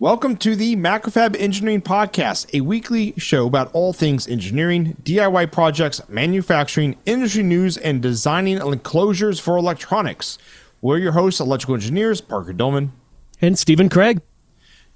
Welcome 0.00 0.36
to 0.36 0.54
the 0.54 0.76
Macrofab 0.76 1.34
Engineering 1.40 1.82
Podcast, 1.82 2.48
a 2.54 2.60
weekly 2.60 3.14
show 3.16 3.48
about 3.48 3.68
all 3.72 3.92
things 3.92 4.28
engineering, 4.28 4.96
DIY 5.02 5.50
projects, 5.50 6.00
manufacturing, 6.08 6.96
industry 7.04 7.42
news, 7.42 7.76
and 7.76 8.00
designing 8.00 8.58
enclosures 8.58 9.40
for 9.40 9.56
electronics. 9.56 10.38
We're 10.80 10.98
your 10.98 11.10
hosts, 11.10 11.40
electrical 11.40 11.74
engineers 11.74 12.20
Parker 12.20 12.52
Dolman 12.52 12.92
and 13.40 13.58
Stephen 13.58 13.88
Craig. 13.88 14.20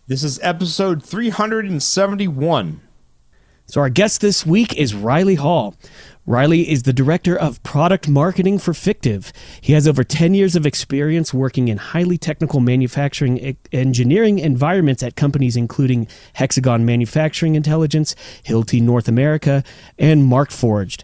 This 0.07 0.23
is 0.23 0.38
episode 0.41 1.03
371. 1.03 2.80
So, 3.66 3.80
our 3.80 3.89
guest 3.89 4.21
this 4.21 4.46
week 4.46 4.77
is 4.77 4.95
Riley 4.95 5.34
Hall. 5.34 5.75
Riley 6.25 6.71
is 6.71 6.85
the 6.85 6.93
director 6.93 7.37
of 7.37 7.61
product 7.65 8.09
marketing 8.09 8.61
for 8.61 8.73
Fictiv. 8.73 9.33
He 9.61 9.73
has 9.73 9.89
over 9.89 10.05
10 10.05 10.35
years 10.35 10.55
of 10.55 10.65
experience 10.65 11.35
working 11.35 11.67
in 11.67 11.79
highly 11.79 12.17
technical 12.17 12.61
manufacturing 12.61 13.57
engineering 13.73 14.39
environments 14.39 15.03
at 15.03 15.17
companies 15.17 15.57
including 15.57 16.07
Hexagon 16.35 16.87
Manufacturing 16.87 17.57
Intelligence, 17.57 18.15
Hilti 18.45 18.81
North 18.81 19.09
America, 19.09 19.65
and 19.98 20.31
Markforged. 20.31 21.03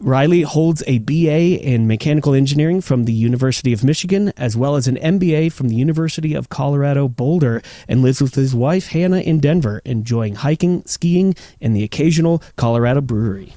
Riley 0.00 0.42
holds 0.42 0.82
a 0.86 0.98
BA 0.98 1.58
in 1.58 1.86
mechanical 1.86 2.34
engineering 2.34 2.82
from 2.82 3.04
the 3.04 3.14
University 3.14 3.72
of 3.72 3.82
Michigan, 3.82 4.34
as 4.36 4.54
well 4.54 4.76
as 4.76 4.86
an 4.86 4.96
MBA 4.96 5.50
from 5.50 5.70
the 5.70 5.76
University 5.76 6.34
of 6.34 6.50
Colorado 6.50 7.08
Boulder, 7.08 7.62
and 7.88 8.02
lives 8.02 8.20
with 8.20 8.34
his 8.34 8.54
wife 8.54 8.88
Hannah 8.88 9.20
in 9.20 9.40
Denver, 9.40 9.80
enjoying 9.86 10.34
hiking, 10.34 10.84
skiing, 10.84 11.34
and 11.58 11.74
the 11.74 11.84
occasional 11.84 12.42
Colorado 12.56 13.00
brewery. 13.00 13.54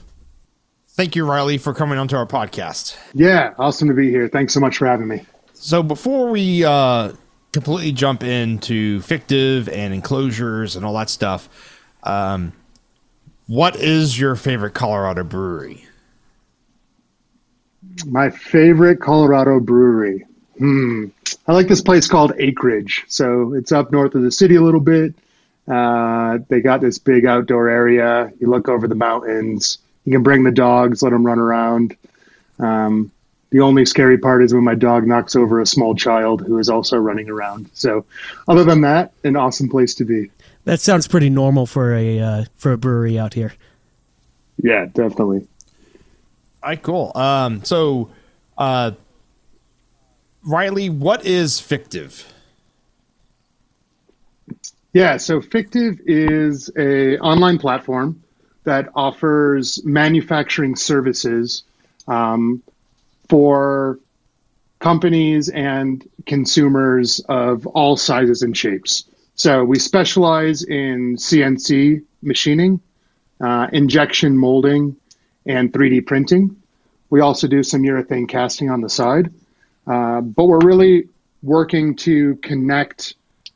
Thank 1.00 1.16
you, 1.16 1.24
Riley, 1.24 1.58
for 1.58 1.74
coming 1.74 1.98
onto 1.98 2.18
our 2.18 2.26
podcast. 2.26 2.98
Yeah, 3.14 3.54
awesome 3.58 3.88
to 3.88 3.94
be 3.94 4.10
here. 4.10 4.28
Thanks 4.28 4.54
so 4.54 4.60
much 4.60 4.76
for 4.76 4.86
having 4.86 5.08
me. 5.08 5.26
So 5.54 5.82
before 5.82 6.28
we 6.28 6.66
uh, 6.66 7.14
completely 7.54 7.94
jump 7.94 8.22
into 8.22 9.00
Fictiv 9.00 9.72
and 9.72 9.94
enclosures 9.94 10.76
and 10.76 10.86
all 10.86 10.94
that 10.96 11.10
stuff, 11.10 11.48
um, 12.04 12.52
what 13.48 13.78
is 13.78 14.20
your 14.20 14.36
favorite 14.36 14.74
Colorado 14.74 15.24
brewery? 15.24 15.86
My 18.06 18.30
favorite 18.30 19.00
Colorado 19.00 19.62
brewery. 19.62 20.26
Hmm. 20.58 21.06
I 21.48 21.54
like 21.54 21.70
this 21.70 21.82
place 21.82 22.10
called 22.10 22.34
Acreage. 22.38 23.06
So 23.08 23.54
it's 23.54 23.72
up 23.72 23.94
north 23.94 24.16
of 24.16 24.24
the 24.24 24.34
city 24.34 24.58
a 24.58 24.62
little 24.62 24.82
bit. 24.82 25.16
Uh, 25.66 26.40
they 26.50 26.60
got 26.60 26.82
this 26.82 26.98
big 26.98 27.26
outdoor 27.26 27.70
area. 27.70 28.34
You 28.42 28.50
look 28.50 28.68
over 28.68 28.86
the 28.86 28.96
mountains 28.96 29.78
you 30.10 30.16
can 30.16 30.24
bring 30.24 30.44
the 30.44 30.52
dogs, 30.52 31.04
let 31.04 31.12
them 31.12 31.24
run 31.24 31.38
around. 31.38 31.96
Um, 32.58 33.12
the 33.52 33.60
only 33.60 33.86
scary 33.86 34.18
part 34.18 34.44
is 34.44 34.52
when 34.52 34.64
my 34.64 34.74
dog 34.74 35.06
knocks 35.06 35.36
over 35.36 35.62
a 35.62 35.68
small 35.68 35.94
child 35.94 36.42
who 36.42 36.58
is 36.58 36.68
also 36.68 36.98
running 36.98 37.30
around. 37.30 37.70
So, 37.76 38.06
other 38.48 38.64
than 38.64 38.82
that, 38.82 39.14
an 39.24 39.36
awesome 39.36 39.70
place 39.70 39.94
to 39.96 40.06
be. 40.06 40.32
That 40.64 40.80
sounds 40.80 41.08
pretty 41.08 41.30
normal 41.30 41.68
for 41.68 41.94
a 41.94 42.20
uh, 42.20 42.46
for 42.56 42.72
a 42.72 42.78
brewery 42.78 43.20
out 43.20 43.36
here. 43.36 43.54
Yeah, 44.58 44.86
definitely. 44.86 45.48
All 46.64 46.70
right, 46.70 46.82
cool. 46.82 47.12
Um, 47.14 47.64
so, 47.64 48.10
uh, 48.58 48.94
Riley, 50.44 50.90
what 50.90 51.24
is 51.24 51.62
Fictiv? 51.62 52.26
Yeah, 54.92 55.18
so 55.18 55.40
Fictiv 55.40 56.00
is 56.08 56.72
a 56.76 57.20
online 57.20 57.60
platform 57.60 58.24
that 58.70 58.90
offers 58.94 59.84
manufacturing 59.84 60.76
services 60.76 61.64
um, 62.08 62.62
for 63.28 63.98
companies 64.78 65.50
and 65.50 66.08
consumers 66.28 67.20
of 67.28 67.66
all 67.66 67.98
sizes 67.98 68.44
and 68.44 68.56
shapes. 68.56 69.06
So 69.34 69.64
we 69.64 69.80
specialize 69.80 70.62
in 70.62 71.16
CNC 71.16 72.04
machining, 72.22 72.80
uh, 73.42 73.70
injection 73.74 74.38
molding, 74.38 74.96
and 75.48 75.74
3D 75.74 76.06
printing. 76.06 76.56
We 77.10 77.22
also 77.22 77.48
do 77.48 77.64
some 77.64 77.82
urethane 77.82 78.30
casting 78.30 78.70
on 78.70 78.82
the 78.82 78.90
side, 78.90 79.34
uh, 79.88 80.22
but 80.22 80.46
we're 80.46 80.60
really 80.64 81.10
working 81.42 81.96
to 81.96 82.36
connect 82.44 83.16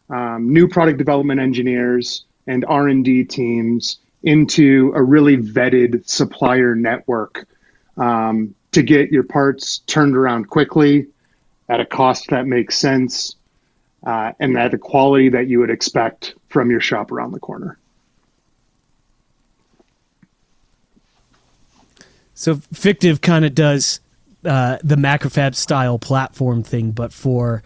um, 0.09 0.51
new 0.51 0.67
product 0.67 0.97
development 0.97 1.39
engineers 1.39 2.25
and 2.47 2.65
R&D 2.65 3.25
teams 3.25 3.99
into 4.23 4.91
a 4.95 5.03
really 5.03 5.37
vetted 5.37 6.07
supplier 6.07 6.75
network 6.75 7.45
um, 7.97 8.55
to 8.71 8.81
get 8.81 9.11
your 9.11 9.23
parts 9.23 9.79
turned 9.79 10.15
around 10.15 10.49
quickly 10.49 11.07
at 11.69 11.79
a 11.79 11.85
cost 11.85 12.29
that 12.29 12.47
makes 12.47 12.77
sense 12.77 13.35
uh, 14.05 14.31
and 14.39 14.57
at 14.57 14.73
a 14.73 14.77
quality 14.77 15.29
that 15.29 15.47
you 15.47 15.59
would 15.59 15.69
expect 15.69 16.35
from 16.49 16.71
your 16.71 16.79
shop 16.79 17.11
around 17.11 17.31
the 17.31 17.39
corner. 17.39 17.77
So 22.33 22.55
Fictiv 22.55 23.21
kind 23.21 23.45
of 23.45 23.55
does 23.55 23.99
uh, 24.43 24.77
the 24.83 24.95
Macrofab 24.95 25.55
style 25.55 25.99
platform 25.99 26.63
thing, 26.63 26.91
but 26.91 27.13
for 27.13 27.63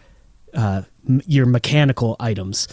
uh, 0.54 0.84
your 1.26 1.46
mechanical 1.46 2.16
items. 2.20 2.68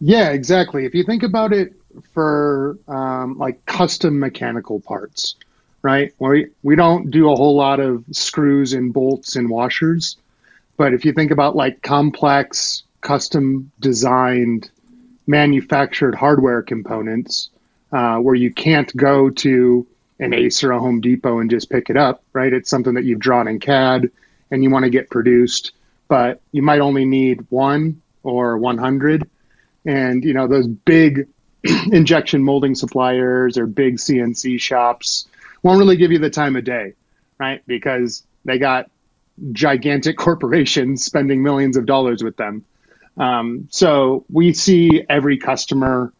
Yeah, 0.00 0.30
exactly. 0.30 0.84
If 0.84 0.94
you 0.94 1.02
think 1.02 1.24
about 1.24 1.52
it 1.52 1.72
for 2.12 2.78
um, 2.88 3.38
like 3.38 3.64
custom 3.66 4.18
mechanical 4.18 4.80
parts, 4.80 5.36
right? 5.82 6.12
We 6.18 6.48
we 6.62 6.76
don't 6.76 7.10
do 7.10 7.30
a 7.30 7.36
whole 7.36 7.56
lot 7.56 7.80
of 7.80 8.04
screws 8.12 8.72
and 8.72 8.92
bolts 8.92 9.36
and 9.36 9.48
washers, 9.48 10.16
but 10.76 10.94
if 10.94 11.04
you 11.04 11.12
think 11.12 11.30
about 11.30 11.56
like 11.56 11.82
complex, 11.82 12.82
custom 13.00 13.70
designed, 13.80 14.70
manufactured 15.26 16.14
hardware 16.14 16.62
components, 16.62 17.50
uh, 17.92 18.16
where 18.18 18.34
you 18.34 18.52
can't 18.52 18.94
go 18.96 19.30
to 19.30 19.86
an 20.20 20.34
Ace 20.34 20.64
or 20.64 20.72
a 20.72 20.80
Home 20.80 21.00
Depot 21.00 21.38
and 21.38 21.50
just 21.50 21.70
pick 21.70 21.90
it 21.90 21.96
up, 21.96 22.22
right? 22.32 22.52
It's 22.52 22.70
something 22.70 22.94
that 22.94 23.04
you've 23.04 23.20
drawn 23.20 23.48
in 23.48 23.60
CAD 23.60 24.10
and 24.50 24.64
you 24.64 24.70
want 24.70 24.84
to 24.84 24.90
get 24.90 25.10
produced, 25.10 25.72
but 26.08 26.40
you 26.52 26.62
might 26.62 26.80
only 26.80 27.04
need 27.04 27.46
one 27.50 28.02
or 28.22 28.58
100. 28.58 29.28
And 29.84 30.24
you 30.24 30.34
know 30.34 30.48
those 30.48 30.66
big 30.66 31.28
injection 31.92 32.42
molding 32.42 32.74
suppliers 32.74 33.58
or 33.58 33.66
big 33.66 33.96
CNC 33.96 34.60
shops 34.60 35.26
won't 35.62 35.78
really 35.78 35.96
give 35.96 36.12
you 36.12 36.18
the 36.18 36.30
time 36.30 36.56
of 36.56 36.64
day, 36.64 36.94
right? 37.38 37.62
Because 37.66 38.22
they 38.44 38.58
got 38.58 38.90
gigantic 39.52 40.16
corporations 40.18 41.04
spending 41.04 41.42
millions 41.42 41.76
of 41.76 41.86
dollars 41.86 42.22
with 42.22 42.36
them. 42.36 42.64
Um, 43.16 43.68
so 43.70 44.24
we 44.30 44.52
see 44.52 45.04
every 45.08 45.38
customer 45.38 46.12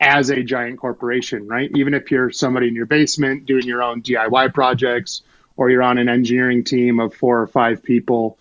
as 0.00 0.30
a 0.30 0.42
giant 0.42 0.78
corporation, 0.78 1.46
right? 1.46 1.70
Even 1.74 1.94
if 1.94 2.10
you're 2.10 2.30
somebody 2.30 2.68
in 2.68 2.74
your 2.74 2.86
basement 2.86 3.46
doing 3.46 3.66
your 3.66 3.82
own 3.82 4.02
DIY 4.02 4.52
projects, 4.52 5.22
or 5.56 5.70
you're 5.70 5.82
on 5.82 5.98
an 5.98 6.08
engineering 6.08 6.64
team 6.64 6.98
of 6.98 7.14
four 7.14 7.40
or 7.40 7.46
five 7.46 7.82
people 7.82 8.38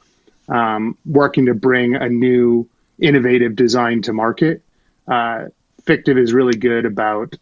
um, 0.49 0.97
working 1.05 1.45
to 1.45 1.53
bring 1.53 1.95
a 1.95 2.09
new 2.09 2.67
innovative 2.99 3.55
design 3.55 4.01
to 4.01 4.13
market. 4.13 4.61
Uh, 5.07 5.45
Fictiv 5.85 6.17
is 6.17 6.33
really 6.33 6.57
good 6.57 6.85
about 6.85 7.35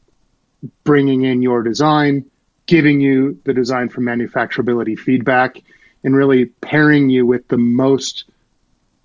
bringing 0.84 1.24
in 1.24 1.42
your 1.42 1.64
design, 1.64 2.26
giving 2.66 3.00
you 3.00 3.40
the 3.46 3.54
design 3.54 3.90
for 3.90 4.02
manufacturability 4.02 4.98
feedback, 4.98 5.62
and 6.04 6.16
really 6.16 6.46
pairing 6.46 7.10
you 7.10 7.26
with 7.26 7.48
the 7.48 7.58
most, 7.58 8.26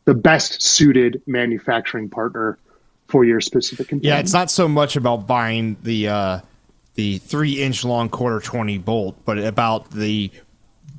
the 0.05 0.15
best 0.15 0.63
suited 0.63 1.23
manufacturing 1.27 2.09
partner 2.09 2.59
for 3.09 3.25
your 3.25 3.41
specific 3.41 3.89
component. 3.89 4.05
Yeah, 4.05 4.19
it's 4.19 4.33
not 4.33 4.51
so 4.51 4.69
much 4.69 4.97
about 4.97 5.27
buying 5.27 5.77
the 5.83 6.09
uh, 6.09 6.41
the 6.95 7.19
three 7.19 7.63
inch 7.63 7.85
long 7.85 8.09
quarter 8.09 8.41
twenty 8.41 8.79
bolt, 8.79 9.17
but 9.25 9.39
about 9.39 9.91
the 9.91 10.31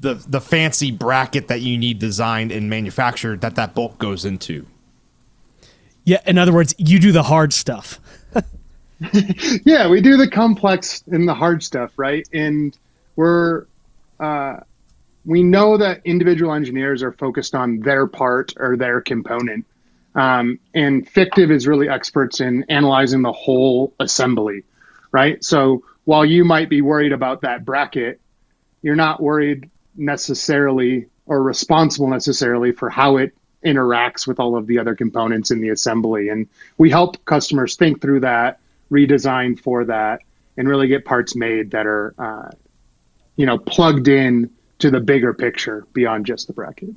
the 0.01 0.13
the 0.13 0.41
fancy 0.41 0.91
bracket 0.91 1.47
that 1.47 1.61
you 1.61 1.77
need 1.77 1.99
designed 1.99 2.51
and 2.51 2.69
manufactured 2.69 3.41
that 3.41 3.55
that 3.55 3.73
bolt 3.73 3.97
goes 3.97 4.25
into. 4.25 4.65
Yeah, 6.03 6.21
in 6.25 6.37
other 6.37 6.53
words, 6.53 6.75
you 6.77 6.99
do 6.99 7.11
the 7.11 7.23
hard 7.23 7.51
stuff. 7.51 7.99
yeah, 9.65 9.89
we 9.89 10.01
do 10.01 10.17
the 10.17 10.29
complex 10.29 11.03
and 11.07 11.27
the 11.27 11.33
hard 11.33 11.63
stuff, 11.63 11.91
right? 11.97 12.27
And 12.33 12.77
we're 13.15 13.65
uh, 14.19 14.57
we 15.25 15.43
know 15.43 15.77
that 15.77 16.01
individual 16.05 16.53
engineers 16.53 17.03
are 17.03 17.11
focused 17.11 17.55
on 17.55 17.79
their 17.79 18.07
part 18.07 18.53
or 18.57 18.77
their 18.77 19.01
component, 19.01 19.65
um, 20.13 20.59
and 20.73 21.11
Fictiv 21.11 21.51
is 21.51 21.67
really 21.67 21.89
experts 21.89 22.39
in 22.39 22.63
analyzing 22.69 23.21
the 23.21 23.33
whole 23.33 23.93
assembly, 23.99 24.63
right? 25.11 25.43
So 25.43 25.83
while 26.05 26.23
you 26.23 26.45
might 26.45 26.69
be 26.69 26.81
worried 26.81 27.11
about 27.11 27.41
that 27.41 27.65
bracket, 27.65 28.21
you're 28.81 28.95
not 28.95 29.21
worried 29.21 29.69
necessarily 29.95 31.07
or 31.25 31.41
responsible 31.41 32.07
necessarily 32.07 32.71
for 32.71 32.89
how 32.89 33.17
it 33.17 33.33
interacts 33.65 34.27
with 34.27 34.39
all 34.39 34.55
of 34.55 34.67
the 34.67 34.79
other 34.79 34.95
components 34.95 35.49
in 35.49 35.59
the 35.59 35.69
assembly. 35.69 36.29
And 36.29 36.47
we 36.77 36.91
help 36.91 37.25
customers 37.25 37.75
think 37.75 37.99
through 37.99 38.21
that 38.21 38.59
redesign 38.91 39.59
for 39.59 39.85
that 39.85 40.21
and 40.57 40.67
really 40.67 40.87
get 40.87 41.05
parts 41.05 41.35
made 41.35 41.71
that 41.71 41.85
are 41.85 42.13
uh, 42.17 42.51
you 43.35 43.45
know 43.45 43.57
plugged 43.57 44.07
in 44.07 44.49
to 44.79 44.91
the 44.91 44.99
bigger 44.99 45.33
picture 45.33 45.85
beyond 45.93 46.25
just 46.25 46.47
the 46.47 46.53
bracket 46.53 46.89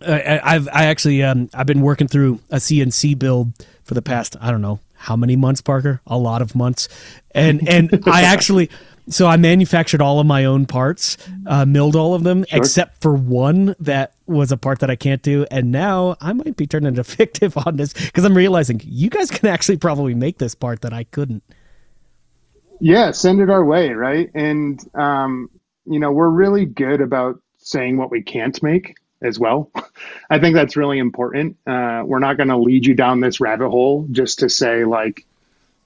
I, 0.00 0.40
I've 0.42 0.68
I 0.68 0.86
actually 0.86 1.22
um, 1.22 1.48
I've 1.54 1.66
been 1.66 1.80
working 1.80 2.08
through 2.08 2.40
a 2.50 2.56
CNC 2.56 3.18
build 3.18 3.52
for 3.84 3.94
the 3.94 4.02
past 4.02 4.36
I 4.40 4.50
don't 4.50 4.62
know 4.62 4.80
how 5.04 5.16
many 5.16 5.36
months, 5.36 5.60
Parker? 5.60 6.00
A 6.06 6.16
lot 6.16 6.42
of 6.42 6.54
months, 6.54 6.88
and 7.32 7.68
and 7.68 8.02
I 8.06 8.22
actually 8.22 8.70
so 9.08 9.26
I 9.26 9.36
manufactured 9.36 10.00
all 10.00 10.18
of 10.18 10.26
my 10.26 10.44
own 10.44 10.66
parts, 10.66 11.16
uh, 11.46 11.66
milled 11.66 11.94
all 11.94 12.14
of 12.14 12.24
them 12.24 12.44
sure. 12.48 12.58
except 12.58 13.00
for 13.02 13.14
one 13.14 13.74
that 13.80 14.14
was 14.26 14.50
a 14.50 14.56
part 14.56 14.78
that 14.80 14.90
I 14.90 14.96
can't 14.96 15.22
do, 15.22 15.46
and 15.50 15.70
now 15.70 16.16
I 16.20 16.32
might 16.32 16.56
be 16.56 16.66
turning 16.66 16.88
into 16.96 17.02
Fictiv 17.02 17.66
on 17.66 17.76
this 17.76 17.92
because 17.92 18.24
I'm 18.24 18.36
realizing 18.36 18.80
you 18.84 19.10
guys 19.10 19.30
can 19.30 19.48
actually 19.48 19.76
probably 19.76 20.14
make 20.14 20.38
this 20.38 20.54
part 20.54 20.82
that 20.82 20.92
I 20.92 21.04
couldn't. 21.04 21.42
Yeah, 22.80 23.12
send 23.12 23.40
it 23.40 23.50
our 23.50 23.64
way, 23.64 23.90
right? 23.90 24.30
And 24.34 24.80
um, 24.94 25.50
you 25.86 25.98
know 25.98 26.12
we're 26.12 26.28
really 26.28 26.64
good 26.64 27.00
about 27.00 27.40
saying 27.58 27.96
what 27.96 28.10
we 28.10 28.22
can't 28.22 28.60
make 28.62 28.96
as 29.22 29.38
well. 29.38 29.70
I 30.30 30.38
think 30.38 30.54
that's 30.54 30.76
really 30.76 30.98
important. 30.98 31.56
Uh, 31.66 32.02
we're 32.04 32.18
not 32.18 32.36
going 32.36 32.48
to 32.48 32.58
lead 32.58 32.86
you 32.86 32.94
down 32.94 33.20
this 33.20 33.40
rabbit 33.40 33.68
hole 33.68 34.06
just 34.10 34.40
to 34.40 34.48
say 34.48 34.84
like, 34.84 35.26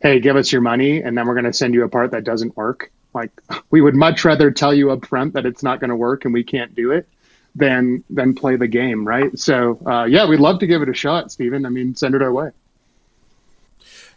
"Hey, 0.00 0.20
give 0.20 0.36
us 0.36 0.52
your 0.52 0.62
money," 0.62 1.02
and 1.02 1.18
then 1.18 1.26
we're 1.26 1.34
going 1.34 1.44
to 1.44 1.52
send 1.52 1.74
you 1.74 1.82
a 1.82 1.88
part 1.88 2.12
that 2.12 2.22
doesn't 2.22 2.56
work. 2.56 2.92
Like, 3.14 3.30
we 3.70 3.80
would 3.80 3.94
much 3.94 4.24
rather 4.24 4.50
tell 4.50 4.74
you 4.74 4.90
up 4.90 5.06
front 5.06 5.34
that 5.34 5.46
it's 5.46 5.62
not 5.62 5.80
going 5.80 5.90
to 5.90 5.96
work 5.96 6.24
and 6.24 6.34
we 6.34 6.44
can't 6.44 6.74
do 6.74 6.92
it 6.92 7.08
than 7.54 8.04
than 8.10 8.34
play 8.34 8.56
the 8.56 8.68
game, 8.68 9.06
right? 9.06 9.36
So, 9.38 9.80
uh, 9.86 10.04
yeah, 10.04 10.28
we'd 10.28 10.40
love 10.40 10.60
to 10.60 10.66
give 10.66 10.82
it 10.82 10.88
a 10.88 10.94
shot, 10.94 11.32
Stephen. 11.32 11.66
I 11.66 11.70
mean, 11.70 11.94
send 11.94 12.14
it 12.14 12.22
our 12.22 12.32
way. 12.32 12.50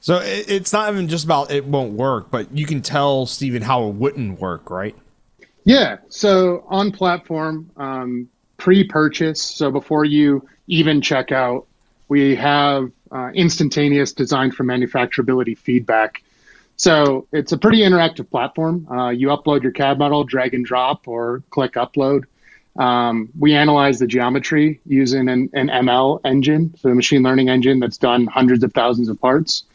So 0.01 0.19
it's 0.23 0.73
not 0.73 0.91
even 0.91 1.07
just 1.07 1.25
about 1.25 1.51
it 1.51 1.63
won't 1.63 1.93
work, 1.93 2.31
but 2.31 2.51
you 2.57 2.65
can 2.65 2.81
tell 2.81 3.27
Stephen 3.27 3.61
how 3.61 3.88
it 3.88 3.93
wouldn't 3.93 4.39
work, 4.41 4.71
right? 4.71 4.95
Yeah. 5.63 5.97
So 6.09 6.65
on 6.67 6.91
platform, 6.91 7.69
um, 7.77 8.27
pre-purchase. 8.57 9.41
So 9.41 9.69
before 9.69 10.03
you 10.03 10.47
even 10.67 11.01
check 11.01 11.31
out, 11.31 11.67
we 12.07 12.35
have 12.35 12.91
uh, 13.11 13.29
instantaneous 13.35 14.11
design 14.13 14.51
for 14.51 14.63
manufacturability 14.63 15.55
feedback. 15.55 16.23
So 16.81 17.28
it's 17.31 17.51
a 17.51 17.60
pretty 17.60 17.81
interactive 17.81 18.28
platform. 18.31 18.88
Uh, 18.89 19.10
you 19.10 19.28
upload 19.28 19.62
your 19.62 19.72
CAD 19.72 20.00
model, 20.00 20.24
drag 20.24 20.56
and 20.56 20.66
drop, 20.66 21.07
or 21.07 21.44
click 21.51 21.74
upload. 21.74 22.24
Um, 22.75 23.30
we 23.38 23.54
analyze 23.54 24.00
the 24.00 24.07
geometry 24.07 24.81
using 24.88 25.30
an, 25.30 25.51
an, 25.54 25.68
ML 25.68 26.22
engine, 26.25 26.74
so 26.80 26.89
a 26.89 26.95
machine 26.95 27.22
learning 27.22 27.50
engine 27.50 27.80
that's 27.80 28.00
done 28.00 28.25
hundreds 28.25 28.63
of 28.63 28.74
thousands 28.74 29.10
of 29.10 29.22
parts. 29.22 29.66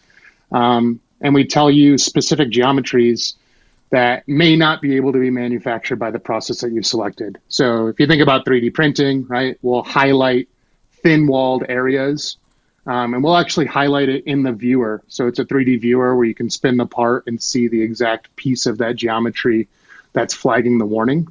Um, 0.50 0.98
and 1.20 1.32
we 1.32 1.46
tell 1.46 1.70
you 1.70 1.96
specific 1.96 2.50
geometries 2.50 3.34
that 3.90 4.26
may 4.26 4.56
not 4.56 4.82
be 4.82 4.96
able 4.96 5.12
to 5.12 5.20
be 5.20 5.30
manufactured 5.30 6.00
by 6.00 6.10
the 6.10 6.18
process 6.18 6.60
that 6.62 6.72
you've 6.72 6.86
selected. 6.86 7.38
So 7.46 7.86
if 7.86 8.00
you 8.00 8.08
think 8.08 8.20
about 8.20 8.44
3D 8.44 8.74
printing, 8.74 9.28
right, 9.28 9.56
we'll 9.62 9.84
highlight 9.84 10.48
thin 11.04 11.28
walled 11.28 11.62
areas 11.68 12.36
um, 12.86 13.14
and 13.14 13.24
we'll 13.24 13.36
actually 13.36 13.66
highlight 13.66 14.08
it 14.08 14.24
in 14.26 14.42
the 14.42 14.52
viewer. 14.52 15.02
So 15.08 15.26
it's 15.26 15.38
a 15.38 15.44
3D 15.44 15.80
viewer 15.80 16.14
where 16.14 16.26
you 16.26 16.34
can 16.34 16.50
spin 16.50 16.76
the 16.76 16.86
part 16.86 17.24
and 17.26 17.42
see 17.42 17.68
the 17.68 17.82
exact 17.82 18.34
piece 18.36 18.66
of 18.66 18.78
that 18.78 18.96
geometry 18.96 19.68
that's 20.12 20.34
flagging 20.34 20.78
the 20.78 20.86
warning. 20.86 21.28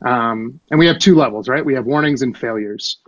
Um, 0.00 0.60
and 0.70 0.78
we 0.78 0.86
have 0.86 0.98
two 0.98 1.16
levels, 1.16 1.48
right? 1.48 1.64
We 1.64 1.74
have 1.74 1.86
warnings 1.86 2.22
and 2.22 2.36
failures. 2.36 2.98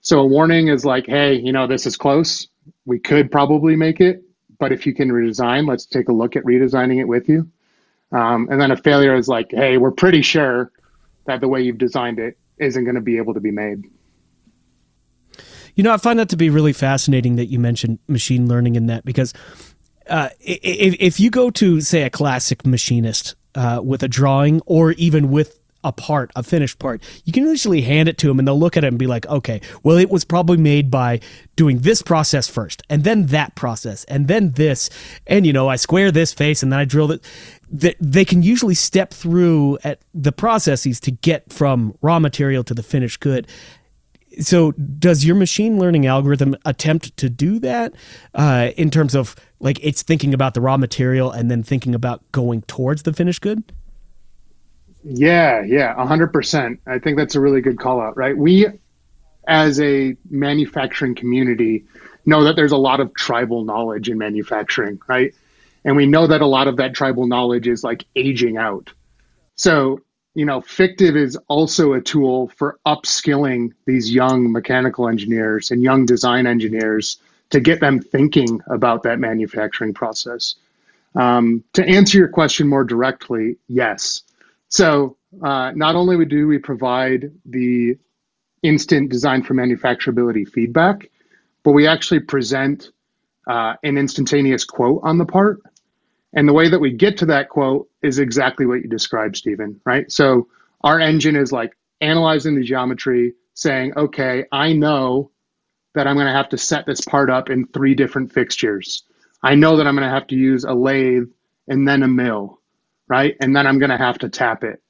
So 0.00 0.20
a 0.20 0.26
warning 0.26 0.68
is 0.68 0.84
like, 0.84 1.06
hey, 1.06 1.34
you 1.34 1.52
know, 1.52 1.66
this 1.66 1.86
is 1.86 1.96
close. 1.96 2.46
We 2.86 2.98
could 2.98 3.32
probably 3.32 3.74
make 3.74 4.00
it, 4.00 4.22
but 4.58 4.70
if 4.70 4.86
you 4.86 4.94
can 4.94 5.10
redesign, 5.10 5.66
let's 5.66 5.86
take 5.86 6.08
a 6.08 6.12
look 6.12 6.36
at 6.36 6.44
redesigning 6.44 7.00
it 7.00 7.08
with 7.08 7.28
you. 7.28 7.50
Um, 8.12 8.48
and 8.50 8.60
then 8.60 8.70
a 8.70 8.76
failure 8.76 9.16
is 9.16 9.26
like, 9.26 9.50
hey, 9.50 9.76
we're 9.76 9.90
pretty 9.90 10.22
sure 10.22 10.70
that 11.26 11.40
the 11.40 11.48
way 11.48 11.62
you've 11.62 11.78
designed 11.78 12.20
it 12.20 12.38
isn't 12.58 12.84
going 12.84 12.94
to 12.94 13.00
be 13.00 13.16
able 13.16 13.34
to 13.34 13.40
be 13.40 13.50
made. 13.50 13.90
You 15.74 15.82
know, 15.82 15.92
I 15.92 15.96
find 15.96 16.18
that 16.18 16.28
to 16.30 16.36
be 16.36 16.50
really 16.50 16.72
fascinating 16.72 17.36
that 17.36 17.46
you 17.46 17.58
mentioned 17.58 17.98
machine 18.06 18.48
learning 18.48 18.76
in 18.76 18.86
that 18.86 19.04
because 19.04 19.32
uh, 20.08 20.28
if, 20.40 20.96
if 21.00 21.20
you 21.20 21.30
go 21.30 21.50
to, 21.50 21.80
say, 21.80 22.02
a 22.02 22.10
classic 22.10 22.66
machinist 22.66 23.34
uh, 23.54 23.80
with 23.82 24.02
a 24.02 24.08
drawing 24.08 24.60
or 24.66 24.92
even 24.92 25.30
with 25.30 25.58
a 25.82 25.92
part, 25.92 26.30
a 26.34 26.42
finished 26.42 26.78
part, 26.78 27.02
you 27.24 27.32
can 27.32 27.44
usually 27.44 27.82
hand 27.82 28.08
it 28.08 28.16
to 28.18 28.26
them 28.26 28.38
and 28.38 28.48
they'll 28.48 28.58
look 28.58 28.76
at 28.76 28.84
it 28.84 28.88
and 28.88 28.98
be 28.98 29.06
like, 29.06 29.26
okay, 29.26 29.60
well, 29.82 29.98
it 29.98 30.10
was 30.10 30.24
probably 30.24 30.56
made 30.56 30.90
by 30.90 31.20
doing 31.56 31.80
this 31.80 32.02
process 32.02 32.48
first 32.48 32.82
and 32.88 33.04
then 33.04 33.26
that 33.26 33.54
process 33.54 34.04
and 34.04 34.26
then 34.26 34.52
this. 34.52 34.88
And, 35.26 35.46
you 35.46 35.52
know, 35.52 35.68
I 35.68 35.76
square 35.76 36.10
this 36.10 36.32
face 36.32 36.62
and 36.62 36.72
then 36.72 36.80
I 36.80 36.84
drill 36.84 37.12
it 37.12 37.24
that 37.70 37.96
they 38.00 38.24
can 38.24 38.42
usually 38.42 38.74
step 38.74 39.12
through 39.12 39.78
at 39.84 40.00
the 40.14 40.32
processes 40.32 41.00
to 41.00 41.10
get 41.10 41.52
from 41.52 41.96
raw 42.00 42.18
material 42.18 42.64
to 42.64 42.74
the 42.74 42.82
finished 42.82 43.20
good. 43.20 43.46
So, 44.40 44.72
does 44.72 45.24
your 45.24 45.36
machine 45.36 45.78
learning 45.78 46.06
algorithm 46.06 46.56
attempt 46.64 47.16
to 47.18 47.28
do 47.28 47.58
that 47.60 47.94
uh, 48.34 48.70
in 48.76 48.90
terms 48.90 49.14
of 49.14 49.36
like 49.60 49.78
it's 49.82 50.02
thinking 50.02 50.34
about 50.34 50.54
the 50.54 50.60
raw 50.60 50.76
material 50.76 51.30
and 51.30 51.50
then 51.50 51.62
thinking 51.62 51.94
about 51.94 52.22
going 52.32 52.62
towards 52.62 53.02
the 53.02 53.12
finished 53.12 53.40
good? 53.40 53.62
Yeah, 55.04 55.62
yeah, 55.62 55.94
100%. 55.94 56.78
I 56.86 56.98
think 56.98 57.18
that's 57.18 57.34
a 57.34 57.40
really 57.40 57.60
good 57.60 57.78
call 57.78 58.00
out, 58.00 58.16
right? 58.16 58.36
We, 58.36 58.66
as 59.46 59.78
a 59.80 60.16
manufacturing 60.30 61.14
community, 61.14 61.84
know 62.24 62.44
that 62.44 62.56
there's 62.56 62.72
a 62.72 62.78
lot 62.78 63.00
of 63.00 63.14
tribal 63.14 63.64
knowledge 63.64 64.08
in 64.08 64.16
manufacturing, 64.16 64.98
right? 65.06 65.34
And 65.84 65.96
we 65.96 66.06
know 66.06 66.26
that 66.26 66.40
a 66.40 66.46
lot 66.46 66.68
of 66.68 66.78
that 66.78 66.94
tribal 66.94 67.26
knowledge 67.26 67.68
is 67.68 67.84
like 67.84 68.06
aging 68.16 68.56
out. 68.56 68.92
So, 69.56 70.00
you 70.34 70.44
know, 70.44 70.60
Fictiv 70.60 71.16
is 71.16 71.36
also 71.48 71.92
a 71.92 72.00
tool 72.00 72.48
for 72.56 72.78
upskilling 72.86 73.72
these 73.86 74.12
young 74.12 74.50
mechanical 74.50 75.08
engineers 75.08 75.70
and 75.70 75.82
young 75.82 76.06
design 76.06 76.46
engineers 76.46 77.18
to 77.50 77.60
get 77.60 77.80
them 77.80 78.00
thinking 78.00 78.60
about 78.68 79.04
that 79.04 79.20
manufacturing 79.20 79.94
process. 79.94 80.56
Um, 81.14 81.62
to 81.74 81.86
answer 81.86 82.18
your 82.18 82.28
question 82.28 82.66
more 82.66 82.82
directly, 82.82 83.58
yes. 83.68 84.22
So, 84.68 85.16
uh, 85.42 85.70
not 85.72 85.94
only 85.94 86.24
do 86.24 86.48
we 86.48 86.58
provide 86.58 87.30
the 87.46 87.96
instant 88.62 89.10
design 89.10 89.42
for 89.42 89.54
manufacturability 89.54 90.48
feedback, 90.48 91.10
but 91.62 91.72
we 91.72 91.86
actually 91.86 92.20
present 92.20 92.90
uh, 93.46 93.74
an 93.84 93.98
instantaneous 93.98 94.64
quote 94.64 95.00
on 95.04 95.18
the 95.18 95.24
part 95.24 95.60
and 96.34 96.48
the 96.48 96.52
way 96.52 96.68
that 96.68 96.80
we 96.80 96.92
get 96.92 97.18
to 97.18 97.26
that 97.26 97.48
quote 97.48 97.88
is 98.02 98.18
exactly 98.18 98.66
what 98.66 98.82
you 98.82 98.88
described, 98.88 99.36
Stephen, 99.36 99.80
right? 99.84 100.10
So 100.10 100.48
our 100.82 101.00
engine 101.00 101.36
is 101.36 101.52
like 101.52 101.76
analyzing 102.00 102.56
the 102.56 102.64
geometry, 102.64 103.34
saying, 103.54 103.92
okay, 103.96 104.44
I 104.52 104.72
know 104.72 105.30
that 105.94 106.06
I'm 106.06 106.16
going 106.16 106.26
to 106.26 106.32
have 106.32 106.48
to 106.50 106.58
set 106.58 106.86
this 106.86 107.00
part 107.00 107.30
up 107.30 107.50
in 107.50 107.66
three 107.66 107.94
different 107.94 108.32
fixtures. 108.32 109.04
I 109.42 109.54
know 109.54 109.76
that 109.76 109.86
I'm 109.86 109.94
going 109.94 110.08
to 110.08 110.14
have 110.14 110.26
to 110.28 110.34
use 110.34 110.64
a 110.64 110.74
lathe 110.74 111.28
and 111.68 111.86
then 111.86 112.02
a 112.02 112.08
mill, 112.08 112.60
right? 113.08 113.36
And 113.40 113.54
then 113.54 113.66
I'm 113.66 113.78
going 113.78 113.90
to 113.90 113.96
have 113.96 114.18
to 114.18 114.28
tap 114.28 114.64
it. 114.64 114.82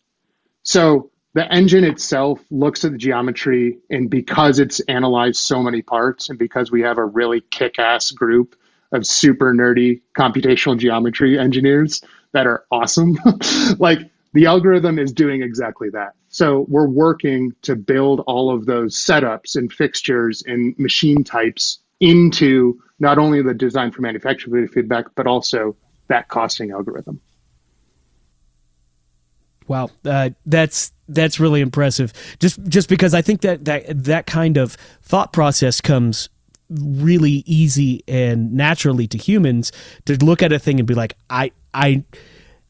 So 0.62 1.10
the 1.34 1.52
engine 1.52 1.84
itself 1.84 2.40
looks 2.50 2.84
at 2.84 2.92
the 2.92 2.98
geometry, 2.98 3.80
and 3.90 4.08
because 4.08 4.60
it's 4.60 4.80
analyzed 4.80 5.40
so 5.40 5.62
many 5.62 5.82
parts, 5.82 6.30
and 6.30 6.38
because 6.38 6.70
we 6.70 6.82
have 6.82 6.96
a 6.96 7.04
really 7.04 7.42
kick 7.42 7.78
ass 7.78 8.12
group 8.12 8.56
of 8.94 9.06
super 9.06 9.52
nerdy 9.52 10.00
computational 10.16 10.78
geometry 10.78 11.38
engineers 11.38 12.02
that 12.32 12.46
are 12.46 12.64
awesome. 12.70 13.18
like 13.78 13.98
the 14.32 14.46
algorithm 14.46 14.98
is 14.98 15.12
doing 15.12 15.42
exactly 15.42 15.90
that. 15.90 16.14
So 16.28 16.66
we're 16.68 16.88
working 16.88 17.52
to 17.62 17.76
build 17.76 18.20
all 18.26 18.54
of 18.54 18.66
those 18.66 18.96
setups 18.96 19.56
and 19.56 19.72
fixtures 19.72 20.42
and 20.46 20.76
machine 20.78 21.22
types 21.22 21.78
into 22.00 22.80
not 22.98 23.18
only 23.18 23.42
the 23.42 23.54
design 23.54 23.92
for 23.92 24.02
manufacturability 24.02 24.70
feedback, 24.70 25.06
but 25.14 25.26
also 25.26 25.76
that 26.08 26.28
costing 26.28 26.72
algorithm. 26.72 27.20
Wow, 29.66 29.88
uh, 30.04 30.30
that's 30.44 30.92
that's 31.08 31.40
really 31.40 31.60
impressive. 31.60 32.12
Just 32.38 32.62
just 32.64 32.88
because 32.88 33.14
I 33.14 33.22
think 33.22 33.40
that 33.42 33.64
that 33.64 34.04
that 34.04 34.26
kind 34.26 34.58
of 34.58 34.72
thought 35.02 35.32
process 35.32 35.80
comes 35.80 36.28
really 36.70 37.42
easy 37.46 38.02
and 38.08 38.52
naturally 38.52 39.06
to 39.08 39.18
humans 39.18 39.72
to 40.06 40.22
look 40.24 40.42
at 40.42 40.52
a 40.52 40.58
thing 40.58 40.78
and 40.78 40.86
be 40.86 40.94
like, 40.94 41.16
I, 41.28 41.52
I, 41.72 42.04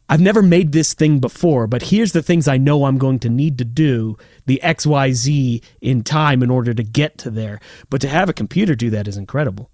I've 0.08 0.20
never 0.20 0.42
made 0.42 0.72
this 0.72 0.92
thing 0.92 1.18
before, 1.18 1.66
but 1.66 1.82
here's 1.82 2.12
the 2.12 2.22
things 2.22 2.46
I 2.46 2.58
know 2.58 2.84
I'm 2.84 2.98
going 2.98 3.18
to 3.20 3.30
need 3.30 3.58
to 3.58 3.64
do 3.64 4.18
the 4.46 4.62
X, 4.62 4.86
Y, 4.86 5.12
Z 5.12 5.62
in 5.80 6.02
time 6.02 6.42
in 6.42 6.50
order 6.50 6.74
to 6.74 6.82
get 6.82 7.18
to 7.18 7.30
there. 7.30 7.60
But 7.88 8.00
to 8.02 8.08
have 8.08 8.28
a 8.28 8.34
computer 8.34 8.74
do 8.74 8.90
that 8.90 9.08
is 9.08 9.16
incredible. 9.16 9.70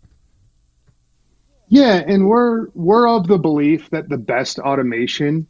Yeah, 1.69 2.03
and 2.07 2.29
we're 2.29 2.69
we're 2.75 3.09
of 3.09 3.29
the 3.29 3.39
belief 3.39 3.91
that 3.91 4.09
the 4.09 4.19
best 4.19 4.59
automation 4.59 5.47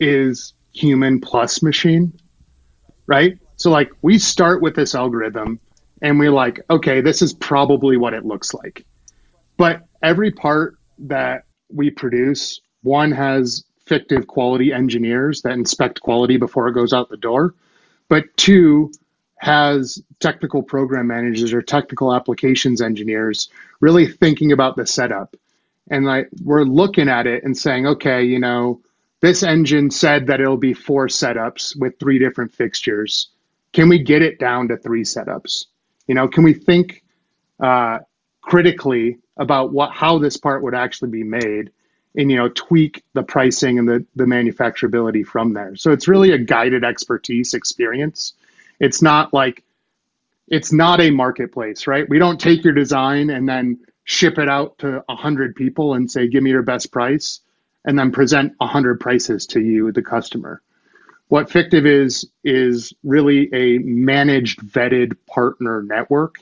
is 0.00 0.52
human 0.72 1.20
plus 1.20 1.62
machine, 1.62 2.12
right? 3.06 3.38
So 3.56 3.70
like 3.70 3.90
we 4.02 4.18
start 4.18 4.62
with 4.62 4.74
this 4.74 4.94
algorithm 4.94 5.60
and 6.02 6.18
we're 6.18 6.32
like, 6.32 6.60
okay, 6.70 7.00
this 7.00 7.22
is 7.22 7.32
probably 7.32 7.96
what 7.96 8.14
it 8.14 8.24
looks 8.24 8.54
like. 8.54 8.84
But 9.56 9.86
every 10.02 10.30
part 10.30 10.76
that 10.98 11.44
we 11.72 11.90
produce, 11.90 12.60
one 12.82 13.12
has 13.12 13.64
Fictiv 13.86 14.26
quality 14.26 14.72
engineers 14.72 15.42
that 15.42 15.52
inspect 15.52 16.00
quality 16.00 16.36
before 16.36 16.68
it 16.68 16.74
goes 16.74 16.92
out 16.92 17.08
the 17.08 17.16
door, 17.16 17.54
but 18.08 18.24
two 18.36 18.92
has 19.36 20.02
technical 20.20 20.62
program 20.62 21.06
managers 21.06 21.52
or 21.52 21.62
technical 21.62 22.14
applications 22.14 22.80
engineers 22.80 23.48
really 23.80 24.06
thinking 24.06 24.52
about 24.52 24.76
the 24.76 24.86
setup. 24.86 25.34
And 25.90 26.04
like 26.04 26.28
we're 26.44 26.62
looking 26.62 27.08
at 27.08 27.26
it 27.26 27.42
and 27.42 27.56
saying, 27.56 27.86
okay, 27.86 28.22
you 28.22 28.38
know, 28.38 28.80
this 29.20 29.42
engine 29.42 29.90
said 29.90 30.28
that 30.28 30.40
it'll 30.40 30.56
be 30.56 30.74
four 30.74 31.08
setups 31.08 31.78
with 31.78 31.98
three 31.98 32.18
different 32.18 32.54
fixtures. 32.54 33.28
Can 33.72 33.88
we 33.88 33.98
get 33.98 34.22
it 34.22 34.38
down 34.38 34.68
to 34.68 34.76
three 34.76 35.04
setups? 35.04 35.64
You 36.10 36.14
know, 36.14 36.26
can 36.26 36.42
we 36.42 36.54
think 36.54 37.04
uh, 37.60 38.00
critically 38.40 39.18
about 39.36 39.72
what 39.72 39.92
how 39.92 40.18
this 40.18 40.36
part 40.36 40.60
would 40.64 40.74
actually 40.74 41.10
be 41.10 41.22
made 41.22 41.70
and 42.16 42.28
you 42.28 42.36
know 42.36 42.48
tweak 42.48 43.04
the 43.12 43.22
pricing 43.22 43.78
and 43.78 43.88
the, 43.88 44.04
the 44.16 44.24
manufacturability 44.24 45.24
from 45.24 45.52
there? 45.52 45.76
So 45.76 45.92
it's 45.92 46.08
really 46.08 46.32
a 46.32 46.38
guided 46.38 46.82
expertise 46.82 47.54
experience. 47.54 48.32
It's 48.80 49.00
not 49.02 49.32
like 49.32 49.62
it's 50.48 50.72
not 50.72 51.00
a 51.00 51.12
marketplace 51.12 51.86
right? 51.86 52.08
We 52.08 52.18
don't 52.18 52.40
take 52.40 52.64
your 52.64 52.74
design 52.74 53.30
and 53.30 53.48
then 53.48 53.78
ship 54.02 54.36
it 54.36 54.48
out 54.48 54.78
to 54.78 55.04
100 55.06 55.54
people 55.54 55.94
and 55.94 56.10
say 56.10 56.26
give 56.26 56.42
me 56.42 56.50
your 56.50 56.62
best 56.62 56.90
price 56.90 57.38
and 57.84 57.96
then 57.96 58.10
present 58.10 58.54
100 58.58 58.98
prices 58.98 59.46
to 59.46 59.60
you 59.60 59.92
the 59.92 60.02
customer 60.02 60.60
what 61.30 61.48
Fictiv 61.48 61.86
is 61.86 62.28
is 62.44 62.92
really 63.02 63.48
a 63.54 63.78
managed 63.78 64.60
vetted 64.60 65.16
partner 65.26 65.82
network 65.82 66.36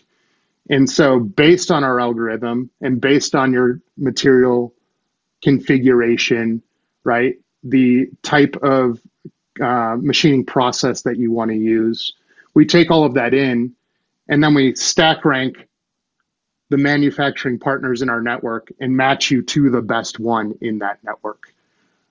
and 0.71 0.89
so 0.89 1.21
based 1.21 1.71
on 1.71 1.83
our 1.85 1.99
algorithm 2.01 2.71
and 2.81 3.01
based 3.01 3.35
on 3.35 3.53
your 3.53 3.81
material 3.97 4.75
configuration, 5.43 6.63
right? 7.05 7.37
The 7.65 8.09
type 8.23 8.57
of 8.63 9.01
uh, 9.63 9.97
machining 10.01 10.45
process 10.45 11.03
that 11.03 11.17
you 11.17 11.33
want 11.33 11.51
to 11.51 11.57
use. 11.57 12.13
We 12.55 12.67
take 12.67 12.91
all 12.91 13.05
of 13.05 13.15
that 13.15 13.35
in 13.35 13.75
and 14.29 14.43
then 14.45 14.55
we 14.55 14.75
stack 14.75 15.25
rank 15.25 15.69
the 16.71 16.77
manufacturing 16.77 17.59
partners 17.59 18.03
in 18.03 18.11
our 18.11 18.21
network 18.21 18.71
and 18.79 18.95
match 18.95 19.31
you 19.31 19.43
to 19.43 19.71
the 19.71 19.81
best 19.81 20.19
one 20.19 20.53
in 20.61 20.79
that 20.81 21.03
network, 21.03 21.55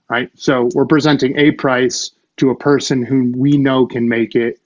right? 0.10 0.32
So 0.34 0.70
we're 0.74 0.88
presenting 0.88 1.38
a 1.38 1.52
price 1.52 2.12
to 2.38 2.50
a 2.50 2.56
person 2.56 3.04
who 3.04 3.32
we 3.36 3.58
know 3.58 3.86
can 3.86 4.08
make 4.08 4.36
it, 4.36 4.60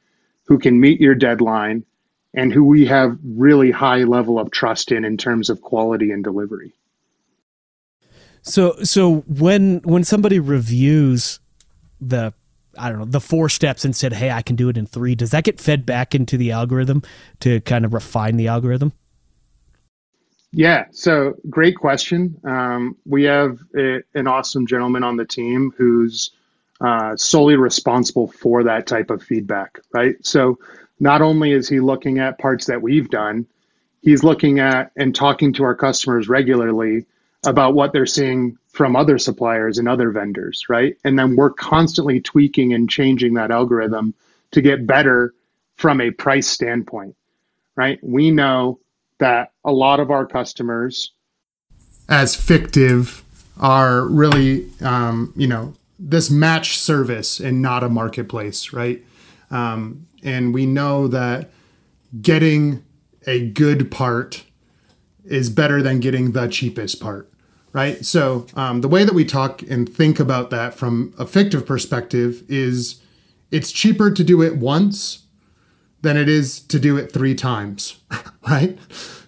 who 0.45 0.59
can 0.59 0.79
meet 0.79 0.99
your 0.99 1.15
deadline, 1.15 1.85
and 2.33 2.53
who 2.53 2.63
we 2.63 2.85
have 2.85 3.17
really 3.23 3.71
high 3.71 4.03
level 4.03 4.39
of 4.39 4.51
trust 4.51 4.91
in 4.91 5.03
in 5.03 5.17
terms 5.17 5.49
of 5.49 5.61
quality 5.61 6.11
and 6.11 6.23
delivery. 6.23 6.73
So 8.41 8.75
so 8.83 9.17
when 9.27 9.81
when 9.83 10.03
somebody 10.03 10.39
reviews 10.39 11.39
the 11.99 12.33
I 12.77 12.89
don't 12.89 12.99
know 12.99 13.05
the 13.05 13.19
four 13.19 13.49
steps 13.49 13.85
and 13.85 13.95
said, 13.95 14.13
"Hey, 14.13 14.31
I 14.31 14.41
can 14.41 14.55
do 14.55 14.69
it 14.69 14.77
in 14.77 14.85
three, 14.85 15.15
does 15.15 15.31
that 15.31 15.43
get 15.43 15.59
fed 15.59 15.85
back 15.85 16.15
into 16.15 16.37
the 16.37 16.51
algorithm 16.51 17.03
to 17.41 17.59
kind 17.61 17.85
of 17.85 17.93
refine 17.93 18.37
the 18.37 18.47
algorithm? 18.47 18.93
Yeah, 20.53 20.85
so 20.91 21.35
great 21.49 21.77
question. 21.77 22.39
Um, 22.43 22.97
we 23.05 23.23
have 23.23 23.59
a, 23.77 23.99
an 24.13 24.27
awesome 24.27 24.67
gentleman 24.67 25.03
on 25.03 25.15
the 25.15 25.25
team 25.25 25.73
who's 25.77 26.31
uh, 26.83 27.15
solely 27.15 27.55
responsible 27.55 28.27
for 28.27 28.63
that 28.63 28.87
type 28.87 29.09
of 29.11 29.21
feedback, 29.21 29.79
right? 29.93 30.15
So 30.25 30.57
not 30.99 31.21
only 31.21 31.51
is 31.51 31.69
he 31.69 31.79
looking 31.79 32.19
at 32.19 32.39
parts 32.39 32.65
that 32.65 32.81
we've 32.81 33.09
done, 33.09 33.45
he's 34.01 34.23
looking 34.23 34.59
at 34.59 34.91
and 34.95 35.13
talking 35.13 35.53
to 35.53 35.63
our 35.63 35.75
customers 35.75 36.27
regularly 36.27 37.05
about 37.45 37.75
what 37.75 37.93
they're 37.93 38.05
seeing 38.05 38.57
from 38.69 38.95
other 38.95 39.17
suppliers 39.17 39.77
and 39.77 39.87
other 39.87 40.11
vendors, 40.11 40.65
right? 40.69 40.97
And 41.03 41.17
then 41.17 41.35
we're 41.35 41.51
constantly 41.51 42.19
tweaking 42.19 42.73
and 42.73 42.89
changing 42.89 43.35
that 43.35 43.51
algorithm 43.51 44.13
to 44.51 44.61
get 44.61 44.87
better 44.87 45.33
from 45.75 46.01
a 46.01 46.11
price 46.11 46.47
standpoint, 46.47 47.15
right? 47.75 47.99
We 48.01 48.31
know 48.31 48.79
that 49.19 49.51
a 49.63 49.71
lot 49.71 49.99
of 49.99 50.09
our 50.09 50.25
customers, 50.25 51.11
as 52.09 52.35
Fictiv, 52.35 53.21
are 53.59 54.07
really, 54.07 54.67
um, 54.81 55.33
you 55.35 55.47
know, 55.47 55.73
this 56.03 56.31
match 56.31 56.79
service 56.79 57.39
and 57.39 57.61
not 57.61 57.83
a 57.83 57.89
marketplace, 57.89 58.73
right? 58.73 59.05
Um, 59.51 60.07
and 60.23 60.53
we 60.53 60.65
know 60.65 61.07
that 61.07 61.51
getting 62.21 62.83
a 63.27 63.47
good 63.49 63.91
part 63.91 64.45
is 65.23 65.49
better 65.49 65.81
than 65.81 65.99
getting 65.99 66.31
the 66.31 66.47
cheapest 66.47 66.99
part 66.99 67.31
right 67.71 68.03
so 68.03 68.45
um, 68.55 68.81
the 68.81 68.87
way 68.87 69.03
that 69.03 69.13
we 69.13 69.23
talk 69.23 69.61
and 69.61 69.87
think 69.87 70.19
about 70.19 70.49
that 70.49 70.73
from 70.73 71.13
a 71.17 71.25
fictiv 71.25 71.65
perspective 71.65 72.43
is 72.49 72.99
it's 73.51 73.71
cheaper 73.71 74.11
to 74.11 74.23
do 74.23 74.41
it 74.41 74.57
once 74.57 75.25
than 76.01 76.17
it 76.17 76.27
is 76.27 76.59
to 76.59 76.79
do 76.79 76.97
it 76.97 77.11
three 77.11 77.35
times 77.35 78.01
right 78.49 78.77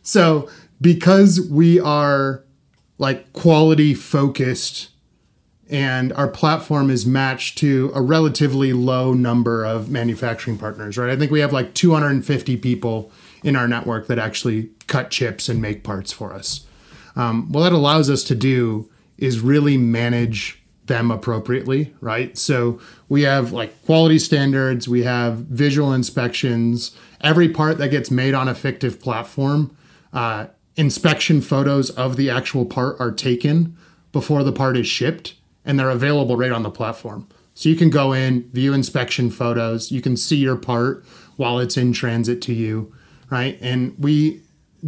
so 0.01 0.49
because 0.81 1.39
we 1.49 1.79
are 1.79 2.43
like 2.97 3.31
quality 3.33 3.93
focused 3.93 4.89
and 5.73 6.13
our 6.13 6.27
platform 6.27 6.91
is 6.91 7.03
matched 7.03 7.57
to 7.57 7.91
a 7.95 8.01
relatively 8.01 8.73
low 8.73 9.11
number 9.11 9.65
of 9.65 9.89
manufacturing 9.89 10.55
partners, 10.55 10.99
right? 10.99 11.09
I 11.09 11.15
think 11.17 11.31
we 11.31 11.39
have 11.39 11.51
like 11.51 11.73
250 11.73 12.57
people 12.57 13.11
in 13.43 13.55
our 13.55 13.67
network 13.67 14.05
that 14.05 14.19
actually 14.19 14.69
cut 14.85 15.09
chips 15.09 15.49
and 15.49 15.59
make 15.59 15.83
parts 15.83 16.11
for 16.11 16.31
us. 16.31 16.67
Um, 17.15 17.51
what 17.51 17.63
that 17.63 17.73
allows 17.73 18.07
us 18.07 18.23
to 18.25 18.35
do 18.35 18.87
is 19.17 19.39
really 19.39 19.75
manage 19.75 20.61
them 20.85 21.09
appropriately, 21.09 21.91
right? 22.01 22.37
So 22.37 22.79
we 23.09 23.23
have 23.23 23.51
like 23.51 23.83
quality 23.85 24.19
standards, 24.19 24.87
we 24.87 25.03
have 25.03 25.37
visual 25.37 25.91
inspections. 25.91 26.95
Every 27.19 27.49
part 27.49 27.79
that 27.79 27.89
gets 27.89 28.11
made 28.11 28.35
on 28.35 28.47
a 28.47 28.53
Fictiv 28.53 28.99
platform, 28.99 29.75
uh, 30.11 30.47
inspection 30.75 31.41
photos 31.41 31.89
of 31.89 32.15
the 32.15 32.29
actual 32.29 32.65
part 32.65 32.95
are 32.99 33.11
taken 33.11 33.75
before 34.11 34.43
the 34.43 34.51
part 34.51 34.77
is 34.77 34.85
shipped 34.85 35.33
and 35.65 35.79
they're 35.79 35.89
available 35.89 36.35
right 36.35 36.51
on 36.51 36.63
the 36.63 36.69
platform. 36.69 37.27
So 37.53 37.69
you 37.69 37.75
can 37.75 37.89
go 37.89 38.13
in, 38.13 38.49
view 38.51 38.73
inspection 38.73 39.29
photos, 39.29 39.91
you 39.91 40.01
can 40.01 40.17
see 40.17 40.37
your 40.37 40.55
part 40.55 41.05
while 41.35 41.59
it's 41.59 41.77
in 41.77 41.93
transit 41.93 42.41
to 42.43 42.53
you, 42.53 42.93
right? 43.29 43.57
And 43.61 43.95
we 43.97 44.41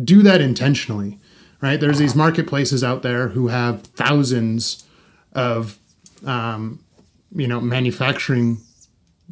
do 0.04 0.22
that 0.24 0.42
intentionally, 0.42 1.20
right? 1.62 1.80
There's 1.80 2.00
these 2.00 2.16
marketplaces 2.16 2.84
out 2.84 3.04
there 3.04 3.30
who 3.30 3.48
have 3.48 3.84
thousands 3.84 4.84
of, 5.34 5.78
um, 6.26 6.80
you 7.36 7.48
know, 7.48 7.62
manufacturing 7.62 8.58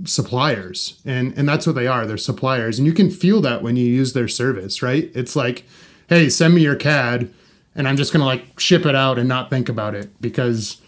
suppliers, 0.06 1.00
and 1.06 1.38
and 1.38 1.48
that's 1.48 1.68
what 1.68 1.76
they 1.76 1.88
are. 1.88 2.06
They're 2.06 2.18
suppliers, 2.18 2.80
and 2.80 2.86
you 2.86 2.94
can 2.94 3.10
feel 3.10 3.42
that 3.42 3.62
when 3.62 3.76
you 3.76 3.86
use 3.86 4.14
their 4.14 4.28
service, 4.28 4.82
right? 4.82 5.12
It's 5.14 5.36
like, 5.36 5.66
hey, 6.08 6.30
send 6.30 6.56
me 6.56 6.62
your 6.62 6.76
CAD, 6.76 7.32
and 7.76 7.88
I'm 7.88 7.98
just 7.98 8.12
gonna 8.12 8.26
like 8.26 8.60
ship 8.60 8.86
it 8.86 8.96
out 8.96 9.20
and 9.20 9.30
not 9.30 9.50
think 9.50 9.70
about 9.70 9.96
it 9.96 10.10
because 10.20 10.82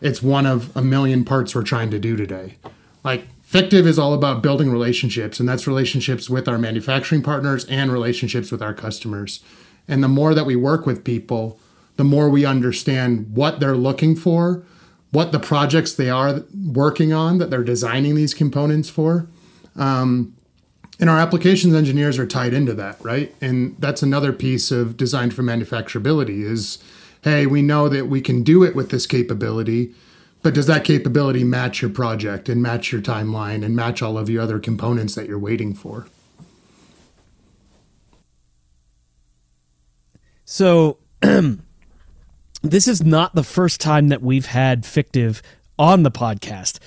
it's 0.00 0.22
one 0.22 0.46
of 0.46 0.74
a 0.76 0.82
million 0.82 1.24
parts 1.24 1.54
we're 1.54 1.62
trying 1.62 1.90
to 1.90 1.98
do 1.98 2.16
today. 2.16 2.56
Like 3.04 3.26
Fictiv 3.48 3.86
is 3.86 3.98
all 3.98 4.12
about 4.12 4.42
building 4.42 4.70
relationships, 4.70 5.38
and 5.38 5.48
that's 5.48 5.66
relationships 5.66 6.28
with 6.28 6.48
our 6.48 6.58
manufacturing 6.58 7.22
partners 7.22 7.64
and 7.66 7.92
relationships 7.92 8.50
with 8.50 8.60
our 8.60 8.74
customers. 8.74 9.40
And 9.86 10.02
the 10.02 10.08
more 10.08 10.34
that 10.34 10.46
we 10.46 10.56
work 10.56 10.84
with 10.84 11.04
people, 11.04 11.60
the 11.96 12.04
more 12.04 12.28
we 12.28 12.44
understand 12.44 13.34
what 13.34 13.60
they're 13.60 13.76
looking 13.76 14.16
for, 14.16 14.64
what 15.12 15.32
the 15.32 15.38
projects 15.38 15.94
they 15.94 16.10
are 16.10 16.42
working 16.66 17.12
on 17.12 17.38
that 17.38 17.48
they're 17.48 17.62
designing 17.64 18.16
these 18.16 18.34
components 18.34 18.90
for. 18.90 19.28
Um, 19.76 20.36
and 20.98 21.08
our 21.08 21.18
applications 21.18 21.74
engineers 21.74 22.18
are 22.18 22.26
tied 22.26 22.52
into 22.52 22.74
that, 22.74 23.02
right? 23.04 23.34
And 23.40 23.76
that's 23.78 24.02
another 24.02 24.32
piece 24.32 24.70
of 24.70 24.96
design 24.96 25.30
for 25.30 25.42
manufacturability 25.42 26.42
is 26.42 26.78
hey, 27.26 27.44
we 27.44 27.60
know 27.60 27.88
that 27.88 28.06
we 28.06 28.20
can 28.20 28.44
do 28.44 28.62
it 28.62 28.76
with 28.76 28.90
this 28.90 29.04
capability, 29.04 29.92
but 30.42 30.54
does 30.54 30.66
that 30.66 30.84
capability 30.84 31.42
match 31.42 31.82
your 31.82 31.90
project 31.90 32.48
and 32.48 32.62
match 32.62 32.92
your 32.92 33.00
timeline 33.00 33.64
and 33.64 33.74
match 33.74 34.00
all 34.00 34.16
of 34.16 34.30
your 34.30 34.40
other 34.40 34.60
components 34.60 35.16
that 35.16 35.26
you're 35.26 35.36
waiting 35.36 35.74
for? 35.74 36.06
So, 40.44 40.98
this 42.62 42.86
is 42.86 43.02
not 43.02 43.34
the 43.34 43.42
first 43.42 43.80
time 43.80 44.06
that 44.06 44.22
we've 44.22 44.46
had 44.46 44.84
Fictiv 44.84 45.42
on 45.76 46.04
the 46.04 46.12
podcast. 46.12 46.78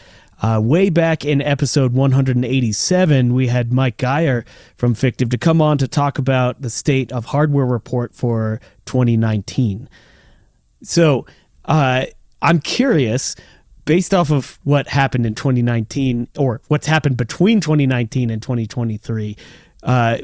Uh, 0.41 0.61
way 0.63 0.89
back 0.89 1.25
in 1.25 1.41
episode 1.41 1.91
187, 1.91 3.33
we 3.33 3.47
had 3.47 3.73
Mike 3.73 3.97
Geyer 3.97 4.45
from 4.77 4.95
Fictiv 4.95 5.31
to 5.31 5.37
come 5.37 5.61
on 5.61 5.77
to 5.79 5.87
talk 5.89 6.17
about 6.17 6.61
the 6.61 6.69
state 6.69 7.11
of 7.11 7.25
hardware 7.25 7.65
report 7.65 8.15
for 8.15 8.61
2019. 8.85 9.89
So 10.83 11.25
uh, 11.65 12.05
I'm 12.41 12.59
curious, 12.59 13.35
based 13.85 14.13
off 14.13 14.31
of 14.31 14.59
what 14.63 14.87
happened 14.87 15.25
in 15.25 15.35
2019 15.35 16.27
or 16.37 16.61
what's 16.67 16.87
happened 16.87 17.17
between 17.17 17.61
2019 17.61 18.29
and 18.29 18.41
2023. 18.41 19.35
Uh, 19.83 20.17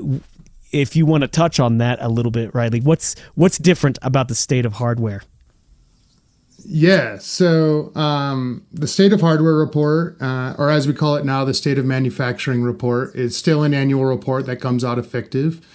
if 0.72 0.96
you 0.96 1.06
want 1.06 1.22
to 1.22 1.28
touch 1.28 1.60
on 1.60 1.78
that 1.78 2.00
a 2.02 2.10
little 2.10 2.32
bit, 2.32 2.54
Riley, 2.54 2.82
what's 2.82 3.16
what's 3.36 3.58
different 3.58 3.98
about 4.02 4.28
the 4.28 4.36
state 4.36 4.66
of 4.66 4.74
hardware? 4.74 5.24
Yeah. 6.68 7.20
So 7.20 7.96
um, 7.96 8.66
the 8.74 8.88
state 8.88 9.14
of 9.14 9.22
hardware 9.22 9.56
report, 9.56 10.22
uh, 10.22 10.56
or 10.58 10.70
as 10.70 10.88
we 10.88 10.94
call 10.94 11.16
it 11.16 11.24
now, 11.24 11.46
the 11.46 11.54
state 11.54 11.78
of 11.78 11.86
manufacturing 11.86 12.64
report, 12.64 13.16
is 13.16 13.38
still 13.38 13.64
an 13.64 13.74
annual 13.74 14.06
report 14.06 14.48
that 14.48 14.58
comes 14.58 14.84
out 14.84 14.98
effective. 14.98 15.66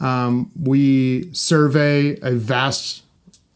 Um, 0.00 0.50
we 0.58 1.32
survey 1.34 2.18
a 2.20 2.32
vast 2.32 3.02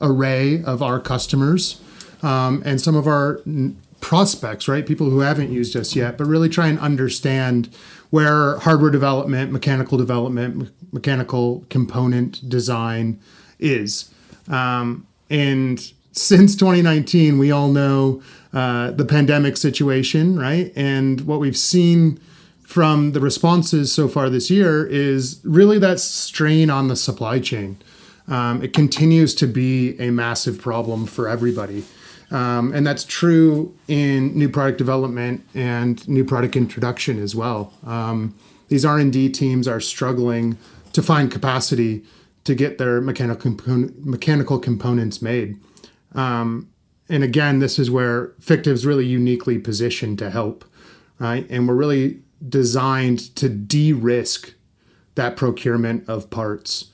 array 0.03 0.63
of 0.65 0.83
our 0.83 1.01
customers 1.01 1.81
um, 2.23 2.63
and 2.67 2.81
some 2.81 2.97
of 2.97 3.07
our 3.07 3.41
n- 3.47 3.77
prospects, 4.01 4.69
right? 4.69 4.87
People 4.87 5.09
who 5.09 5.21
haven't 5.21 5.51
used 5.51 5.77
us 5.77 5.97
yet, 5.97 6.19
but 6.19 6.27
really 6.27 6.49
try 6.49 6.67
and 6.69 6.79
understand 6.81 7.75
where 8.11 8.59
hardware 8.59 8.91
development, 8.91 9.53
mechanical 9.53 9.97
development, 9.97 10.57
me- 10.57 10.71
mechanical 10.93 11.65
component 11.71 12.47
design 12.49 13.19
is. 13.59 14.11
Um, 14.49 15.07
and 15.31 15.93
since 16.13 16.55
2019, 16.57 17.39
we 17.39 17.51
all 17.51 17.69
know 17.69 18.23
uh, 18.53 18.91
the 18.91 19.05
pandemic 19.05 19.57
situation, 19.57 20.39
right? 20.39 20.73
And 20.77 21.23
what 21.23 21.41
we've 21.41 21.57
seen 21.57 22.21
from 22.63 23.13
the 23.13 23.21
responses 23.21 23.93
so 23.93 24.09
far 24.09 24.29
this 24.31 24.51
year 24.51 24.87
is 24.87 25.41
really 25.45 25.79
that 25.79 26.01
strain 26.01 26.71
on 26.71 26.89
the 26.89 26.97
supply 26.97 27.39
chain. 27.39 27.79
Um, 28.29 28.63
it 28.63 28.73
continues 28.73 29.35
to 29.37 29.47
be 29.47 29.99
a 29.99 30.11
massive 30.11 30.61
problem 30.61 31.07
for 31.07 31.29
everybody. 31.29 31.85
Um, 32.31 32.73
and 32.73 32.87
that's 32.87 33.05
true 33.05 33.75
in 33.89 34.37
new 34.37 34.49
product 34.49 34.79
development 34.79 35.45
and 35.55 36.07
new 36.09 36.25
product 36.25 36.57
introduction 36.57 37.23
as 37.23 37.35
well. 37.35 37.75
Um, 37.85 38.35
these 38.69 38.87
R&D 38.87 39.29
teams 39.31 39.69
are 39.69 39.81
struggling 39.81 40.57
to 40.95 41.03
find 41.03 41.31
capacity 41.31 42.05
to 42.45 42.55
get 42.55 42.79
their 42.79 43.01
mechanical 43.01 43.57
mechanical 43.99 44.59
components 44.59 45.21
made. 45.21 45.59
Um, 46.15 46.71
and 47.09 47.23
again, 47.23 47.59
this 47.59 47.79
is 47.79 47.91
where 47.91 48.29
Fictiv's 48.41 48.87
really 48.87 49.05
uniquely 49.07 49.59
positioned 49.59 50.19
to 50.21 50.31
help, 50.31 50.65
right? 51.19 51.47
And 51.51 51.69
we're 51.69 51.75
really 51.75 52.21
designed 52.47 53.19
to 53.37 53.49
de-risk 53.49 54.55
that 55.15 55.37
procurement 55.37 56.09
of 56.09 56.31
parts. 56.31 56.87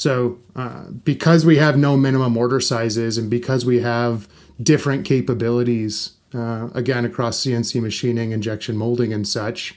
So, 0.00 0.38
uh, 0.56 0.84
because 1.04 1.44
we 1.44 1.58
have 1.58 1.76
no 1.76 1.94
minimum 1.94 2.34
order 2.34 2.58
sizes 2.58 3.18
and 3.18 3.28
because 3.28 3.66
we 3.66 3.80
have 3.82 4.26
different 4.62 5.04
capabilities, 5.04 6.12
uh, 6.32 6.70
again, 6.72 7.04
across 7.04 7.44
CNC 7.44 7.82
machining, 7.82 8.32
injection 8.32 8.78
molding, 8.78 9.12
and 9.12 9.28
such, 9.28 9.74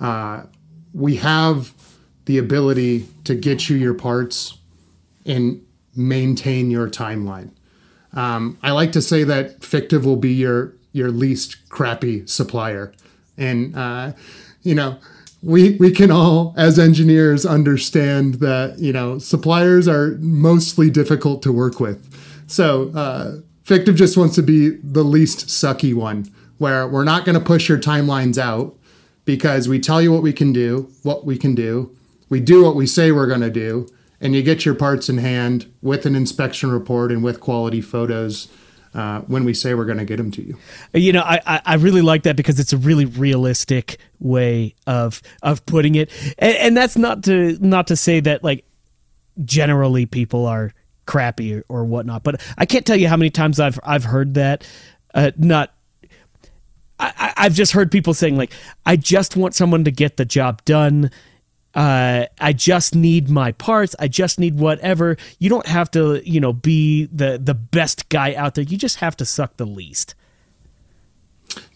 uh, 0.00 0.44
we 0.94 1.16
have 1.16 1.74
the 2.24 2.38
ability 2.38 3.06
to 3.24 3.34
get 3.34 3.68
you 3.68 3.76
your 3.76 3.92
parts 3.92 4.56
and 5.26 5.62
maintain 5.94 6.70
your 6.70 6.88
timeline. 6.88 7.50
Um, 8.14 8.58
I 8.62 8.70
like 8.70 8.92
to 8.92 9.02
say 9.02 9.24
that 9.24 9.60
Fictiv 9.60 10.06
will 10.06 10.16
be 10.16 10.32
your 10.32 10.72
your 10.92 11.10
least 11.10 11.68
crappy 11.68 12.26
supplier, 12.26 12.94
and 13.36 13.76
uh, 13.76 14.14
you 14.62 14.74
know 14.74 14.96
we 15.46 15.76
we 15.76 15.92
can 15.92 16.10
all 16.10 16.52
as 16.56 16.76
engineers 16.76 17.46
understand 17.46 18.34
that 18.34 18.80
you 18.80 18.92
know 18.92 19.18
suppliers 19.18 19.86
are 19.86 20.16
mostly 20.18 20.90
difficult 20.90 21.40
to 21.42 21.52
work 21.52 21.78
with. 21.78 22.12
So 22.48 22.90
uh, 22.94 23.36
Fictiv 23.64 23.94
just 23.94 24.16
wants 24.16 24.34
to 24.34 24.42
be 24.42 24.70
the 24.82 25.04
least 25.04 25.46
sucky 25.46 25.94
one, 25.94 26.32
where 26.58 26.86
we're 26.88 27.04
not 27.04 27.24
going 27.24 27.38
to 27.38 27.44
push 27.44 27.68
your 27.68 27.78
timelines 27.78 28.38
out 28.38 28.76
because 29.24 29.68
we 29.68 29.78
tell 29.78 30.02
you 30.02 30.12
what 30.12 30.22
we 30.22 30.32
can 30.32 30.52
do, 30.52 30.90
what 31.04 31.24
we 31.24 31.38
can 31.38 31.54
do, 31.54 31.96
we 32.28 32.40
do 32.40 32.64
what 32.64 32.74
we 32.74 32.86
say 32.86 33.12
we're 33.12 33.26
going 33.26 33.40
to 33.40 33.50
do, 33.50 33.88
and 34.20 34.34
you 34.34 34.42
get 34.42 34.64
your 34.64 34.74
parts 34.74 35.08
in 35.08 35.18
hand 35.18 35.72
with 35.80 36.06
an 36.06 36.16
inspection 36.16 36.72
report 36.72 37.12
and 37.12 37.22
with 37.22 37.40
quality 37.40 37.80
photos 37.80 38.48
uh, 38.96 39.20
when 39.22 39.44
we 39.44 39.52
say 39.52 39.74
we're 39.74 39.84
going 39.84 39.98
to 39.98 40.06
get 40.06 40.16
them 40.16 40.30
to 40.30 40.42
you. 40.42 40.56
You 40.94 41.12
know, 41.12 41.20
I, 41.20 41.60
I, 41.66 41.74
really 41.74 42.00
like 42.00 42.22
that 42.22 42.34
because 42.34 42.58
it's 42.58 42.72
a 42.72 42.78
really 42.78 43.04
realistic 43.04 43.98
way 44.18 44.74
of 44.86 45.20
of 45.42 45.66
putting 45.66 45.96
it, 45.96 46.10
and, 46.38 46.56
and 46.56 46.76
that's 46.76 46.96
not 46.96 47.22
to 47.24 47.58
not 47.60 47.88
to 47.88 47.96
say 47.96 48.20
that 48.20 48.42
like 48.42 48.64
generally 49.44 50.06
people 50.06 50.46
are 50.46 50.72
crappy 51.04 51.54
or, 51.54 51.64
or 51.68 51.84
whatnot, 51.84 52.24
but 52.24 52.40
I 52.56 52.64
can't 52.64 52.86
tell 52.86 52.96
you 52.96 53.06
how 53.06 53.18
many 53.18 53.28
times 53.28 53.60
I've 53.60 53.78
I've 53.84 54.04
heard 54.04 54.32
that. 54.34 54.66
Uh, 55.14 55.30
not 55.36 55.74
I, 56.98 57.34
I've 57.36 57.54
just 57.54 57.72
heard 57.72 57.92
people 57.92 58.14
saying 58.14 58.36
like, 58.36 58.52
I 58.86 58.96
just 58.96 59.36
want 59.36 59.54
someone 59.54 59.84
to 59.84 59.90
get 59.90 60.16
the 60.16 60.24
job 60.24 60.64
done. 60.64 61.10
Uh, 61.76 62.24
I 62.40 62.54
just 62.54 62.94
need 62.94 63.28
my 63.28 63.52
parts. 63.52 63.94
I 63.98 64.08
just 64.08 64.40
need 64.40 64.58
whatever. 64.58 65.18
You 65.38 65.50
don't 65.50 65.66
have 65.66 65.90
to, 65.90 66.22
you 66.28 66.40
know, 66.40 66.54
be 66.54 67.04
the 67.12 67.38
the 67.38 67.54
best 67.54 68.08
guy 68.08 68.34
out 68.34 68.54
there. 68.54 68.64
You 68.64 68.78
just 68.78 68.96
have 68.96 69.14
to 69.18 69.26
suck 69.26 69.58
the 69.58 69.66
least. 69.66 70.14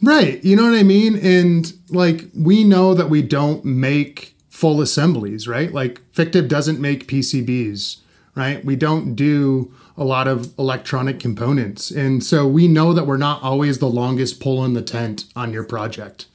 Right. 0.02 0.42
You 0.42 0.56
know 0.56 0.64
what 0.64 0.74
I 0.78 0.82
mean? 0.82 1.16
And 1.16 1.72
like 1.90 2.24
we 2.34 2.64
know 2.64 2.94
that 2.94 3.10
we 3.10 3.20
don't 3.20 3.62
make 3.64 4.34
full 4.48 4.80
assemblies, 4.80 5.46
right? 5.46 5.72
Like 5.72 6.00
Fictiv 6.12 6.48
doesn't 6.48 6.80
make 6.80 7.06
PCBs, 7.06 7.98
right? 8.34 8.64
We 8.64 8.76
don't 8.76 9.14
do 9.14 9.72
a 9.98 10.04
lot 10.04 10.26
of 10.26 10.58
electronic 10.58 11.20
components. 11.20 11.90
And 11.90 12.24
so 12.24 12.46
we 12.46 12.68
know 12.68 12.94
that 12.94 13.06
we're 13.06 13.18
not 13.18 13.42
always 13.42 13.78
the 13.78 13.86
longest 13.86 14.40
pole 14.40 14.64
in 14.64 14.72
the 14.72 14.82
tent 14.82 15.24
on 15.36 15.52
your 15.52 15.64
project, 15.64 16.26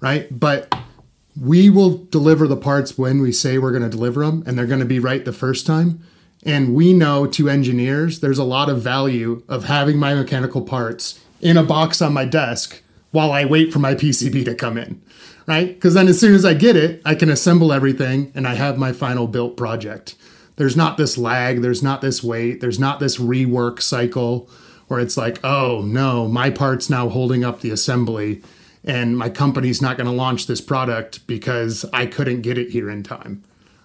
right? 0.00 0.26
But 0.30 0.74
we 1.40 1.68
will 1.68 1.98
deliver 2.06 2.46
the 2.46 2.56
parts 2.56 2.96
when 2.96 3.20
we 3.20 3.32
say 3.32 3.58
we're 3.58 3.72
going 3.72 3.82
to 3.82 3.88
deliver 3.88 4.24
them 4.24 4.42
and 4.46 4.56
they're 4.56 4.66
going 4.66 4.80
to 4.80 4.86
be 4.86 4.98
right 4.98 5.24
the 5.24 5.32
first 5.32 5.66
time. 5.66 6.00
And 6.44 6.74
we 6.74 6.92
know 6.92 7.26
to 7.26 7.48
engineers, 7.48 8.20
there's 8.20 8.38
a 8.38 8.44
lot 8.44 8.68
of 8.68 8.82
value 8.82 9.42
of 9.48 9.64
having 9.64 9.98
my 9.98 10.14
mechanical 10.14 10.62
parts 10.62 11.20
in 11.40 11.56
a 11.56 11.62
box 11.62 12.00
on 12.02 12.12
my 12.12 12.24
desk 12.24 12.82
while 13.10 13.32
I 13.32 13.44
wait 13.44 13.72
for 13.72 13.78
my 13.78 13.94
PCB 13.94 14.44
to 14.44 14.54
come 14.54 14.76
in, 14.76 15.00
right? 15.46 15.74
Because 15.74 15.94
then 15.94 16.08
as 16.08 16.20
soon 16.20 16.34
as 16.34 16.44
I 16.44 16.54
get 16.54 16.76
it, 16.76 17.00
I 17.04 17.14
can 17.14 17.30
assemble 17.30 17.72
everything 17.72 18.30
and 18.34 18.46
I 18.46 18.54
have 18.54 18.76
my 18.76 18.92
final 18.92 19.26
built 19.26 19.56
project. 19.56 20.16
There's 20.56 20.76
not 20.76 20.96
this 20.96 21.18
lag, 21.18 21.62
there's 21.62 21.82
not 21.82 22.00
this 22.00 22.22
wait, 22.22 22.60
there's 22.60 22.78
not 22.78 23.00
this 23.00 23.18
rework 23.18 23.80
cycle 23.80 24.48
where 24.88 25.00
it's 25.00 25.16
like, 25.16 25.42
oh 25.42 25.82
no, 25.84 26.28
my 26.28 26.50
part's 26.50 26.90
now 26.90 27.08
holding 27.08 27.44
up 27.44 27.60
the 27.60 27.70
assembly 27.70 28.42
and 28.84 29.16
my 29.16 29.30
company's 29.30 29.80
not 29.80 29.96
going 29.96 30.06
to 30.06 30.12
launch 30.12 30.46
this 30.46 30.60
product 30.60 31.26
because 31.26 31.84
I 31.92 32.06
couldn't 32.06 32.42
get 32.42 32.58
it 32.58 32.70
here 32.70 32.90
in 32.90 33.02
time. 33.02 33.42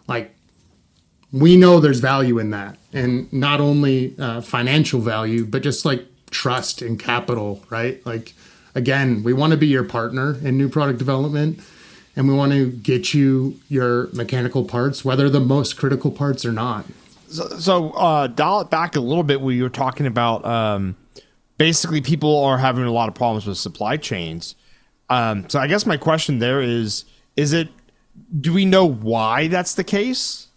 Like, 0.07 0.35
we 1.31 1.55
know 1.55 1.79
there's 1.79 1.99
value 1.99 2.39
in 2.39 2.49
that, 2.49 2.77
and 2.91 3.31
not 3.31 3.61
only 3.61 4.15
uh, 4.19 4.41
financial 4.41 4.99
value, 4.99 5.45
but 5.45 5.61
just 5.61 5.85
like 5.85 6.05
trust 6.31 6.81
and 6.81 6.99
capital, 6.99 7.63
right? 7.69 8.03
Like, 8.05 8.33
again, 8.75 9.23
we 9.23 9.33
want 9.33 9.51
to 9.51 9.57
be 9.57 9.67
your 9.67 9.83
partner 9.83 10.37
in 10.43 10.57
new 10.57 10.69
product 10.69 10.99
development, 10.99 11.59
and 12.15 12.27
we 12.27 12.33
want 12.33 12.51
to 12.51 12.71
get 12.71 13.13
you 13.13 13.59
your 13.69 14.09
mechanical 14.13 14.65
parts, 14.65 15.05
whether 15.05 15.29
the 15.29 15.39
most 15.39 15.77
critical 15.77 16.11
parts 16.11 16.45
or 16.45 16.51
not. 16.51 16.85
So, 17.29 17.47
so 17.59 17.91
uh, 17.91 18.27
dial 18.27 18.61
it 18.61 18.71
back 18.71 18.95
a 18.95 18.99
little 18.99 19.23
bit 19.23 19.39
where 19.39 19.53
you 19.53 19.63
were 19.63 19.69
talking 19.69 20.07
about 20.07 20.43
um, 20.45 20.95
basically 21.57 22.01
people 22.01 22.43
are 22.43 22.57
having 22.57 22.83
a 22.83 22.91
lot 22.91 23.07
of 23.07 23.13
problems 23.13 23.45
with 23.45 23.57
supply 23.57 23.97
chains. 23.97 24.55
Um, 25.09 25.49
so 25.49 25.59
I 25.59 25.67
guess 25.67 25.85
my 25.85 25.97
question 25.97 26.39
there 26.39 26.61
is: 26.61 27.05
Is 27.35 27.53
it? 27.53 27.69
Do 28.39 28.53
we 28.53 28.65
know 28.65 28.85
why 28.85 29.47
that's 29.47 29.75
the 29.75 29.83
case? 29.83 30.47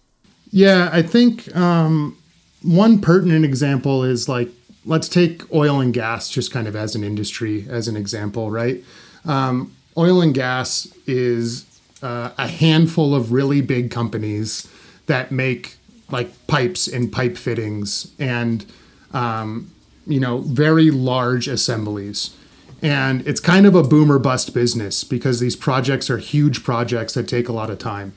Yeah, 0.51 0.91
I 0.93 1.03
think 1.03 1.55
um, 1.57 2.19
one 2.63 3.01
pertinent 3.01 3.45
example 3.45 4.05
is 4.05 4.29
like 4.29 4.51
let's 4.85 5.09
take 5.09 5.51
oil 5.55 5.81
and 5.81 5.95
gas 5.95 6.29
just 6.29 6.53
kind 6.53 6.67
of 6.67 6.75
as 6.75 6.95
an 6.95 7.05
industry 7.05 7.67
as 7.69 7.89
an 7.89 7.97
example, 7.97 8.51
right? 8.51 8.83
Um, 9.25 9.75
oil 9.97 10.21
and 10.21 10.35
gas 10.35 10.89
is 11.07 11.67
uh, 12.03 12.31
a 12.37 12.49
handful 12.49 13.15
of 13.15 13.33
really 13.33 13.61
big 13.61 13.91
companies 13.91 14.69
that 15.07 15.31
make 15.31 15.77
like 16.11 16.47
pipes 16.47 16.87
and 16.87 17.13
pipe 17.13 17.37
fittings 17.37 18.13
and 18.19 18.67
um, 19.13 19.71
you 20.07 20.21
know 20.21 20.39
very 20.39 20.91
large 20.91 21.49
assemblies 21.49 22.37
and 22.83 23.27
it's 23.27 23.41
kind 23.41 23.65
of 23.65 23.75
a 23.75 23.83
boomer 23.83 24.19
bust 24.19 24.53
business 24.53 25.05
because 25.05 25.39
these 25.41 25.57
projects 25.57 26.11
are 26.11 26.19
huge 26.19 26.65
projects 26.65 27.15
that 27.15 27.29
take 27.29 27.49
a 27.49 27.53
lot 27.53 27.71
of 27.71 27.79
time 27.79 28.15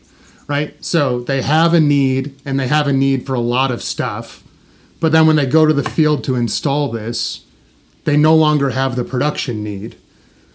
right? 0.47 0.83
So 0.83 1.21
they 1.21 1.41
have 1.41 1.73
a 1.73 1.79
need 1.79 2.39
and 2.45 2.59
they 2.59 2.67
have 2.67 2.87
a 2.87 2.93
need 2.93 3.25
for 3.25 3.33
a 3.33 3.39
lot 3.39 3.71
of 3.71 3.81
stuff. 3.81 4.43
But 4.99 5.11
then 5.11 5.27
when 5.27 5.35
they 5.35 5.45
go 5.45 5.65
to 5.65 5.73
the 5.73 5.89
field 5.89 6.23
to 6.25 6.35
install 6.35 6.91
this 6.91 7.41
they 8.05 8.15
no 8.15 8.35
longer 8.35 8.69
have 8.69 8.95
the 8.95 9.03
production 9.03 9.63
need 9.63 9.95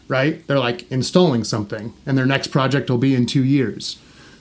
right? 0.06 0.44
They're 0.48 0.58
like 0.58 0.90
installing 0.90 1.44
something 1.44 1.92
and 2.04 2.18
their 2.18 2.26
next 2.26 2.48
project 2.48 2.90
will 2.90 2.98
be 2.98 3.14
in 3.14 3.26
two 3.26 3.44
years. 3.44 3.96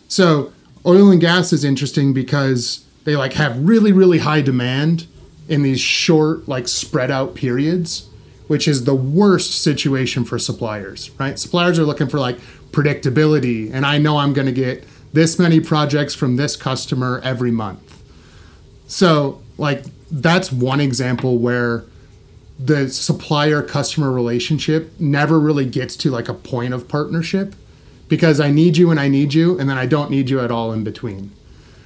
So 0.07 0.51
oil 0.83 1.11
and 1.11 1.21
gas 1.21 1.53
is 1.53 1.63
interesting 1.63 2.11
because 2.11 2.85
they 3.03 3.15
like 3.15 3.33
have 3.33 3.67
really 3.67 3.91
really 3.91 4.19
high 4.19 4.41
demand 4.41 5.05
in 5.47 5.63
these 5.63 5.79
short 5.79 6.47
like 6.47 6.67
spread 6.67 7.11
out 7.11 7.35
periods 7.35 8.08
which 8.49 8.67
is 8.67 8.83
the 8.83 8.95
worst 8.95 9.61
situation 9.61 10.25
for 10.25 10.37
suppliers 10.37 11.11
right 11.19 11.39
suppliers 11.39 11.79
are 11.79 11.85
looking 11.85 12.07
for 12.07 12.19
like 12.19 12.37
predictability 12.71 13.71
and 13.73 13.85
i 13.85 13.97
know 13.97 14.17
i'm 14.17 14.33
going 14.33 14.47
to 14.47 14.51
get 14.51 14.83
this 15.13 15.39
many 15.39 15.59
projects 15.59 16.13
from 16.13 16.35
this 16.35 16.55
customer 16.55 17.21
every 17.23 17.51
month 17.51 18.01
so 18.87 19.41
like 19.57 19.85
that's 20.11 20.51
one 20.51 20.79
example 20.79 21.37
where 21.37 21.85
the 22.59 22.89
supplier 22.89 23.61
customer 23.61 24.11
relationship 24.11 24.91
never 24.99 25.39
really 25.39 25.65
gets 25.65 25.95
to 25.95 26.11
like 26.11 26.27
a 26.27 26.33
point 26.33 26.73
of 26.73 26.89
partnership 26.89 27.55
because 28.09 28.39
I 28.39 28.51
need 28.51 28.75
you 28.75 28.91
and 28.91 28.99
I 28.99 29.07
need 29.07 29.33
you, 29.33 29.57
and 29.57 29.69
then 29.69 29.77
I 29.77 29.85
don't 29.85 30.09
need 30.09 30.29
you 30.29 30.41
at 30.41 30.51
all 30.51 30.73
in 30.73 30.83
between. 30.83 31.31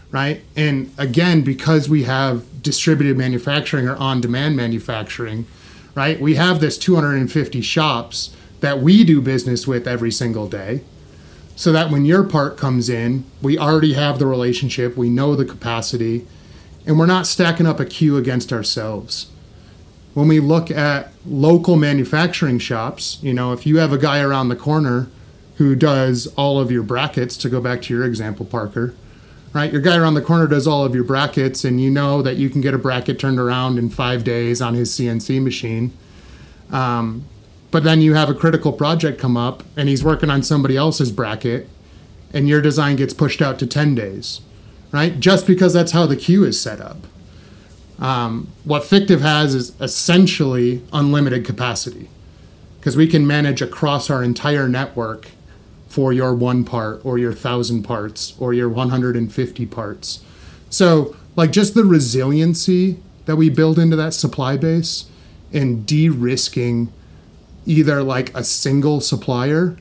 Right. 0.10 0.42
And 0.56 0.92
again, 0.98 1.42
because 1.42 1.90
we 1.90 2.04
have 2.04 2.62
distributed 2.62 3.18
manufacturing 3.18 3.88
or 3.88 3.96
on 3.98 4.22
demand 4.22 4.56
manufacturing, 4.56 5.46
right, 5.96 6.20
we 6.20 6.36
have 6.36 6.60
this 6.60 6.78
250 6.78 7.62
shops 7.62 8.36
that 8.62 8.80
we 8.80 9.04
do 9.04 9.22
business 9.22 9.68
with 9.68 9.88
every 9.88 10.12
single 10.12 10.48
day. 10.48 10.82
So 11.56 11.72
that 11.72 11.92
when 11.92 12.06
your 12.06 12.24
part 12.24 12.58
comes 12.58 12.90
in, 12.90 13.26
we 13.42 13.58
already 13.60 13.94
have 13.94 14.18
the 14.18 14.26
relationship, 14.26 14.98
we 14.98 15.10
know 15.10 15.36
the 15.36 15.46
capacity, 15.46 16.26
and 16.86 16.98
we're 16.98 17.06
not 17.06 17.28
stacking 17.28 17.68
up 17.68 17.80
a 17.80 17.86
queue 17.86 18.18
against 18.18 18.52
ourselves 18.52 19.28
when 20.14 20.28
we 20.28 20.40
look 20.40 20.70
at 20.70 21.12
local 21.26 21.76
manufacturing 21.76 22.60
shops, 22.60 23.18
you 23.22 23.34
know, 23.34 23.52
if 23.52 23.66
you 23.66 23.78
have 23.78 23.92
a 23.92 23.98
guy 23.98 24.22
around 24.22 24.50
the 24.50 24.56
corner 24.56 25.08
who 25.56 25.76
does 25.76 26.28
all 26.36 26.60
of 26.60 26.72
your 26.72 26.84
brackets, 26.84 27.38
to 27.38 27.50
go 27.50 27.60
back 27.60 27.82
to 27.84 27.94
your 27.94 28.06
example, 28.06 28.46
Parker, 28.46 28.94
right? 29.54 29.72
Your 29.72 29.82
guy 29.82 29.96
around 29.96 30.16
the 30.16 30.22
corner 30.22 30.48
does 30.48 30.68
all 30.68 30.84
of 30.84 30.96
your 30.96 31.04
brackets, 31.04 31.64
and 31.64 31.80
you 31.80 31.90
know 31.90 32.22
that 32.22 32.38
you 32.38 32.50
can 32.50 32.60
get 32.60 32.74
a 32.74 32.78
bracket 32.78 33.20
turned 33.20 33.40
around 33.40 33.78
in 33.78 33.90
five 33.90 34.24
days 34.24 34.62
on 34.62 34.74
his 34.74 34.92
CNC 34.92 35.42
machine. 35.42 35.96
Um, 36.72 37.26
but 37.72 37.84
then 37.84 38.02
you 38.02 38.16
have 38.16 38.30
a 38.30 38.34
critical 38.34 38.74
project 38.74 39.20
come 39.20 39.38
up, 39.38 39.64
and 39.78 39.88
he's 39.88 40.04
working 40.04 40.30
on 40.30 40.44
somebody 40.44 40.76
else's 40.76 41.12
bracket, 41.12 41.70
and 42.34 42.48
your 42.48 42.62
design 42.62 42.96
gets 42.96 43.14
pushed 43.14 43.42
out 43.42 43.60
to 43.60 43.68
10 43.68 43.96
days, 43.96 44.42
right? 44.92 45.20
Just 45.20 45.46
because 45.46 45.74
that's 45.74 45.92
how 45.92 46.06
the 46.06 46.16
queue 46.16 46.44
is 46.44 46.60
set 46.60 46.82
up. 46.82 46.98
Um, 48.00 48.50
what 48.64 48.84
Fictiv 48.84 49.22
has 49.22 49.54
is 49.54 49.80
essentially 49.80 50.84
unlimited 50.92 51.46
capacity 51.46 52.10
because 52.80 52.98
we 52.98 53.08
can 53.08 53.26
manage 53.26 53.62
across 53.62 54.10
our 54.10 54.24
entire 54.24 54.68
network 54.68 55.30
for 55.94 56.12
your 56.12 56.34
one 56.34 56.64
part 56.64 57.00
or 57.06 57.20
your 57.20 57.32
thousand 57.32 57.84
parts 57.84 58.34
or 58.40 58.52
your 58.52 58.68
150 58.68 59.66
parts. 59.68 60.26
So, 60.72 61.16
like, 61.36 61.52
just 61.52 61.76
the 61.76 61.84
resiliency 61.84 62.98
that 63.26 63.36
we 63.36 63.52
build 63.52 63.78
into 63.78 63.96
that 63.96 64.16
supply 64.16 64.58
base 64.58 65.06
and 65.54 65.86
de 65.86 66.10
risking 66.10 66.92
either 67.68 68.02
like 68.02 68.36
a 68.36 68.44
single 68.44 69.02
supplier 69.02 69.78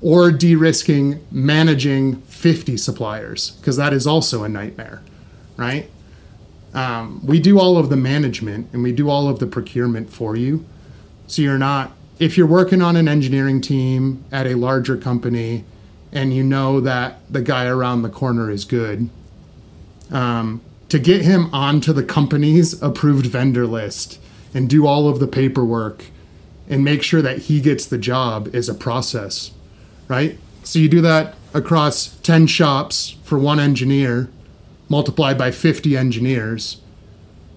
or 0.00 0.30
de 0.30 0.54
risking 0.54 1.26
managing 1.32 2.20
50 2.20 2.76
suppliers 2.76 3.50
because 3.56 3.76
that 3.76 3.92
is 3.92 4.06
also 4.06 4.44
a 4.44 4.48
nightmare, 4.48 5.02
right? 5.56 5.90
Um, 6.72 7.20
we 7.26 7.40
do 7.40 7.58
all 7.58 7.78
of 7.78 7.88
the 7.88 7.96
management 7.96 8.68
and 8.72 8.80
we 8.80 8.92
do 8.92 9.10
all 9.10 9.28
of 9.28 9.40
the 9.40 9.46
procurement 9.48 10.08
for 10.08 10.36
you. 10.36 10.64
So 11.26 11.42
you're 11.42 11.58
not, 11.58 11.95
if 12.18 12.36
you're 12.36 12.46
working 12.46 12.80
on 12.80 12.96
an 12.96 13.08
engineering 13.08 13.60
team 13.60 14.24
at 14.32 14.46
a 14.46 14.54
larger 14.54 14.96
company 14.96 15.64
and 16.12 16.32
you 16.32 16.42
know 16.42 16.80
that 16.80 17.20
the 17.30 17.42
guy 17.42 17.66
around 17.66 18.02
the 18.02 18.08
corner 18.08 18.50
is 18.50 18.64
good, 18.64 19.10
um, 20.10 20.60
to 20.88 20.98
get 20.98 21.22
him 21.22 21.52
onto 21.52 21.92
the 21.92 22.04
company's 22.04 22.80
approved 22.82 23.26
vendor 23.26 23.66
list 23.66 24.20
and 24.54 24.70
do 24.70 24.86
all 24.86 25.08
of 25.08 25.18
the 25.18 25.26
paperwork 25.26 26.06
and 26.68 26.84
make 26.84 27.02
sure 27.02 27.20
that 27.22 27.38
he 27.38 27.60
gets 27.60 27.84
the 27.86 27.98
job 27.98 28.54
is 28.54 28.68
a 28.68 28.74
process, 28.74 29.52
right? 30.08 30.38
So 30.62 30.78
you 30.78 30.88
do 30.88 31.00
that 31.02 31.34
across 31.52 32.16
10 32.18 32.46
shops 32.46 33.16
for 33.22 33.38
one 33.38 33.60
engineer 33.60 34.30
multiplied 34.88 35.36
by 35.36 35.50
50 35.50 35.96
engineers. 35.96 36.80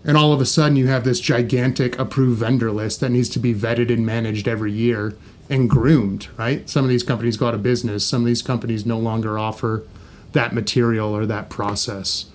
And 0.03 0.15
all 0.15 0.31
of 0.31 0.39
a 0.39 0.45
sudden, 0.45 0.77
you 0.77 0.87
have 0.87 1.03
this 1.03 1.19
gigantic 1.19 1.99
approved 1.99 2.39
vendor 2.39 2.71
list 2.71 3.01
that 3.01 3.09
needs 3.09 3.29
to 3.29 3.39
be 3.39 3.53
vetted 3.53 3.91
and 3.91 4.05
managed 4.05 4.47
every 4.47 4.71
year 4.71 5.15
and 5.49 5.69
groomed, 5.69 6.27
right? 6.37 6.69
Some 6.69 6.85
of 6.85 6.89
these 6.89 7.03
companies 7.03 7.35
go 7.35 7.47
out 7.47 7.53
of 7.53 7.63
business. 7.63 8.05
Some 8.05 8.21
of 8.21 8.27
these 8.27 8.41
companies 8.41 8.85
no 8.85 8.97
longer 8.97 9.37
offer 9.37 9.85
that 10.31 10.53
material 10.53 11.15
or 11.15 11.25
that 11.25 11.49
process. 11.49 12.25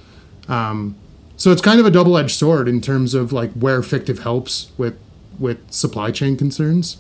Um, 0.49 0.97
so 1.37 1.51
it's 1.51 1.63
kind 1.63 1.81
of 1.81 1.87
a 1.87 1.91
double-edged 1.91 2.35
sword 2.35 2.69
in 2.69 2.81
terms 2.81 3.15
of 3.15 3.33
like 3.33 3.53
where 3.53 3.81
Fictiv 3.81 4.21
helps 4.21 4.71
with 4.77 4.99
with 5.39 5.73
supply 5.73 6.13
chain 6.13 6.37
concerns. 6.37 6.99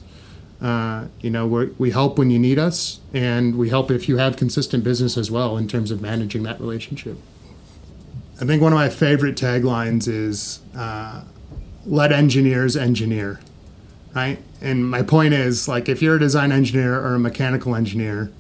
Uh, 0.61 1.07
you 1.21 1.31
know, 1.31 1.47
we 1.47 1.67
we 1.79 1.91
help 1.91 2.19
when 2.19 2.31
you 2.31 2.39
need 2.39 2.59
us, 2.59 3.01
and 3.13 3.57
we 3.57 3.69
help 3.69 3.91
if 3.91 4.09
you 4.09 4.17
have 4.17 4.37
consistent 4.37 4.83
business 4.83 5.17
as 5.17 5.31
well 5.31 5.57
in 5.57 5.69
terms 5.69 5.91
of 5.91 6.01
managing 6.01 6.43
that 6.45 6.61
relationship. 6.61 7.19
I 8.41 8.45
think 8.45 8.61
one 8.61 8.73
of 8.73 8.77
my 8.77 8.89
favorite 8.89 9.37
taglines 9.37 10.09
is 10.09 10.61
uh, 10.77 11.23
"Let 11.87 12.13
engineers 12.13 12.77
engineer." 12.77 13.41
Right, 14.15 14.39
and 14.61 14.89
my 14.89 15.03
point 15.03 15.35
is 15.35 15.67
like 15.67 15.89
if 15.89 16.01
you're 16.01 16.17
a 16.17 16.21
design 16.21 16.53
engineer 16.53 16.95
or 16.95 17.15
a 17.15 17.19
mechanical 17.19 17.75
engineer, 17.75 18.31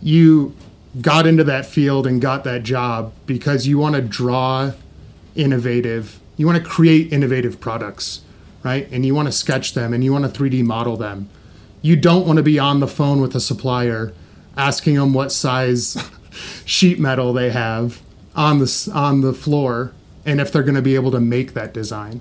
you 0.00 0.54
got 1.00 1.26
into 1.26 1.44
that 1.44 1.66
field 1.66 2.06
and 2.06 2.20
got 2.20 2.44
that 2.44 2.62
job 2.62 3.12
because 3.26 3.66
you 3.66 3.78
want 3.78 3.94
to 3.94 4.02
draw 4.02 4.72
innovative, 5.34 6.20
you 6.36 6.46
want 6.46 6.62
to 6.62 6.64
create 6.64 7.12
innovative 7.12 7.60
products, 7.60 8.22
right? 8.62 8.88
And 8.90 9.04
you 9.04 9.14
want 9.14 9.28
to 9.28 9.32
sketch 9.32 9.74
them 9.74 9.92
and 9.92 10.02
you 10.02 10.12
want 10.12 10.32
to 10.32 10.40
3D 10.40 10.64
model 10.64 10.96
them. 10.96 11.28
You 11.82 11.96
don't 11.96 12.26
want 12.26 12.38
to 12.38 12.42
be 12.42 12.58
on 12.58 12.80
the 12.80 12.88
phone 12.88 13.20
with 13.20 13.34
a 13.34 13.40
supplier 13.40 14.12
asking 14.56 14.96
them 14.96 15.12
what 15.12 15.30
size 15.30 15.96
sheet 16.64 16.98
metal 16.98 17.32
they 17.32 17.50
have 17.50 18.00
on 18.34 18.58
the 18.58 18.90
on 18.94 19.20
the 19.20 19.32
floor 19.32 19.92
and 20.28 20.40
if 20.40 20.52
they're 20.52 20.62
going 20.62 20.74
to 20.74 20.82
be 20.82 20.94
able 20.94 21.10
to 21.10 21.20
make 21.20 21.54
that 21.54 21.72
design, 21.72 22.20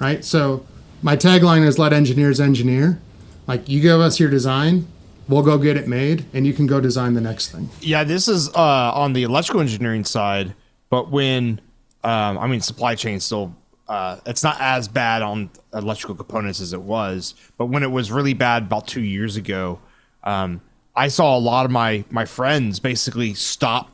right? 0.00 0.24
So 0.24 0.66
my 1.02 1.16
tagline 1.16 1.64
is 1.64 1.78
"Let 1.78 1.92
engineers 1.92 2.40
engineer." 2.40 3.00
Like 3.46 3.68
you 3.68 3.80
give 3.80 4.00
us 4.00 4.18
your 4.18 4.28
design, 4.28 4.88
we'll 5.28 5.44
go 5.44 5.56
get 5.56 5.76
it 5.76 5.86
made, 5.86 6.24
and 6.34 6.44
you 6.44 6.52
can 6.52 6.66
go 6.66 6.80
design 6.80 7.14
the 7.14 7.20
next 7.20 7.52
thing. 7.52 7.70
Yeah, 7.80 8.02
this 8.02 8.26
is 8.26 8.48
uh, 8.48 8.92
on 8.94 9.12
the 9.12 9.22
electrical 9.22 9.60
engineering 9.60 10.04
side, 10.04 10.54
but 10.90 11.12
when 11.12 11.60
um, 12.02 12.38
I 12.38 12.46
mean 12.46 12.60
supply 12.60 12.94
chain 12.94 13.20
still. 13.20 13.54
Uh, 13.88 14.18
it's 14.26 14.42
not 14.42 14.56
as 14.58 14.88
bad 14.88 15.22
on 15.22 15.48
electrical 15.72 16.16
components 16.16 16.60
as 16.60 16.72
it 16.72 16.82
was, 16.82 17.36
but 17.56 17.66
when 17.66 17.84
it 17.84 17.90
was 17.92 18.10
really 18.10 18.34
bad 18.34 18.64
about 18.64 18.88
two 18.88 19.00
years 19.00 19.36
ago, 19.36 19.78
um, 20.24 20.60
I 20.96 21.06
saw 21.06 21.36
a 21.36 21.38
lot 21.38 21.66
of 21.66 21.70
my 21.70 22.04
my 22.10 22.24
friends 22.24 22.80
basically 22.80 23.32
stop 23.34 23.92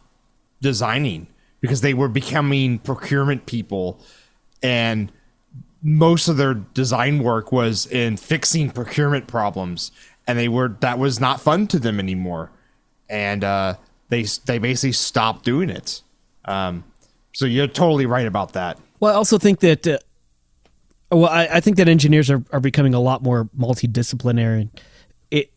designing 0.62 1.26
because 1.62 1.80
they 1.80 1.94
were 1.94 2.08
becoming 2.08 2.78
procurement 2.80 3.46
people. 3.46 3.98
And 4.62 5.10
most 5.82 6.28
of 6.28 6.36
their 6.36 6.54
design 6.54 7.22
work 7.22 7.50
was 7.50 7.86
in 7.86 8.18
fixing 8.18 8.70
procurement 8.70 9.26
problems. 9.26 9.92
And 10.26 10.38
they 10.38 10.48
were 10.48 10.76
that 10.80 10.98
was 10.98 11.18
not 11.18 11.40
fun 11.40 11.66
to 11.68 11.78
them 11.78 11.98
anymore. 11.98 12.50
And 13.08 13.42
uh, 13.42 13.76
they 14.10 14.24
they 14.44 14.58
basically 14.58 14.92
stopped 14.92 15.44
doing 15.44 15.70
it. 15.70 16.02
Um, 16.44 16.84
so 17.32 17.46
you're 17.46 17.66
totally 17.66 18.04
right 18.04 18.26
about 18.26 18.52
that. 18.52 18.78
Well 19.00 19.12
i 19.12 19.16
also 19.16 19.38
think 19.38 19.60
that 19.60 19.86
uh, 19.86 19.98
well 21.10 21.30
I, 21.30 21.48
I, 21.54 21.60
think 21.60 21.76
that 21.78 21.88
engineers 21.88 22.30
are, 22.30 22.42
are 22.52 22.60
becoming 22.60 22.94
a 22.94 23.00
lot 23.00 23.22
more 23.22 23.48
multidisciplinary 23.58 24.68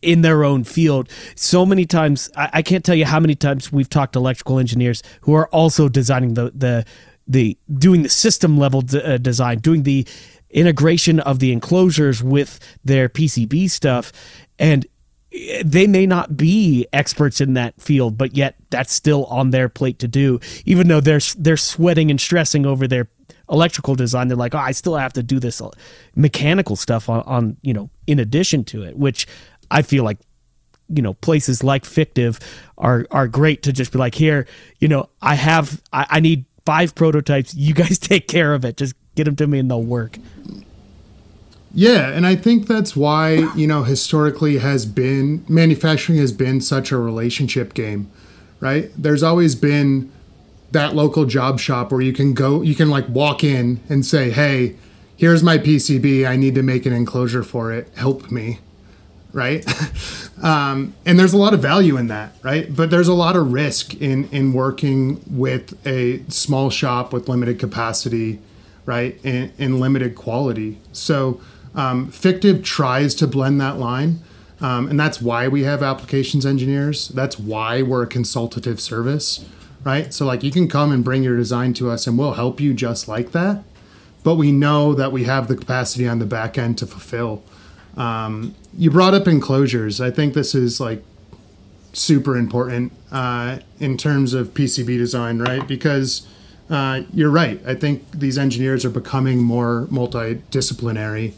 in 0.02 0.22
their 0.22 0.44
own 0.44 0.64
field. 0.64 1.08
So 1.34 1.66
many 1.66 1.84
times, 1.84 2.30
I, 2.36 2.62
can't 2.62 2.84
tell 2.84 2.94
you 2.94 3.04
how 3.04 3.20
many 3.20 3.34
times 3.34 3.70
we've 3.70 3.90
talked 3.90 4.14
to 4.14 4.18
electrical 4.18 4.58
engineers 4.58 5.02
who 5.22 5.34
are 5.34 5.48
also 5.48 5.88
designing 5.88 6.34
the 6.34 6.50
the 6.54 6.84
the 7.28 7.58
doing 7.72 8.02
the 8.02 8.08
system 8.08 8.56
level 8.56 8.82
d- 8.82 9.02
uh, 9.02 9.18
design, 9.18 9.58
doing 9.58 9.82
the 9.82 10.06
integration 10.50 11.20
of 11.20 11.38
the 11.38 11.52
enclosures 11.52 12.22
with 12.22 12.60
their 12.84 13.08
PCB 13.08 13.70
stuff, 13.70 14.12
and 14.58 14.86
they 15.64 15.86
may 15.86 16.06
not 16.06 16.36
be 16.36 16.86
experts 16.92 17.40
in 17.40 17.54
that 17.54 17.80
field, 17.80 18.16
but 18.16 18.36
yet 18.36 18.54
that's 18.70 18.92
still 18.92 19.24
on 19.26 19.50
their 19.50 19.68
plate 19.68 19.98
to 19.98 20.08
do. 20.08 20.40
Even 20.64 20.88
though 20.88 21.00
they're 21.00 21.20
they're 21.36 21.56
sweating 21.56 22.10
and 22.10 22.20
stressing 22.20 22.64
over 22.64 22.86
their 22.86 23.08
electrical 23.50 23.94
design, 23.94 24.28
they're 24.28 24.36
like, 24.36 24.54
oh, 24.54 24.58
I 24.58 24.72
still 24.72 24.96
have 24.96 25.12
to 25.14 25.22
do 25.22 25.38
this 25.38 25.60
mechanical 26.14 26.76
stuff 26.76 27.08
on, 27.08 27.22
on 27.22 27.56
you 27.62 27.74
know 27.74 27.90
in 28.06 28.18
addition 28.18 28.64
to 28.64 28.82
it, 28.82 28.96
which 28.96 29.26
I 29.70 29.82
feel 29.82 30.04
like 30.04 30.18
you 30.88 31.02
know 31.02 31.14
places 31.14 31.64
like 31.64 31.84
Fictiv 31.84 32.40
are 32.78 33.06
are 33.10 33.28
great 33.28 33.62
to 33.64 33.72
just 33.72 33.92
be 33.92 33.98
like 33.98 34.14
here 34.14 34.46
you 34.78 34.86
know 34.86 35.08
i 35.20 35.34
have 35.34 35.82
I, 35.92 36.06
I, 36.10 36.20
need 36.20 36.44
five 36.64 36.94
prototypes. 36.94 37.54
You 37.54 37.74
guys 37.74 37.98
take 38.12 38.28
care 38.28 38.54
of 38.54 38.64
it. 38.64 38.76
Just 38.76 38.94
get 39.14 39.24
them 39.24 39.36
to 39.36 39.46
me 39.46 39.58
and 39.58 39.70
they'll 39.70 39.82
work. 39.82 40.18
Yeah 41.74 42.08
and 42.08 42.26
i 42.26 42.36
think 42.36 42.66
that's 42.68 42.96
why 42.96 43.52
you 43.54 43.66
know 43.66 43.82
historically 43.82 44.58
has 44.58 44.86
been 44.86 45.44
manufacturing 45.48 46.18
has 46.18 46.32
been 46.32 46.60
such 46.60 46.92
a 46.92 46.96
relationship 46.96 47.74
game 47.74 48.10
right? 48.60 48.90
There's 48.96 49.22
always 49.22 49.54
been 49.54 50.10
that 50.72 50.94
local 50.94 51.26
job 51.26 51.60
shop 51.60 51.92
where 51.92 52.00
you 52.00 52.12
can 52.12 52.34
go 52.34 52.62
you 52.62 52.74
can 52.74 52.90
like 52.90 53.08
walk 53.08 53.44
in 53.44 53.80
and 53.88 54.04
say 54.04 54.30
hey 54.30 54.74
here's 55.16 55.40
my 55.42 55.56
pcb 55.56 56.28
i 56.28 56.34
need 56.34 56.56
to 56.56 56.62
make 56.62 56.84
an 56.84 56.92
enclosure 56.92 57.42
for 57.42 57.72
it. 57.72 57.88
Help 57.96 58.30
me 58.30 58.58
right? 59.36 59.64
um, 60.42 60.94
and 61.04 61.18
there's 61.18 61.34
a 61.34 61.36
lot 61.36 61.52
of 61.52 61.60
value 61.60 61.98
in 61.98 62.06
that, 62.08 62.32
right? 62.42 62.74
But 62.74 62.90
there's 62.90 63.06
a 63.06 63.14
lot 63.14 63.36
of 63.36 63.52
risk 63.52 63.94
in 63.94 64.28
in 64.30 64.54
working 64.54 65.22
with 65.30 65.78
a 65.86 66.24
small 66.28 66.70
shop 66.70 67.12
with 67.12 67.28
limited 67.28 67.58
capacity, 67.58 68.40
right? 68.86 69.20
In, 69.22 69.52
in 69.58 69.78
limited 69.78 70.16
quality. 70.16 70.78
So 70.92 71.38
um, 71.74 72.10
Fictiv 72.10 72.64
tries 72.64 73.14
to 73.16 73.26
blend 73.26 73.60
that 73.60 73.78
line. 73.78 74.20
Um, 74.58 74.88
and 74.88 74.98
that's 74.98 75.20
why 75.20 75.48
we 75.48 75.64
have 75.64 75.82
applications 75.82 76.46
engineers. 76.46 77.08
That's 77.08 77.38
why 77.38 77.82
we're 77.82 78.04
a 78.04 78.06
consultative 78.06 78.80
service, 78.80 79.44
right? 79.84 80.14
So, 80.14 80.24
like, 80.24 80.42
you 80.42 80.50
can 80.50 80.66
come 80.66 80.92
and 80.92 81.04
bring 81.04 81.22
your 81.22 81.36
design 81.36 81.74
to 81.74 81.90
us 81.90 82.06
and 82.06 82.18
we'll 82.18 82.32
help 82.32 82.58
you 82.58 82.72
just 82.72 83.06
like 83.06 83.32
that. 83.32 83.64
But 84.24 84.36
we 84.36 84.50
know 84.50 84.94
that 84.94 85.12
we 85.12 85.24
have 85.24 85.46
the 85.46 85.56
capacity 85.56 86.08
on 86.08 86.20
the 86.20 86.24
back 86.24 86.56
end 86.56 86.78
to 86.78 86.86
fulfill. 86.86 87.44
Um, 87.96 88.54
you 88.76 88.90
brought 88.90 89.14
up 89.14 89.26
enclosures. 89.26 90.00
I 90.00 90.10
think 90.10 90.34
this 90.34 90.54
is 90.54 90.80
like 90.80 91.02
super 91.92 92.36
important 92.36 92.92
uh, 93.10 93.58
in 93.80 93.96
terms 93.96 94.34
of 94.34 94.48
PCB 94.54 94.98
design, 94.98 95.38
right? 95.38 95.66
Because 95.66 96.26
uh, 96.68 97.02
you're 97.12 97.30
right. 97.30 97.60
I 97.66 97.74
think 97.74 98.10
these 98.12 98.36
engineers 98.36 98.84
are 98.84 98.90
becoming 98.90 99.42
more 99.42 99.86
multidisciplinary 99.90 101.32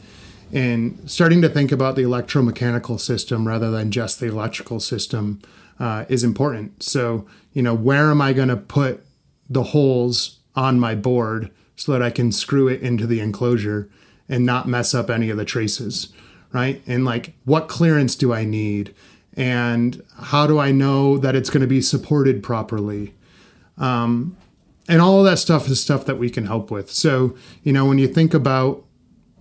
and 0.53 0.99
starting 1.09 1.43
to 1.43 1.49
think 1.49 1.71
about 1.73 1.95
the 1.97 2.03
electromechanical 2.03 2.99
system 2.99 3.47
rather 3.47 3.71
than 3.71 3.91
just 3.91 4.19
the 4.19 4.27
electrical 4.27 4.81
system 4.81 5.41
uh, 5.79 6.07
is 6.09 6.25
important. 6.25 6.83
So, 6.83 7.27
you 7.53 7.63
know, 7.63 7.75
where 7.75 8.11
am 8.11 8.21
I 8.21 8.33
going 8.33 8.49
to 8.49 8.57
put 8.57 9.05
the 9.49 9.65
holes 9.65 10.39
on 10.57 10.81
my 10.81 10.95
board 10.95 11.51
so 11.77 11.93
that 11.93 12.03
I 12.03 12.11
can 12.11 12.33
screw 12.33 12.67
it 12.67 12.81
into 12.81 13.07
the 13.07 13.21
enclosure 13.21 13.89
and 14.29 14.45
not 14.45 14.67
mess 14.67 14.95
up 14.95 15.11
any 15.11 15.31
of 15.31 15.37
the 15.37 15.45
traces, 15.45 16.13
right? 16.53 16.83
And 16.87 17.05
like, 17.05 17.35
what 17.45 17.69
clearance 17.69 18.15
do 18.15 18.33
I 18.33 18.45
need? 18.45 18.95
And 19.35 20.03
how 20.21 20.47
do 20.47 20.59
I 20.59 20.73
know 20.73 21.19
that 21.19 21.37
it's 21.37 21.51
going 21.51 21.61
to 21.61 21.67
be 21.67 21.81
supported 21.81 22.43
properly? 22.43 23.15
Um, 23.77 24.37
and 24.89 25.01
all 25.03 25.19
of 25.19 25.25
that 25.27 25.39
stuff 25.39 25.69
is 25.69 25.81
stuff 25.81 26.07
that 26.07 26.17
we 26.17 26.31
can 26.31 26.47
help 26.47 26.71
with. 26.71 26.91
So, 26.91 27.37
you 27.63 27.73
know, 27.73 27.85
when 27.85 27.99
you 27.99 28.09
think 28.09 28.35
about 28.35 28.85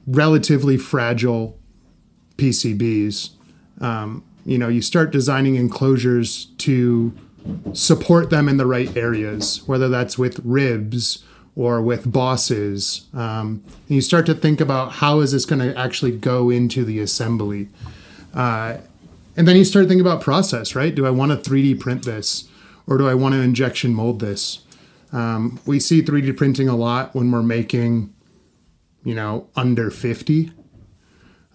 relatively 0.05 0.77
fragile 0.77 1.57
PCBs, 2.35 3.31
um, 3.81 4.23
you 4.45 4.57
know, 4.57 4.67
you 4.67 4.81
start 4.81 5.11
designing 5.11 5.55
enclosures 5.55 6.45
to 6.57 7.17
support 7.73 8.29
them 8.29 8.49
in 8.49 8.57
the 8.57 8.65
right 8.65 8.95
areas, 8.95 9.61
whether 9.65 9.87
that's 9.87 10.17
with 10.17 10.39
ribs 10.43 11.23
or 11.57 11.81
with 11.81 12.09
bosses. 12.09 13.07
Um, 13.15 13.63
you 13.87 13.99
start 13.99 14.27
to 14.27 14.35
think 14.35 14.61
about 14.61 14.93
how 14.93 15.21
is 15.21 15.31
this 15.31 15.43
going 15.43 15.59
to 15.59 15.75
actually 15.75 16.15
go 16.15 16.51
into 16.51 16.85
the 16.85 16.99
assembly. 16.99 17.67
Uh, 18.31 18.77
and 19.35 19.47
then 19.47 19.55
you 19.55 19.65
start 19.65 19.87
thinking 19.87 20.05
about 20.05 20.21
process, 20.21 20.75
right? 20.75 20.93
Do 20.93 21.07
I 21.07 21.09
want 21.09 21.31
to 21.31 21.49
3D 21.49 21.79
print 21.79 22.05
this 22.05 22.47
or 22.85 22.99
do 22.99 23.09
I 23.09 23.15
want 23.15 23.33
to 23.33 23.41
injection 23.41 23.95
mold 23.95 24.19
this? 24.19 24.59
Um, 25.11 25.59
we 25.65 25.79
see 25.79 26.03
3D 26.03 26.37
printing 26.37 26.69
a 26.69 26.75
lot 26.75 27.15
when 27.15 27.31
we're 27.31 27.41
making, 27.41 28.13
you 29.03 29.15
know, 29.15 29.49
under 29.55 29.89
50. 29.89 30.51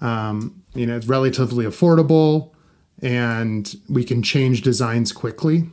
Um, 0.01 0.65
you 0.75 0.85
know, 0.85 0.97
it's 0.97 1.07
relatively 1.07 1.65
affordable 1.65 2.51
and 3.01 3.73
we 3.89 4.03
can 4.03 4.21
change 4.21 4.63
designs 4.63 5.13
quickly. 5.13 5.71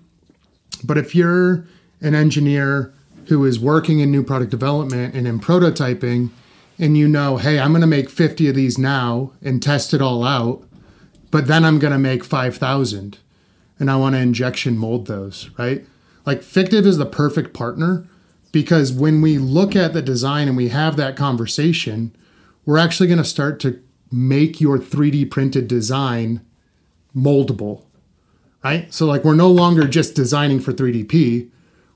But 0.83 0.99
if 0.99 1.15
you're 1.15 1.65
an 1.99 2.13
engineer 2.13 2.93
who 3.29 3.45
is 3.45 3.59
working 3.59 3.99
in 3.99 4.11
new 4.11 4.23
product 4.23 4.51
development 4.51 5.15
and 5.15 5.27
in 5.27 5.39
prototyping, 5.39 6.29
and 6.77 6.97
you 6.97 7.07
know, 7.07 7.37
hey, 7.37 7.59
I'm 7.59 7.71
going 7.71 7.81
to 7.81 7.87
make 7.87 8.09
50 8.09 8.49
of 8.49 8.55
these 8.55 8.77
now 8.77 9.31
and 9.41 9.61
test 9.61 9.93
it 9.93 10.01
all 10.01 10.23
out, 10.23 10.63
but 11.31 11.47
then 11.47 11.63
I'm 11.63 11.79
going 11.79 11.93
to 11.93 11.99
make 11.99 12.23
5,000 12.23 13.17
and 13.79 13.89
I 13.89 13.95
want 13.95 14.15
to 14.15 14.19
injection 14.19 14.77
mold 14.77 15.07
those, 15.07 15.49
right? 15.57 15.85
Like 16.25 16.41
Fictiv 16.41 16.85
is 16.85 16.97
the 16.97 17.05
perfect 17.05 17.53
partner 17.53 18.05
because 18.51 18.91
when 18.91 19.21
we 19.21 19.37
look 19.37 19.75
at 19.75 19.93
the 19.93 20.01
design 20.01 20.47
and 20.47 20.57
we 20.57 20.69
have 20.69 20.97
that 20.97 21.15
conversation, 21.15 22.15
we're 22.65 22.77
actually 22.77 23.07
going 23.07 23.19
to 23.19 23.23
start 23.23 23.59
to 23.61 23.81
make 24.11 24.59
your 24.59 24.77
3D 24.77 25.29
printed 25.29 25.67
design 25.67 26.45
moldable, 27.15 27.83
right? 28.63 28.91
So, 28.93 29.05
like, 29.05 29.23
we're 29.23 29.35
no 29.35 29.49
longer 29.49 29.87
just 29.87 30.15
designing 30.15 30.59
for 30.59 30.71
3DP, 30.73 31.49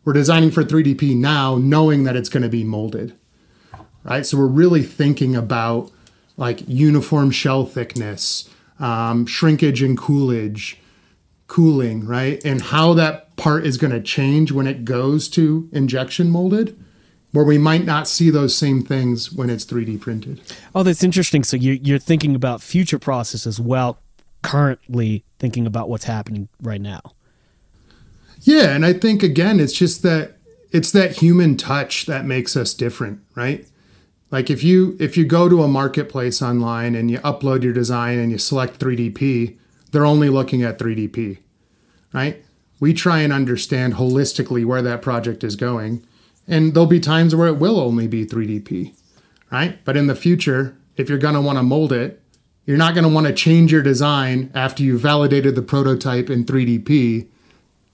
we're 0.05 0.13
designing 0.13 0.51
for 0.51 0.63
3DP 0.63 1.15
now, 1.15 1.57
knowing 1.57 2.03
that 2.03 2.15
it's 2.15 2.29
going 2.29 2.43
to 2.43 2.49
be 2.49 2.63
molded, 2.63 3.13
right? 4.03 4.25
So, 4.25 4.37
we're 4.37 4.47
really 4.47 4.83
thinking 4.83 5.35
about 5.35 5.91
like 6.37 6.67
uniform 6.67 7.31
shell 7.31 7.65
thickness, 7.65 8.49
um, 8.79 9.25
shrinkage 9.25 9.81
and 9.81 9.97
coolage, 9.97 10.79
cooling, 11.47 12.05
right? 12.05 12.43
And 12.43 12.61
how 12.61 12.93
that 12.95 13.35
part 13.35 13.65
is 13.65 13.77
going 13.77 13.93
to 13.93 14.01
change 14.01 14.51
when 14.51 14.67
it 14.67 14.85
goes 14.85 15.27
to 15.29 15.69
injection 15.71 16.29
molded, 16.29 16.77
where 17.31 17.45
we 17.45 17.57
might 17.57 17.85
not 17.85 18.07
see 18.07 18.29
those 18.29 18.55
same 18.55 18.83
things 18.83 19.31
when 19.31 19.49
it's 19.49 19.65
3D 19.65 19.99
printed. 19.99 20.41
Oh, 20.73 20.83
that's 20.83 21.03
interesting. 21.03 21.43
So 21.43 21.57
you're, 21.57 21.75
you're 21.75 21.99
thinking 21.99 22.35
about 22.35 22.61
future 22.61 22.99
process 22.99 23.45
as 23.47 23.59
well, 23.59 23.99
currently 24.41 25.23
thinking 25.39 25.65
about 25.65 25.89
what's 25.89 26.05
happening 26.05 26.49
right 26.61 26.81
now. 26.81 27.01
Yeah, 28.43 28.75
and 28.75 28.85
I 28.85 28.91
think 28.91 29.23
again, 29.23 29.59
it's 29.59 29.73
just 29.73 30.03
that 30.03 30.33
it's 30.71 30.91
that 30.91 31.19
human 31.19 31.55
touch 31.55 32.05
that 32.07 32.25
makes 32.25 32.57
us 32.57 32.73
different, 32.73 33.21
right? 33.35 33.65
Like 34.31 34.49
if 34.49 34.63
you 34.63 34.97
if 34.99 35.15
you 35.15 35.25
go 35.25 35.47
to 35.47 35.63
a 35.63 35.67
marketplace 35.67 36.41
online 36.41 36.93
and 36.93 37.09
you 37.09 37.19
upload 37.19 37.63
your 37.63 37.73
design 37.73 38.19
and 38.19 38.31
you 38.31 38.37
select 38.37 38.79
3DP, 38.79 39.57
they're 39.91 40.05
only 40.05 40.29
looking 40.29 40.61
at 40.61 40.77
3DP, 40.77 41.37
right? 42.11 42.43
We 42.79 42.93
try 42.93 43.19
and 43.19 43.31
understand 43.31 43.93
holistically 43.93 44.65
where 44.65 44.81
that 44.81 45.01
project 45.01 45.43
is 45.43 45.55
going, 45.55 46.05
and 46.45 46.73
there'll 46.73 46.87
be 46.87 46.99
times 46.99 47.33
where 47.33 47.47
it 47.47 47.59
will 47.59 47.79
only 47.79 48.07
be 48.07 48.25
3DP, 48.25 48.93
right? 49.51 49.79
But 49.85 49.95
in 49.95 50.07
the 50.07 50.15
future, 50.15 50.77
if 50.97 51.07
you're 51.07 51.17
going 51.17 51.35
to 51.35 51.41
want 51.41 51.59
to 51.59 51.63
mold 51.63 51.93
it, 51.93 52.21
you're 52.65 52.75
not 52.75 52.93
going 52.93 53.07
to 53.07 53.13
want 53.13 53.27
to 53.27 53.33
change 53.33 53.71
your 53.71 53.83
design 53.83 54.51
after 54.53 54.83
you 54.83 54.97
validated 54.97 55.55
the 55.55 55.61
prototype 55.61 56.29
in 56.29 56.43
3DP 56.43 57.29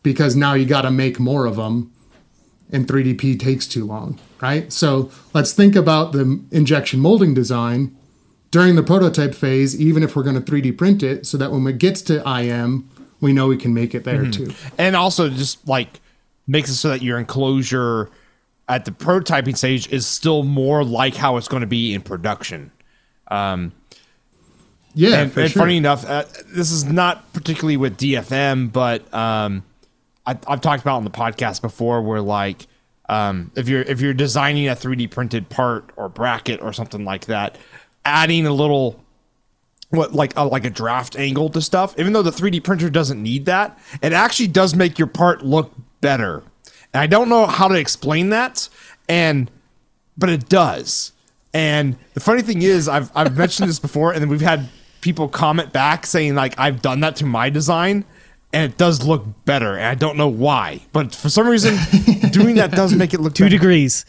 because 0.04 0.36
now 0.36 0.54
you 0.54 0.66
got 0.66 0.84
to 0.84 0.92
make 0.92 1.20
more 1.20 1.46
of 1.46 1.56
them 1.56 1.92
and 2.72 2.88
3DP 2.88 3.40
takes 3.40 3.68
too 3.68 3.86
long, 3.86 4.20
right? 4.42 4.72
So 4.72 5.12
let's 5.34 5.54
think 5.54 5.76
about 5.76 6.12
the 6.12 6.42
injection 6.52 7.00
molding 7.00 7.34
design 7.34 7.96
during 8.52 8.76
the 8.76 8.84
prototype 8.84 9.36
phase, 9.36 9.80
even 9.80 10.04
if 10.04 10.16
we're 10.16 10.24
going 10.24 10.42
to 10.42 10.52
3D 10.52 10.78
print 10.78 11.04
it, 11.04 11.26
so 11.26 11.38
that 11.38 11.52
when 11.52 11.66
it 11.68 11.78
gets 11.78 12.02
to 12.04 12.24
IM, 12.28 12.90
we 13.22 13.34
know 13.34 13.48
we 13.48 13.58
can 13.58 13.74
make 13.74 13.94
it 13.94 14.04
there 14.04 14.24
mm-hmm. 14.24 14.46
too. 14.46 14.54
And 14.78 14.96
also 14.96 15.30
just 15.30 15.68
like 15.68 16.00
makes 16.48 16.70
it 16.70 16.76
so 16.76 16.90
that 16.90 17.02
your 17.02 17.20
enclosure 17.20 18.10
at 18.68 18.86
the 18.86 18.92
prototyping 18.92 19.58
stage 19.58 19.92
is 19.92 20.06
still 20.06 20.44
more 20.44 20.84
like 20.84 21.16
how 21.16 21.38
it's 21.38 21.48
going 21.48 21.62
to 21.62 21.68
be 21.68 21.94
in 21.94 22.02
production. 22.02 22.72
Um, 23.30 23.74
yeah, 24.96 25.22
and, 25.22 25.38
and 25.38 25.52
sure. 25.52 25.62
funny 25.62 25.78
enough, 25.78 26.06
uh, 26.06 26.24
this 26.48 26.72
is 26.72 26.86
not 26.86 27.32
particularly 27.34 27.78
with 27.78 27.98
DFM, 27.98 28.72
but 28.72 29.12
um, 29.14 29.64
I, 30.30 30.52
have 30.52 30.62
talked 30.62 30.82
about 30.82 30.98
on 30.98 31.04
the 31.04 31.12
podcast 31.12 31.62
before, 31.62 32.02
where 32.02 32.22
like 32.22 32.68
um, 33.08 33.52
if 33.56 33.68
you're 33.68 33.82
if 33.82 34.02
you're 34.02 34.14
designing 34.14 34.68
a 34.68 34.76
3D 34.76 35.10
printed 35.10 35.50
part 35.50 35.92
or 35.96 36.10
bracket 36.10 36.62
or 36.62 36.74
something 36.74 37.04
like 37.04 37.26
that, 37.26 37.58
adding 38.06 38.46
a 38.46 38.54
little 38.54 39.04
what 39.90 40.14
like 40.14 40.34
a, 40.38 40.44
like 40.44 40.66
a 40.66 40.70
draft 40.70 41.18
angle 41.18 41.50
to 41.50 41.62
stuff 41.62 41.98
even 41.98 42.14
though 42.14 42.22
the 42.22 42.30
3d 42.30 42.64
printer 42.64 42.92
doesn't 42.92 43.22
need 43.24 43.46
that 43.46 43.80
it 44.04 44.14
actually 44.14 44.48
does 44.48 44.76
make 44.76 45.00
your 45.00 45.08
part 45.08 45.44
look 45.44 45.74
better. 46.02 46.44
And 46.94 47.02
i 47.02 47.08
don't 47.08 47.30
know 47.30 47.46
how 47.48 47.68
to 47.68 47.76
explain 47.76 48.30
that 48.30 48.70
and 49.08 49.50
but 50.18 50.30
it 50.30 50.50
does. 50.50 51.14
And 51.54 51.96
the 52.14 52.20
funny 52.20 52.44
thing 52.44 52.62
is 52.62 52.88
i've 52.88 53.12
i've 53.16 53.36
mentioned 53.36 53.68
this 53.68 53.80
before 53.80 54.12
and 54.12 54.22
then 54.22 54.30
we've 54.30 54.42
had 54.42 54.70
people 55.02 55.28
comment 55.28 55.74
back 55.74 56.06
saying 56.06 56.36
like 56.36 56.54
i've 56.60 56.82
done 56.82 57.00
that 57.00 57.16
to 57.16 57.26
my 57.26 57.50
design 57.50 58.06
and 58.52 58.72
it 58.72 58.78
does 58.78 59.06
look 59.06 59.26
better 59.46 59.76
and 59.76 59.86
i 59.86 59.96
don't 59.96 60.18
know 60.18 60.28
why 60.28 60.80
but 60.92 61.14
for 61.14 61.30
some 61.30 61.48
reason 61.48 61.76
doing 62.32 62.56
that 62.56 62.72
does 62.72 62.94
make 62.94 63.14
it 63.14 63.20
look 63.20 63.34
two 63.34 63.46
better. 63.46 63.58
degrees 63.58 64.06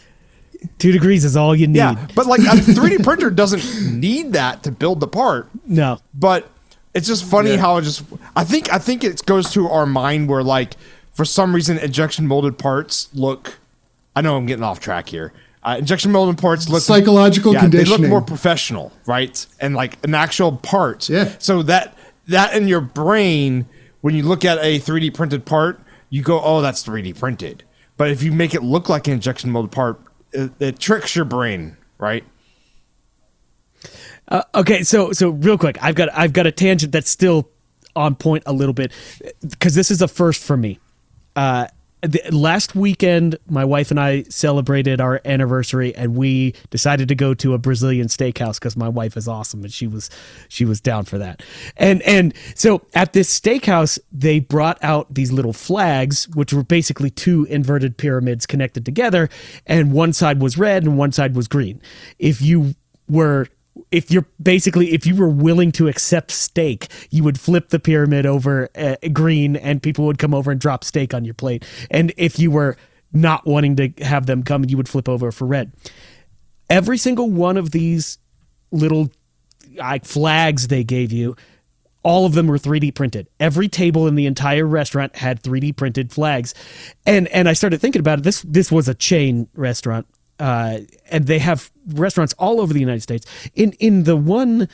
Two 0.78 0.92
degrees 0.92 1.24
is 1.24 1.36
all 1.36 1.56
you 1.56 1.66
need. 1.66 1.78
Yeah, 1.78 2.06
but 2.14 2.26
like 2.26 2.40
a 2.40 2.42
3D 2.44 3.02
printer 3.02 3.30
doesn't 3.30 3.98
need 3.98 4.34
that 4.34 4.62
to 4.64 4.72
build 4.72 5.00
the 5.00 5.08
part. 5.08 5.48
No, 5.66 5.98
but 6.12 6.50
it's 6.94 7.06
just 7.06 7.24
funny 7.24 7.52
yeah. 7.52 7.58
how 7.58 7.78
it 7.78 7.82
just. 7.82 8.02
I 8.36 8.44
think 8.44 8.72
I 8.72 8.78
think 8.78 9.02
it 9.02 9.24
goes 9.24 9.50
to 9.52 9.68
our 9.68 9.86
mind 9.86 10.28
where 10.28 10.42
like 10.42 10.74
for 11.12 11.24
some 11.24 11.54
reason 11.54 11.78
injection 11.78 12.26
molded 12.26 12.58
parts 12.58 13.08
look. 13.14 13.58
I 14.14 14.20
know 14.20 14.36
I'm 14.36 14.44
getting 14.44 14.64
off 14.64 14.80
track 14.80 15.08
here. 15.08 15.32
Uh, 15.62 15.76
injection 15.78 16.10
molded 16.12 16.36
parts 16.36 16.68
look 16.68 16.82
psychological 16.82 17.54
yeah, 17.54 17.60
conditioning. 17.60 18.02
They 18.02 18.08
look 18.08 18.10
more 18.10 18.22
professional, 18.22 18.92
right? 19.06 19.46
And 19.60 19.74
like 19.74 20.04
an 20.04 20.14
actual 20.14 20.56
part. 20.56 21.08
Yeah. 21.08 21.34
So 21.38 21.62
that 21.62 21.96
that 22.28 22.54
in 22.54 22.68
your 22.68 22.80
brain, 22.82 23.66
when 24.00 24.14
you 24.14 24.22
look 24.22 24.44
at 24.44 24.58
a 24.58 24.78
3D 24.78 25.14
printed 25.14 25.44
part, 25.44 25.80
you 26.08 26.22
go, 26.22 26.40
"Oh, 26.42 26.60
that's 26.60 26.82
3D 26.84 27.18
printed." 27.18 27.64
But 27.96 28.10
if 28.10 28.22
you 28.22 28.32
make 28.32 28.54
it 28.54 28.62
look 28.62 28.88
like 28.88 29.06
an 29.06 29.14
injection 29.14 29.50
molded 29.50 29.72
part, 29.72 30.00
it, 30.32 30.52
it 30.58 30.78
tricks 30.78 31.14
your 31.14 31.24
brain, 31.24 31.76
right? 31.98 32.24
Uh, 34.28 34.42
okay, 34.54 34.82
so 34.82 35.12
so 35.12 35.30
real 35.30 35.58
quick, 35.58 35.76
I've 35.82 35.94
got 35.94 36.08
I've 36.12 36.32
got 36.32 36.46
a 36.46 36.52
tangent 36.52 36.92
that's 36.92 37.10
still 37.10 37.48
on 37.96 38.14
point 38.14 38.44
a 38.46 38.52
little 38.52 38.72
bit 38.72 38.92
because 39.48 39.74
this 39.74 39.90
is 39.90 40.00
a 40.00 40.08
first 40.08 40.42
for 40.42 40.56
me. 40.56 40.78
Uh, 41.34 41.66
the, 42.02 42.22
last 42.30 42.74
weekend, 42.74 43.36
my 43.48 43.64
wife 43.64 43.90
and 43.90 44.00
I 44.00 44.22
celebrated 44.24 45.00
our 45.00 45.20
anniversary, 45.24 45.94
and 45.94 46.14
we 46.16 46.54
decided 46.70 47.08
to 47.08 47.14
go 47.14 47.34
to 47.34 47.54
a 47.54 47.58
Brazilian 47.58 48.08
steakhouse 48.08 48.54
because 48.54 48.76
my 48.76 48.88
wife 48.88 49.16
is 49.16 49.28
awesome, 49.28 49.62
and 49.62 49.72
she 49.72 49.86
was 49.86 50.10
she 50.48 50.64
was 50.64 50.80
down 50.80 51.04
for 51.04 51.18
that. 51.18 51.42
And 51.76 52.02
and 52.02 52.34
so 52.54 52.82
at 52.94 53.12
this 53.12 53.38
steakhouse, 53.38 53.98
they 54.12 54.40
brought 54.40 54.82
out 54.82 55.12
these 55.14 55.32
little 55.32 55.52
flags, 55.52 56.28
which 56.28 56.52
were 56.52 56.64
basically 56.64 57.10
two 57.10 57.44
inverted 57.44 57.96
pyramids 57.96 58.46
connected 58.46 58.84
together, 58.84 59.28
and 59.66 59.92
one 59.92 60.12
side 60.12 60.40
was 60.40 60.56
red 60.56 60.84
and 60.84 60.96
one 60.96 61.12
side 61.12 61.36
was 61.36 61.48
green. 61.48 61.80
If 62.18 62.40
you 62.40 62.74
were 63.08 63.48
if 63.90 64.10
you're 64.10 64.26
basically 64.42 64.92
if 64.92 65.06
you 65.06 65.16
were 65.16 65.28
willing 65.28 65.72
to 65.72 65.88
accept 65.88 66.30
steak 66.30 66.88
you 67.10 67.24
would 67.24 67.38
flip 67.38 67.68
the 67.70 67.78
pyramid 67.78 68.26
over 68.26 68.68
uh, 68.76 68.96
green 69.12 69.56
and 69.56 69.82
people 69.82 70.06
would 70.06 70.18
come 70.18 70.34
over 70.34 70.50
and 70.50 70.60
drop 70.60 70.84
steak 70.84 71.14
on 71.14 71.24
your 71.24 71.34
plate 71.34 71.64
and 71.90 72.12
if 72.16 72.38
you 72.38 72.50
were 72.50 72.76
not 73.12 73.46
wanting 73.46 73.76
to 73.76 73.88
have 74.02 74.26
them 74.26 74.42
come 74.42 74.64
you 74.64 74.76
would 74.76 74.88
flip 74.88 75.08
over 75.08 75.32
for 75.32 75.46
red 75.46 75.72
every 76.68 76.98
single 76.98 77.30
one 77.30 77.56
of 77.56 77.70
these 77.72 78.18
little 78.70 79.10
like 79.76 80.04
flags 80.04 80.68
they 80.68 80.84
gave 80.84 81.12
you 81.12 81.36
all 82.02 82.24
of 82.24 82.32
them 82.32 82.46
were 82.46 82.58
3D 82.58 82.94
printed. 82.94 83.28
Every 83.38 83.68
table 83.68 84.06
in 84.06 84.14
the 84.14 84.26
entire 84.26 84.64
restaurant 84.66 85.16
had 85.16 85.42
3D 85.42 85.76
printed 85.76 86.12
flags. 86.12 86.54
And 87.06 87.28
and 87.28 87.48
I 87.48 87.52
started 87.52 87.80
thinking 87.80 88.00
about 88.00 88.20
it. 88.20 88.22
This 88.22 88.42
this 88.42 88.72
was 88.72 88.88
a 88.88 88.94
chain 88.94 89.48
restaurant 89.54 90.06
uh, 90.40 90.80
and 91.10 91.26
they 91.26 91.38
have 91.38 91.70
restaurants 91.86 92.34
all 92.38 92.60
over 92.60 92.72
the 92.72 92.80
United 92.80 93.02
States. 93.02 93.26
In 93.54 93.72
in 93.72 94.04
the 94.04 94.16
one 94.16 94.68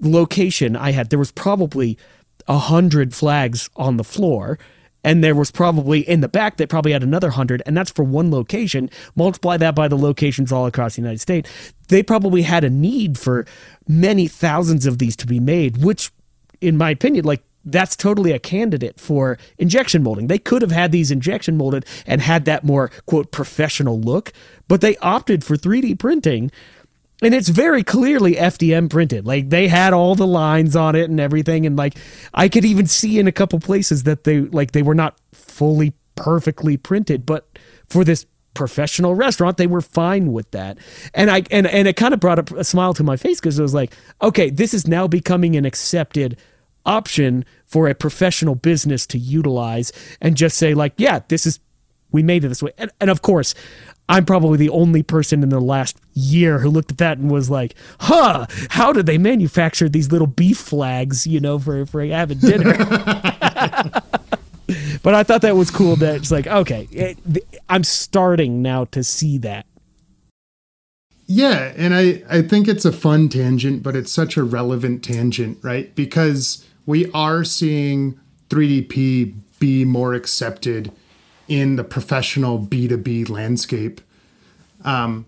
location 0.00 0.74
I 0.74 0.92
had, 0.92 1.10
there 1.10 1.18
was 1.18 1.30
probably 1.30 1.98
a 2.48 2.58
hundred 2.58 3.14
flags 3.14 3.70
on 3.76 3.98
the 3.98 4.04
floor, 4.04 4.58
and 5.04 5.22
there 5.22 5.34
was 5.34 5.50
probably 5.50 6.00
in 6.00 6.20
the 6.20 6.28
back 6.28 6.56
they 6.56 6.66
probably 6.66 6.92
had 6.92 7.02
another 7.02 7.30
hundred, 7.30 7.62
and 7.66 7.76
that's 7.76 7.90
for 7.90 8.04
one 8.04 8.30
location. 8.30 8.90
Multiply 9.14 9.58
that 9.58 9.74
by 9.74 9.86
the 9.86 9.98
locations 9.98 10.50
all 10.50 10.66
across 10.66 10.96
the 10.96 11.02
United 11.02 11.20
States. 11.20 11.72
They 11.88 12.02
probably 12.02 12.42
had 12.42 12.64
a 12.64 12.70
need 12.70 13.18
for 13.18 13.46
many 13.86 14.26
thousands 14.26 14.86
of 14.86 14.98
these 14.98 15.14
to 15.16 15.26
be 15.26 15.40
made, 15.40 15.84
which, 15.84 16.10
in 16.60 16.78
my 16.78 16.90
opinion, 16.90 17.26
like 17.26 17.42
that's 17.64 17.96
totally 17.96 18.32
a 18.32 18.38
candidate 18.38 18.98
for 18.98 19.38
injection 19.58 20.02
molding. 20.02 20.26
They 20.26 20.38
could 20.38 20.62
have 20.62 20.72
had 20.72 20.92
these 20.92 21.10
injection 21.10 21.56
molded 21.56 21.86
and 22.06 22.20
had 22.20 22.44
that 22.46 22.64
more 22.64 22.88
quote 23.06 23.30
professional 23.30 24.00
look, 24.00 24.32
but 24.68 24.80
they 24.80 24.96
opted 24.98 25.44
for 25.44 25.56
3D 25.56 25.98
printing. 25.98 26.50
And 27.22 27.34
it's 27.34 27.48
very 27.48 27.84
clearly 27.84 28.34
FDM 28.34 28.90
printed. 28.90 29.26
Like 29.26 29.50
they 29.50 29.68
had 29.68 29.92
all 29.92 30.16
the 30.16 30.26
lines 30.26 30.74
on 30.74 30.96
it 30.96 31.08
and 31.08 31.20
everything 31.20 31.66
and 31.66 31.76
like 31.76 31.96
I 32.34 32.48
could 32.48 32.64
even 32.64 32.86
see 32.86 33.18
in 33.18 33.28
a 33.28 33.32
couple 33.32 33.60
places 33.60 34.02
that 34.02 34.24
they 34.24 34.40
like 34.40 34.72
they 34.72 34.82
were 34.82 34.94
not 34.94 35.16
fully 35.32 35.92
perfectly 36.16 36.76
printed, 36.76 37.24
but 37.24 37.46
for 37.88 38.04
this 38.04 38.26
professional 38.54 39.14
restaurant 39.14 39.56
they 39.56 39.66
were 39.66 39.80
fine 39.80 40.30
with 40.30 40.50
that 40.50 40.76
and 41.14 41.30
i 41.30 41.42
and, 41.50 41.66
and 41.66 41.88
it 41.88 41.96
kind 41.96 42.12
of 42.12 42.20
brought 42.20 42.52
a 42.52 42.64
smile 42.64 42.92
to 42.92 43.02
my 43.02 43.16
face 43.16 43.40
because 43.40 43.58
it 43.58 43.62
was 43.62 43.72
like 43.72 43.94
okay 44.20 44.50
this 44.50 44.74
is 44.74 44.86
now 44.86 45.08
becoming 45.08 45.56
an 45.56 45.64
accepted 45.64 46.38
option 46.84 47.44
for 47.66 47.88
a 47.88 47.94
professional 47.94 48.54
business 48.54 49.06
to 49.06 49.18
utilize 49.18 49.92
and 50.20 50.36
just 50.36 50.56
say 50.56 50.74
like 50.74 50.92
yeah 50.96 51.20
this 51.28 51.46
is 51.46 51.60
we 52.10 52.22
made 52.22 52.44
it 52.44 52.48
this 52.48 52.62
way. 52.62 52.72
And, 52.76 52.90
and 53.00 53.10
of 53.10 53.22
course 53.22 53.54
i'm 54.08 54.24
probably 54.24 54.58
the 54.58 54.70
only 54.70 55.02
person 55.02 55.42
in 55.42 55.48
the 55.48 55.60
last 55.60 55.96
year 56.12 56.58
who 56.58 56.70
looked 56.70 56.90
at 56.92 56.98
that 56.98 57.18
and 57.18 57.30
was 57.30 57.50
like 57.50 57.74
huh 58.00 58.46
how 58.70 58.92
did 58.92 59.06
they 59.06 59.18
manufacture 59.18 59.88
these 59.88 60.10
little 60.12 60.26
beef 60.26 60.58
flags 60.58 61.26
you 61.26 61.40
know 61.40 61.58
for 61.58 61.86
for 61.86 62.04
having 62.04 62.38
dinner? 62.38 62.76
But 65.02 65.14
i 65.14 65.24
thought 65.24 65.42
that 65.42 65.56
was 65.56 65.70
cool 65.70 65.96
that 65.96 66.14
it's 66.14 66.30
like 66.30 66.46
okay 66.46 66.88
it, 66.92 67.18
i'm 67.68 67.82
starting 67.84 68.62
now 68.62 68.84
to 68.86 69.02
see 69.02 69.36
that. 69.38 69.66
Yeah, 71.26 71.72
and 71.76 71.94
I, 71.94 72.22
I 72.28 72.42
think 72.42 72.68
it's 72.68 72.84
a 72.84 72.92
fun 72.92 73.30
tangent, 73.30 73.82
but 73.82 73.96
it's 73.96 74.12
such 74.12 74.36
a 74.36 74.42
relevant 74.42 75.02
tangent, 75.02 75.56
right? 75.62 75.94
Because 75.94 76.66
we 76.86 77.10
are 77.12 77.44
seeing 77.44 78.18
3DP 78.48 79.34
be 79.58 79.84
more 79.84 80.14
accepted 80.14 80.92
in 81.48 81.76
the 81.76 81.84
professional 81.84 82.58
B2B 82.58 83.28
landscape. 83.28 84.00
Um, 84.84 85.26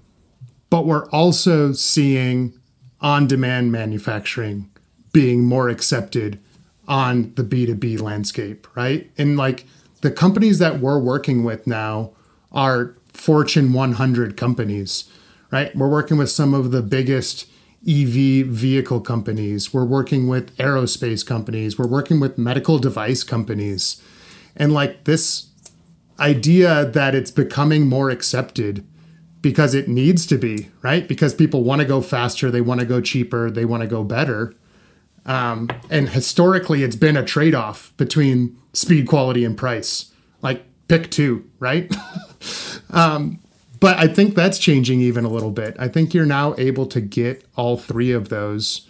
but 0.71 0.87
we're 0.87 1.09
also 1.11 1.73
seeing 1.73 2.55
on 3.01 3.27
demand 3.27 3.71
manufacturing 3.71 4.71
being 5.13 5.45
more 5.45 5.69
accepted 5.69 6.41
on 6.89 7.33
the 7.37 7.45
B2B 7.45 8.01
landscape, 8.01 8.67
right? 8.75 9.11
And 9.17 9.37
like 9.37 9.67
the 10.01 10.11
companies 10.11 10.59
that 10.59 10.81
we're 10.81 10.99
working 10.99 11.45
with 11.45 11.67
now 11.67 12.11
are 12.53 12.95
Fortune 13.13 13.73
100 13.73 14.37
companies, 14.37 15.05
right? 15.51 15.75
We're 15.77 15.89
working 15.89 16.19
with 16.19 16.31
some 16.31 16.53
of 16.53 16.73
the 16.73 16.83
biggest 16.83 17.47
EV 17.89 18.47
vehicle 18.47 19.01
companies. 19.01 19.73
We're 19.73 19.85
working 19.85 20.27
with 20.29 20.57
aerospace 20.57 21.25
companies. 21.25 21.79
We're 21.79 21.87
working 21.87 22.21
with 22.21 22.39
medical 22.39 22.79
device 22.79 23.23
companies. 23.23 24.03
And 24.57 24.73
like 24.73 25.05
this 25.05 25.49
idea 26.19 26.85
that 26.87 27.15
it's 27.15 27.31
becoming 27.31 27.89
more 27.89 28.11
accepted 28.11 28.87
because 29.43 29.75
it 29.75 29.89
needs 29.89 30.27
to 30.27 30.39
be, 30.39 30.71
right? 30.81 31.07
Because 31.07 31.35
people 31.35 31.65
want 31.65 31.83
to 31.83 31.87
go 31.87 32.01
faster, 32.01 32.51
they 32.51 32.63
want 32.63 32.81
to 32.81 32.87
go 32.87 33.01
cheaper, 33.01 33.51
they 33.51 33.67
want 33.67 33.83
to 33.83 33.87
go 33.87 34.03
better. 34.03 34.55
Um, 35.27 35.69
and 35.91 36.09
historically, 36.09 36.83
it's 36.83 36.97
been 36.97 37.17
a 37.17 37.25
trade 37.25 37.55
off 37.55 37.95
between 37.97 38.57
speed, 38.73 39.07
quality, 39.07 39.45
and 39.45 39.57
price. 39.57 40.13
Like, 40.41 40.65
pick 40.89 41.11
two, 41.11 41.51
right? 41.59 41.95
um, 42.91 43.39
but 43.85 43.99
I 43.99 44.07
think 44.07 44.35
that's 44.35 44.59
changing 44.59 45.03
even 45.03 45.27
a 45.27 45.29
little 45.29 45.51
bit. 45.51 45.77
I 45.79 45.89
think 45.89 46.15
you're 46.15 46.25
now 46.25 46.55
able 46.57 46.87
to 46.87 47.03
get 47.03 47.45
all 47.55 47.77
three 47.77 48.13
of 48.13 48.31
those 48.31 48.89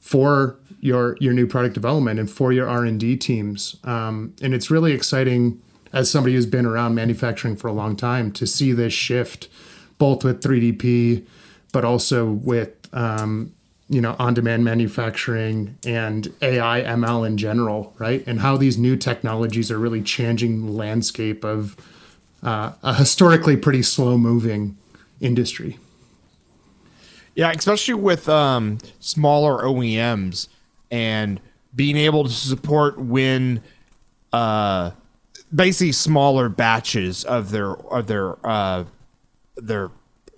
for 0.00 0.56
your 0.80 1.16
your 1.20 1.32
new 1.32 1.46
product 1.46 1.74
development 1.74 2.18
and 2.18 2.28
for 2.28 2.52
your 2.52 2.68
R 2.68 2.84
and 2.84 2.98
D 2.98 3.16
teams. 3.16 3.76
Um, 3.84 4.34
and 4.42 4.52
it's 4.52 4.68
really 4.68 4.94
exciting 4.94 5.62
as 5.92 6.10
somebody 6.10 6.34
who's 6.34 6.46
been 6.46 6.66
around 6.66 6.96
manufacturing 6.96 7.54
for 7.54 7.68
a 7.68 7.72
long 7.72 7.94
time 7.94 8.32
to 8.32 8.44
see 8.44 8.72
this 8.72 8.92
shift, 8.92 9.48
both 9.98 10.24
with 10.24 10.42
3DP, 10.42 11.24
but 11.70 11.84
also 11.84 12.32
with 12.32 12.72
um, 12.92 13.54
you 13.88 14.00
know 14.00 14.16
on-demand 14.18 14.64
manufacturing 14.64 15.78
and 15.86 16.32
AI 16.42 16.82
ML 16.82 17.24
in 17.24 17.36
general, 17.36 17.94
right? 17.96 18.26
And 18.26 18.40
how 18.40 18.56
these 18.56 18.76
new 18.76 18.96
technologies 18.96 19.70
are 19.70 19.78
really 19.78 20.02
changing 20.02 20.66
the 20.66 20.72
landscape 20.72 21.44
of 21.44 21.76
uh, 22.42 22.72
a 22.82 22.94
historically 22.94 23.56
pretty 23.56 23.82
slow 23.82 24.18
moving 24.18 24.76
industry. 25.20 25.78
Yeah, 27.34 27.50
especially 27.52 27.94
with 27.94 28.28
um, 28.28 28.78
smaller 29.00 29.62
OEMs 29.64 30.48
and 30.90 31.40
being 31.74 31.96
able 31.96 32.24
to 32.24 32.30
support 32.30 32.98
when 32.98 33.62
uh, 34.32 34.90
basically 35.54 35.92
smaller 35.92 36.48
batches 36.48 37.24
of 37.24 37.50
their 37.50 37.72
of 37.72 38.06
their 38.06 38.44
uh, 38.46 38.84
their 39.56 39.90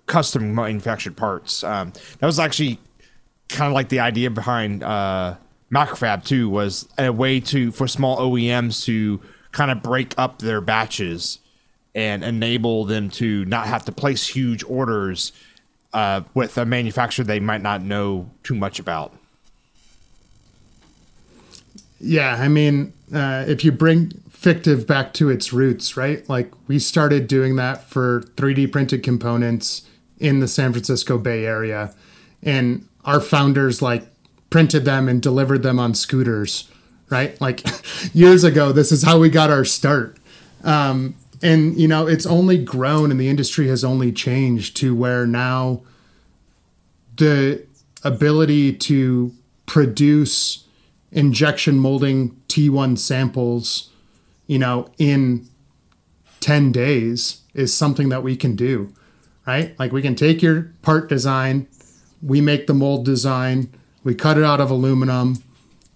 custom 0.07 0.55
manufactured 0.55 1.17
parts. 1.17 1.65
Um, 1.65 1.93
that 2.21 2.27
was 2.27 2.39
actually 2.39 2.79
kind 3.49 3.69
of 3.69 3.73
like 3.73 3.89
the 3.89 4.01
idea 4.01 4.31
behind 4.31 4.85
uh, 4.85 5.37
Macrofab 5.73 6.25
too. 6.25 6.49
Was 6.49 6.89
a 6.97 7.11
way 7.11 7.41
to 7.41 7.73
for 7.73 7.89
small 7.89 8.19
OEMs 8.19 8.85
to 8.85 9.21
kind 9.51 9.73
of 9.73 9.83
break 9.83 10.15
up 10.17 10.41
their 10.41 10.61
batches 10.61 11.39
and 11.95 12.25
enable 12.25 12.85
them 12.85 13.09
to 13.09 13.45
not 13.45 13.67
have 13.67 13.85
to 13.85 13.93
place 13.93 14.27
huge 14.27 14.65
orders 14.65 15.33
uh, 15.93 16.23
with 16.35 16.59
a 16.59 16.65
manufacturer 16.67 17.25
they 17.25 17.41
might 17.41 17.63
not 17.63 17.83
know 17.83 18.31
too 18.43 18.55
much 18.55 18.79
about. 18.79 19.13
Yeah, 22.01 22.37
I 22.39 22.49
mean, 22.49 22.93
uh, 23.15 23.45
if 23.47 23.65
you 23.65 23.73
bring 23.73 24.11
Fictiv 24.29 24.87
back 24.87 25.15
to 25.15 25.31
its 25.31 25.53
roots, 25.55 25.97
right? 25.97 26.29
Like 26.29 26.53
we 26.69 26.79
started 26.79 27.29
doing 27.29 27.57
that 27.57 27.85
for 27.85 28.23
3D 28.37 28.71
printed 28.71 29.03
components 29.03 29.89
in 30.19 30.41
the 30.41 30.49
San 30.49 30.73
Francisco 30.73 31.17
Bay 31.17 31.47
Area, 31.47 31.95
and 32.43 32.87
our 33.07 33.21
founders 33.21 33.81
like 33.81 34.07
printed 34.51 34.85
them 34.85 35.09
and 35.09 35.23
delivered 35.23 35.63
them 35.63 35.79
on 35.79 35.95
scooters, 35.95 36.71
right? 37.09 37.41
Like 37.41 37.63
years 38.15 38.45
ago, 38.45 38.71
this 38.71 38.93
is 38.93 39.03
how 39.03 39.19
we 39.19 39.31
got 39.31 39.51
our 39.51 39.65
start. 39.65 40.19
Um, 40.63 41.15
and 41.45 41.79
you 41.79 41.87
know 41.87 42.09
it's 42.09 42.27
only 42.27 42.59
grown 42.59 43.13
and 43.13 43.21
the 43.21 43.29
industry 43.29 43.69
has 43.69 43.85
only 43.85 44.11
changed 44.11 44.77
to 44.79 44.97
where 44.97 45.27
now 45.27 45.83
the 47.17 47.65
ability 48.03 48.73
to 48.73 49.33
produce 49.67 50.67
injection 51.13 51.79
molding 51.79 52.31
T1 52.49 52.99
samples 52.99 53.91
you 54.47 54.59
know 54.59 54.91
in 54.99 55.47
10 56.41 56.73
days 56.73 57.43
is 57.53 57.73
something 57.73 58.09
that 58.09 58.25
we 58.25 58.35
can 58.35 58.57
do 58.57 58.93
right? 59.47 59.79
Like 59.79 59.93
we 59.93 60.01
can 60.01 60.15
take 60.15 60.43
your 60.43 60.73
part 60.83 61.09
design 61.09 61.69
we 62.23 62.41
make 62.41 62.67
the 62.67 62.75
mold 62.75 63.05
design 63.05 63.71
we 64.03 64.15
cut 64.15 64.39
it 64.39 64.45
out 64.45 64.61
of 64.61 64.71
aluminum 64.71 65.43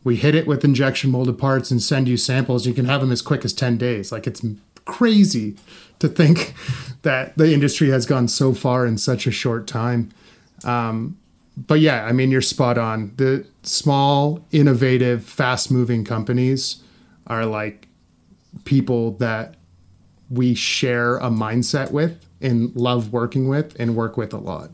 we 0.05 0.17
hit 0.17 0.35
it 0.35 0.47
with 0.47 0.65
injection 0.65 1.11
molded 1.11 1.39
parts 1.39 1.71
and 1.71 1.83
send 1.83 2.09
you 2.09 2.17
samples. 2.17 2.67
You 2.67 2.73
can 2.73 2.87
have 2.87 3.03
them 3.03 3.13
as 3.13 3.21
quick 3.21 3.45
as 3.45 3.53
10 3.53 3.77
days. 3.77 4.11
Like 4.11 4.27
it's 4.27 4.43
crazy 4.89 5.57
to 6.01 6.09
think 6.09 6.55
that 7.03 7.37
the 7.39 7.53
industry 7.53 7.91
has 7.91 8.07
gone 8.07 8.27
so 8.27 8.53
far 8.53 8.85
in 8.85 8.99
such 8.99 9.27
a 9.27 9.31
short 9.31 9.69
time. 9.69 10.11
Um, 10.65 11.17
but 11.57 11.81
yeah, 11.81 12.05
I 12.05 12.13
mean, 12.13 12.31
you're 12.31 12.41
spot 12.41 12.79
on. 12.79 13.13
The 13.17 13.47
small, 13.63 14.45
innovative, 14.51 15.25
fast 15.25 15.71
moving 15.71 16.05
companies 16.05 16.83
are 17.27 17.47
like 17.47 17.89
people 18.65 19.13
that 19.13 19.57
we 20.31 20.55
share 20.55 21.17
a 21.17 21.31
mindset 21.31 21.91
with 21.91 22.25
and 22.41 22.75
love 22.77 23.13
working 23.13 23.49
with 23.49 23.79
and 23.79 23.97
work 23.97 24.17
with 24.17 24.33
a 24.33 24.39
lot. 24.39 24.71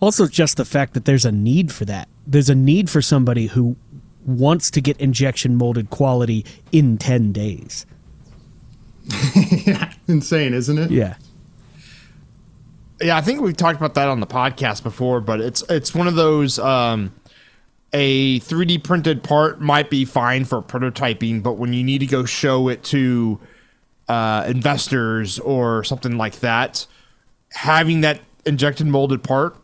Also, 0.00 0.26
just 0.26 0.56
the 0.56 0.64
fact 0.64 0.94
that 0.94 1.04
there's 1.04 1.24
a 1.24 1.32
need 1.32 1.72
for 1.72 1.84
that. 1.84 2.08
There's 2.26 2.50
a 2.50 2.54
need 2.54 2.90
for 2.90 3.00
somebody 3.00 3.46
who 3.46 3.76
wants 4.24 4.70
to 4.72 4.80
get 4.80 4.96
injection 4.98 5.56
molded 5.56 5.90
quality 5.90 6.44
in 6.70 6.98
10 6.98 7.32
days. 7.32 7.86
Yeah, 9.66 9.92
insane, 10.08 10.54
isn't 10.54 10.78
it? 10.78 10.90
Yeah. 10.90 11.14
Yeah, 13.00 13.16
I 13.16 13.20
think 13.20 13.40
we've 13.40 13.56
talked 13.56 13.76
about 13.76 13.94
that 13.94 14.08
on 14.08 14.20
the 14.20 14.26
podcast 14.26 14.82
before, 14.84 15.20
but 15.20 15.40
it's 15.40 15.62
it's 15.68 15.92
one 15.92 16.06
of 16.06 16.14
those 16.14 16.58
um, 16.60 17.12
a 17.92 18.38
3D 18.40 18.84
printed 18.84 19.22
part 19.22 19.60
might 19.60 19.90
be 19.90 20.04
fine 20.04 20.44
for 20.44 20.62
prototyping, 20.62 21.42
but 21.42 21.54
when 21.54 21.72
you 21.72 21.82
need 21.82 21.98
to 21.98 22.06
go 22.06 22.24
show 22.24 22.68
it 22.68 22.84
to 22.84 23.40
uh, 24.08 24.44
investors 24.46 25.38
or 25.40 25.82
something 25.84 26.16
like 26.16 26.40
that, 26.40 26.86
having 27.52 28.02
that 28.02 28.20
injected 28.46 28.86
molded 28.86 29.22
part 29.22 29.56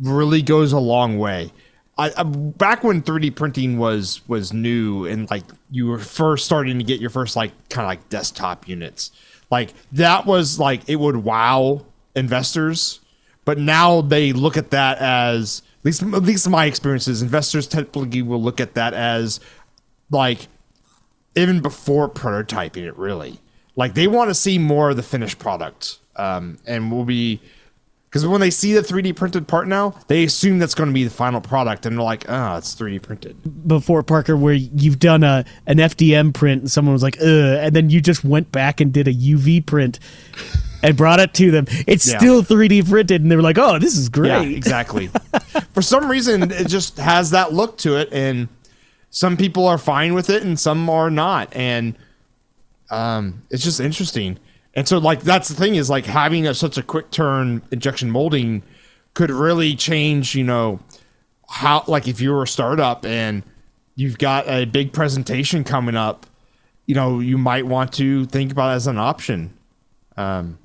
really 0.00 0.42
goes 0.42 0.72
a 0.72 0.78
long 0.78 1.18
way. 1.18 1.52
I, 1.98 2.12
I, 2.16 2.22
back 2.24 2.84
when 2.84 3.02
3D 3.02 3.34
printing 3.34 3.78
was 3.78 4.26
was 4.28 4.52
new 4.52 5.06
and 5.06 5.30
like 5.30 5.44
you 5.70 5.86
were 5.86 5.98
first 5.98 6.44
starting 6.44 6.78
to 6.78 6.84
get 6.84 7.00
your 7.00 7.10
first 7.10 7.36
like 7.36 7.52
kind 7.68 7.84
of 7.84 7.88
like 7.88 8.08
desktop 8.08 8.68
units, 8.68 9.12
like 9.50 9.72
that 9.92 10.26
was 10.26 10.58
like 10.58 10.88
it 10.88 10.96
would 10.96 11.16
wow 11.16 11.86
investors, 12.14 13.00
but 13.44 13.58
now 13.58 14.02
they 14.02 14.32
look 14.32 14.56
at 14.56 14.70
that 14.70 14.98
as 14.98 15.62
at 15.80 15.84
least 15.84 16.02
at 16.02 16.22
least 16.22 16.48
my 16.48 16.66
experiences. 16.66 17.22
Investors 17.22 17.66
typically 17.66 18.20
will 18.20 18.42
look 18.42 18.60
at 18.60 18.74
that 18.74 18.92
as 18.92 19.40
like 20.10 20.48
even 21.34 21.60
before 21.60 22.10
prototyping 22.10 22.86
it. 22.86 22.96
Really, 22.98 23.38
like 23.74 23.94
they 23.94 24.06
want 24.06 24.28
to 24.28 24.34
see 24.34 24.58
more 24.58 24.90
of 24.90 24.96
the 24.96 25.02
finished 25.02 25.38
product, 25.38 25.98
um, 26.16 26.58
and 26.66 26.92
we'll 26.92 27.04
be 27.04 27.40
because 28.16 28.26
when 28.26 28.40
they 28.40 28.50
see 28.50 28.72
the 28.72 28.80
3D 28.80 29.14
printed 29.14 29.46
part 29.46 29.68
now, 29.68 29.94
they 30.06 30.24
assume 30.24 30.58
that's 30.58 30.74
going 30.74 30.88
to 30.88 30.94
be 30.94 31.04
the 31.04 31.10
final 31.10 31.38
product, 31.38 31.84
and 31.84 31.98
they're 31.98 32.02
like, 32.02 32.24
"Oh, 32.26 32.56
it's 32.56 32.74
3D 32.74 33.02
printed." 33.02 33.68
Before 33.68 34.02
Parker, 34.02 34.34
where 34.38 34.54
you've 34.54 34.98
done 34.98 35.22
a 35.22 35.44
an 35.66 35.76
FDM 35.76 36.32
print, 36.32 36.62
and 36.62 36.70
someone 36.70 36.94
was 36.94 37.02
like, 37.02 37.18
"Ugh," 37.20 37.26
and 37.26 37.76
then 37.76 37.90
you 37.90 38.00
just 38.00 38.24
went 38.24 38.50
back 38.50 38.80
and 38.80 38.90
did 38.90 39.06
a 39.06 39.12
UV 39.12 39.66
print 39.66 39.98
and 40.82 40.96
brought 40.96 41.20
it 41.20 41.34
to 41.34 41.50
them. 41.50 41.66
It's 41.86 42.10
yeah. 42.10 42.16
still 42.16 42.42
3D 42.42 42.88
printed, 42.88 43.20
and 43.20 43.30
they 43.30 43.36
were 43.36 43.42
like, 43.42 43.58
"Oh, 43.58 43.78
this 43.78 43.98
is 43.98 44.08
great." 44.08 44.28
Yeah, 44.28 44.40
exactly. 44.40 45.08
For 45.74 45.82
some 45.82 46.10
reason, 46.10 46.50
it 46.50 46.68
just 46.68 46.96
has 46.96 47.32
that 47.32 47.52
look 47.52 47.76
to 47.78 47.98
it, 47.98 48.08
and 48.12 48.48
some 49.10 49.36
people 49.36 49.66
are 49.66 49.76
fine 49.76 50.14
with 50.14 50.30
it, 50.30 50.42
and 50.42 50.58
some 50.58 50.88
are 50.88 51.10
not, 51.10 51.54
and 51.54 51.98
um, 52.88 53.42
it's 53.50 53.62
just 53.62 53.78
interesting. 53.78 54.38
And 54.76 54.86
so, 54.86 54.98
like, 54.98 55.22
that's 55.22 55.48
the 55.48 55.54
thing 55.54 55.74
is 55.74 55.88
like 55.88 56.04
having 56.04 56.46
a, 56.46 56.52
such 56.52 56.76
a 56.76 56.82
quick 56.82 57.10
turn 57.10 57.62
injection 57.70 58.10
molding 58.10 58.62
could 59.14 59.30
really 59.30 59.74
change, 59.74 60.34
you 60.34 60.44
know, 60.44 60.80
how, 61.48 61.82
like, 61.88 62.06
if 62.06 62.20
you're 62.20 62.42
a 62.42 62.46
startup 62.46 63.06
and 63.06 63.42
you've 63.94 64.18
got 64.18 64.46
a 64.46 64.66
big 64.66 64.92
presentation 64.92 65.64
coming 65.64 65.96
up, 65.96 66.26
you 66.84 66.94
know, 66.94 67.20
you 67.20 67.38
might 67.38 67.66
want 67.66 67.94
to 67.94 68.26
think 68.26 68.52
about 68.52 68.72
as 68.72 68.86
an 68.86 68.98
option. 68.98 69.54
Um, 70.18 70.58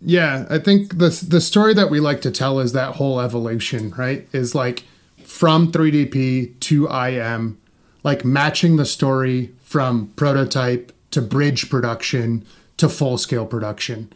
yeah, 0.00 0.46
I 0.48 0.58
think 0.58 0.96
the 0.96 1.10
the 1.28 1.42
story 1.42 1.74
that 1.74 1.90
we 1.90 2.00
like 2.00 2.22
to 2.22 2.30
tell 2.30 2.58
is 2.58 2.72
that 2.72 2.96
whole 2.96 3.20
evolution, 3.20 3.90
right? 3.90 4.26
Is 4.32 4.54
like 4.54 4.84
from 5.22 5.70
3DP 5.70 6.58
to 6.60 6.88
IM, 6.88 7.60
like 8.02 8.24
matching 8.24 8.76
the 8.76 8.86
story 8.86 9.52
from 9.62 10.08
prototype 10.16 10.92
to 11.10 11.20
bridge 11.20 11.68
production 11.68 12.46
to 12.80 12.88
full 12.88 13.18
scale 13.18 13.46
production, 13.46 14.12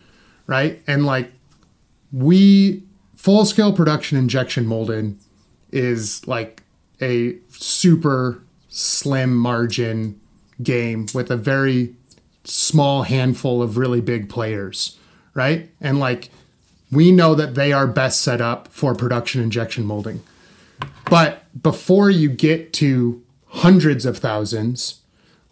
right? 0.46 0.82
And 0.86 1.06
like 1.06 1.32
we 2.12 2.82
full 3.16 3.44
scale 3.44 3.72
production 3.72 4.18
injection 4.18 4.66
molded 4.66 5.16
is 5.70 6.26
like 6.26 6.62
a 7.00 7.36
super 7.50 8.42
slim 8.68 9.36
margin 9.36 10.20
game 10.62 11.06
with 11.14 11.30
a 11.30 11.36
very 11.36 11.94
small 12.44 13.02
handful 13.02 13.62
of 13.62 13.76
really 13.76 14.00
big 14.00 14.28
players, 14.28 14.98
right? 15.34 15.70
And 15.80 15.98
like 15.98 16.30
we 16.90 17.10
know 17.10 17.34
that 17.34 17.54
they 17.54 17.72
are 17.72 17.86
best 17.86 18.20
set 18.20 18.40
up 18.40 18.68
for 18.68 18.94
production 18.94 19.42
injection 19.42 19.84
molding. 19.84 20.22
But 21.10 21.44
before 21.60 22.10
you 22.10 22.30
get 22.30 22.72
to 22.74 23.22
hundreds 23.48 24.06
of 24.06 24.18
thousands, 24.18 25.00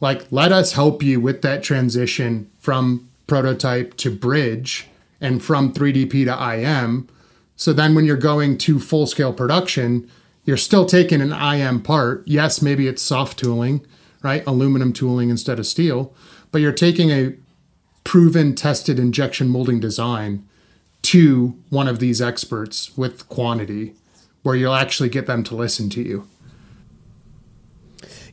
like 0.03 0.31
let 0.33 0.53
us 0.53 0.73
help 0.73 1.03
you 1.03 1.21
with 1.21 1.41
that 1.43 1.63
transition 1.63 2.51
from 2.59 3.09
prototype 3.29 3.97
to 3.97 4.11
bridge 4.11 4.89
and 5.21 5.43
from 5.43 5.73
3DP 5.73 6.25
to 6.25 6.55
IM. 6.55 7.09
So 7.55 7.73
then 7.73 7.95
when 7.95 8.05
you're 8.05 8.17
going 8.17 8.59
to 8.59 8.81
full 8.81 9.07
scale 9.07 9.33
production, 9.33 10.11
you're 10.45 10.57
still 10.57 10.85
taking 10.85 11.21
an 11.21 11.33
IM 11.33 11.81
part. 11.83 12.25
Yes, 12.27 12.61
maybe 12.61 12.89
it's 12.89 13.01
soft 13.01 13.39
tooling, 13.39 13.87
right? 14.23 14.45
Aluminum 14.45 14.93
tooling 14.93 15.31
instead 15.31 15.61
of 15.61 15.67
steel, 15.67 16.13
but 16.51 16.61
you're 16.61 16.73
taking 16.73 17.11
a 17.11 17.35
proven, 18.03 18.57
tested 18.57 18.99
injection 18.99 19.49
molding 19.49 19.79
design 19.79 20.45
to 21.03 21.57
one 21.71 21.87
of 21.87 22.01
these 22.01 22.21
experts 22.21 22.97
with 22.99 23.29
quantity 23.29 23.95
where 24.43 24.57
you'll 24.57 24.75
actually 24.75 25.09
get 25.09 25.27
them 25.27 25.45
to 25.45 25.55
listen 25.55 25.89
to 25.91 26.03
you. 26.03 26.27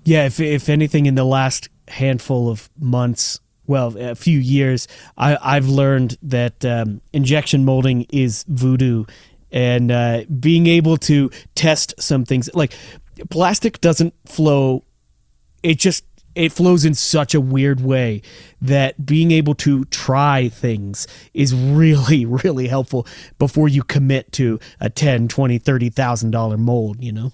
Yeah, 0.04 0.26
if, 0.26 0.39
if 0.39 0.70
anything, 0.70 1.06
in 1.06 1.16
the 1.16 1.24
last 1.24 1.70
handful 1.88 2.50
of 2.50 2.70
months, 2.80 3.39
well, 3.68 3.95
a 3.97 4.16
few 4.16 4.39
years, 4.39 4.88
I, 5.18 5.38
I've 5.41 5.68
learned 5.68 6.18
that 6.24 6.66
um, 6.66 7.02
injection 7.14 7.66
molding 7.66 8.06
is 8.10 8.43
voodoo, 8.47 9.06
and 9.52 9.91
uh, 9.91 10.24
being 10.39 10.68
able 10.68 10.97
to 10.97 11.30
test 11.56 11.93
some 12.00 12.26
things 12.26 12.50
like 12.54 12.74
plastic 13.30 13.82
doesn't 13.82 14.14
flow. 14.26 14.84
It 15.62 15.78
just 15.78 16.06
it 16.36 16.52
flows 16.52 16.86
in 16.86 16.93
such 16.93 17.36
a 17.36 17.41
weird 17.41 17.82
way 17.82 18.22
that 18.62 19.06
being 19.06 19.32
able 19.32 19.56
to 19.56 19.86
try 19.86 20.47
things 20.50 21.08
is 21.34 21.54
really 21.54 22.26
really 22.43 22.68
helpful 22.68 23.06
before 23.38 23.68
you 23.68 23.84
commit 23.84 24.32
to 24.32 24.60
a 24.80 24.89
10 24.89 25.28
20 25.28 25.58
30 25.58 25.89
thousand 25.89 26.32
dollar 26.32 26.58
mold 26.58 27.04
you 27.04 27.12
know 27.12 27.32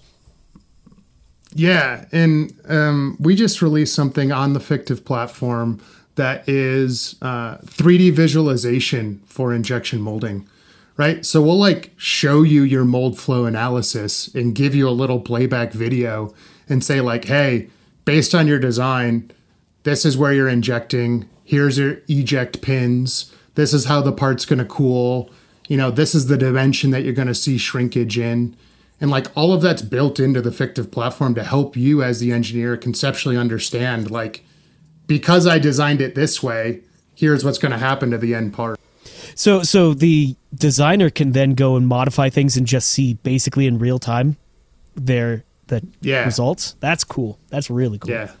yeah 1.56 2.04
and 2.12 2.52
um, 2.68 3.16
we 3.18 3.34
just 3.34 3.60
released 3.62 3.94
something 3.94 4.30
on 4.30 4.52
the 4.52 4.60
Fictiv 4.60 5.04
platform 5.04 5.80
that 6.16 6.48
is 6.48 7.16
uh, 7.22 7.58
3D 7.58 8.12
visualization 8.12 9.22
for 9.26 9.54
injection 9.54 10.00
molding, 10.00 10.48
right? 10.96 11.24
So 11.24 11.40
we'll 11.40 11.58
like 11.58 11.92
show 11.96 12.42
you 12.42 12.62
your 12.62 12.84
mold 12.84 13.18
flow 13.18 13.44
analysis 13.44 14.34
and 14.34 14.54
give 14.54 14.74
you 14.74 14.88
a 14.88 14.90
little 14.90 15.20
playback 15.20 15.72
video 15.72 16.34
and 16.68 16.82
say, 16.82 17.00
like, 17.00 17.26
hey, 17.26 17.68
based 18.04 18.34
on 18.34 18.46
your 18.48 18.58
design, 18.58 19.30
this 19.84 20.04
is 20.04 20.16
where 20.16 20.32
you're 20.32 20.48
injecting. 20.48 21.28
Here's 21.44 21.78
your 21.78 21.98
eject 22.08 22.60
pins. 22.62 23.32
This 23.54 23.72
is 23.72 23.84
how 23.84 24.00
the 24.00 24.12
part's 24.12 24.46
going 24.46 24.58
to 24.58 24.64
cool. 24.64 25.30
You 25.68 25.76
know, 25.76 25.90
this 25.90 26.14
is 26.14 26.26
the 26.26 26.38
dimension 26.38 26.90
that 26.90 27.02
you're 27.02 27.12
going 27.12 27.28
to 27.28 27.34
see 27.34 27.58
shrinkage 27.58 28.18
in. 28.18 28.56
And 29.00 29.10
like 29.10 29.26
all 29.36 29.52
of 29.52 29.60
that's 29.60 29.82
built 29.82 30.18
into 30.18 30.40
the 30.40 30.50
Fictiv 30.50 30.90
platform 30.90 31.34
to 31.34 31.44
help 31.44 31.76
you 31.76 32.02
as 32.02 32.20
the 32.20 32.32
engineer 32.32 32.76
conceptually 32.76 33.36
understand 33.36 34.10
like 34.10 34.44
because 35.06 35.46
I 35.46 35.58
designed 35.58 36.00
it 36.00 36.14
this 36.14 36.42
way, 36.42 36.82
here's 37.14 37.44
what's 37.44 37.58
going 37.58 37.72
to 37.72 37.78
happen 37.78 38.10
to 38.10 38.18
the 38.18 38.34
end 38.34 38.52
part. 38.52 38.78
So, 39.34 39.62
so 39.62 39.94
the 39.94 40.34
designer 40.54 41.10
can 41.10 41.32
then 41.32 41.54
go 41.54 41.76
and 41.76 41.86
modify 41.86 42.30
things 42.30 42.56
and 42.56 42.66
just 42.66 42.88
see 42.88 43.14
basically 43.14 43.66
in 43.66 43.78
real 43.78 43.98
time 43.98 44.36
their 44.94 45.44
the 45.66 45.86
yeah. 46.00 46.24
results. 46.24 46.76
That's 46.80 47.04
cool. 47.04 47.38
That's 47.48 47.70
really 47.70 47.98
cool. 47.98 48.10
Yeah. 48.10 48.32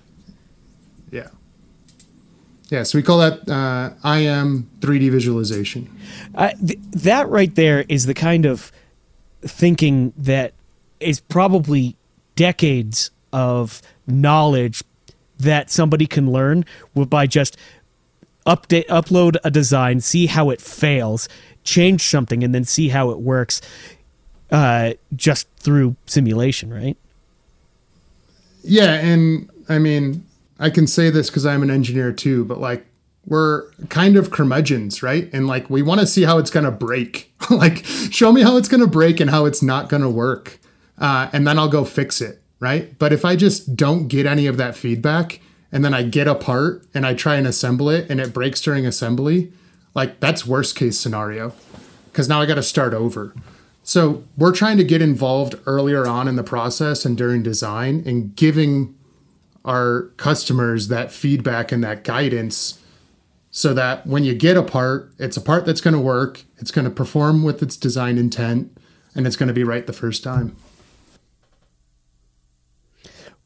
Yeah. 1.10 1.28
Yeah. 2.70 2.82
So 2.84 2.98
we 2.98 3.02
call 3.02 3.18
that 3.18 3.48
uh, 3.48 4.08
IM 4.08 4.70
3D 4.80 5.10
visualization. 5.10 5.90
Uh, 6.34 6.50
th- 6.64 6.78
that 6.92 7.28
right 7.28 7.54
there 7.54 7.84
is 7.88 8.06
the 8.06 8.14
kind 8.14 8.46
of 8.46 8.72
thinking 9.46 10.12
that 10.16 10.52
is 11.00 11.20
probably 11.20 11.96
decades 12.34 13.10
of 13.32 13.82
knowledge 14.06 14.82
that 15.38 15.70
somebody 15.70 16.06
can 16.06 16.30
learn 16.32 16.64
by 16.94 17.26
just 17.26 17.56
update 18.46 18.86
upload 18.86 19.36
a 19.44 19.50
design, 19.50 20.00
see 20.00 20.26
how 20.26 20.50
it 20.50 20.60
fails, 20.60 21.28
change 21.64 22.02
something, 22.02 22.42
and 22.44 22.54
then 22.54 22.64
see 22.64 22.88
how 22.88 23.10
it 23.10 23.18
works 23.18 23.60
uh, 24.50 24.92
just 25.14 25.48
through 25.56 25.96
simulation, 26.06 26.72
right? 26.72 26.96
Yeah, 28.62 28.94
and 28.94 29.50
I 29.68 29.78
mean 29.78 30.24
I 30.58 30.70
can 30.70 30.86
say 30.86 31.10
this 31.10 31.28
because 31.28 31.44
I'm 31.44 31.62
an 31.62 31.70
engineer 31.70 32.12
too, 32.12 32.44
but 32.44 32.60
like 32.60 32.86
we're 33.26 33.70
kind 33.88 34.16
of 34.16 34.30
curmudgeons, 34.30 35.02
right? 35.02 35.28
And 35.32 35.46
like 35.46 35.68
we 35.68 35.82
want 35.82 36.00
to 36.00 36.06
see 36.06 36.22
how 36.22 36.38
it's 36.38 36.50
gonna 36.50 36.70
break. 36.70 37.32
like 37.50 37.84
show 37.84 38.32
me 38.32 38.42
how 38.42 38.56
it's 38.56 38.68
gonna 38.68 38.86
break 38.86 39.20
and 39.20 39.30
how 39.30 39.44
it's 39.44 39.62
not 39.62 39.88
gonna 39.88 40.10
work, 40.10 40.58
uh, 40.98 41.28
and 41.32 41.46
then 41.46 41.58
I'll 41.58 41.68
go 41.68 41.84
fix 41.84 42.20
it, 42.20 42.40
right? 42.60 42.96
But 42.98 43.12
if 43.12 43.24
I 43.24 43.36
just 43.36 43.76
don't 43.76 44.08
get 44.08 44.26
any 44.26 44.46
of 44.46 44.56
that 44.58 44.76
feedback 44.76 45.40
and 45.72 45.84
then 45.84 45.92
I 45.92 46.04
get 46.04 46.28
a 46.28 46.34
part 46.34 46.86
and 46.94 47.04
I 47.04 47.14
try 47.14 47.36
and 47.36 47.46
assemble 47.46 47.90
it 47.90 48.08
and 48.08 48.20
it 48.20 48.32
breaks 48.32 48.60
during 48.60 48.86
assembly, 48.86 49.52
like 49.94 50.20
that's 50.20 50.46
worst 50.46 50.76
case 50.76 50.98
scenario 50.98 51.52
because 52.12 52.28
now 52.28 52.40
I 52.40 52.46
got 52.46 52.54
to 52.54 52.62
start 52.62 52.94
over. 52.94 53.34
So 53.82 54.24
we're 54.36 54.52
trying 54.52 54.78
to 54.78 54.84
get 54.84 55.00
involved 55.00 55.54
earlier 55.66 56.06
on 56.06 56.26
in 56.26 56.36
the 56.36 56.42
process 56.42 57.04
and 57.04 57.16
during 57.16 57.42
design 57.42 58.02
and 58.06 58.34
giving 58.34 58.94
our 59.64 60.10
customers 60.16 60.88
that 60.88 61.12
feedback 61.12 61.70
and 61.72 61.84
that 61.84 62.02
guidance 62.04 62.80
so 63.56 63.72
that 63.72 64.06
when 64.06 64.22
you 64.22 64.34
get 64.34 64.54
a 64.58 64.62
part, 64.62 65.14
it's 65.18 65.38
a 65.38 65.40
part 65.40 65.64
that's 65.64 65.80
going 65.80 65.94
to 65.94 66.00
work, 66.00 66.42
it's 66.58 66.70
going 66.70 66.84
to 66.84 66.90
perform 66.90 67.42
with 67.42 67.62
its 67.62 67.74
design 67.74 68.18
intent, 68.18 68.76
and 69.14 69.26
it's 69.26 69.34
going 69.34 69.46
to 69.46 69.54
be 69.54 69.64
right 69.64 69.86
the 69.86 69.94
first 69.94 70.22
time. 70.22 70.54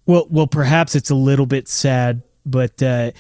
Well, 0.07 0.27
well, 0.29 0.49
perhaps 0.49 0.97
it's 0.97 1.11
a 1.11 1.15
little 1.15 1.47
bit 1.47 1.69
sad, 1.69 2.23
but 2.45 2.83
uh, 2.83 3.13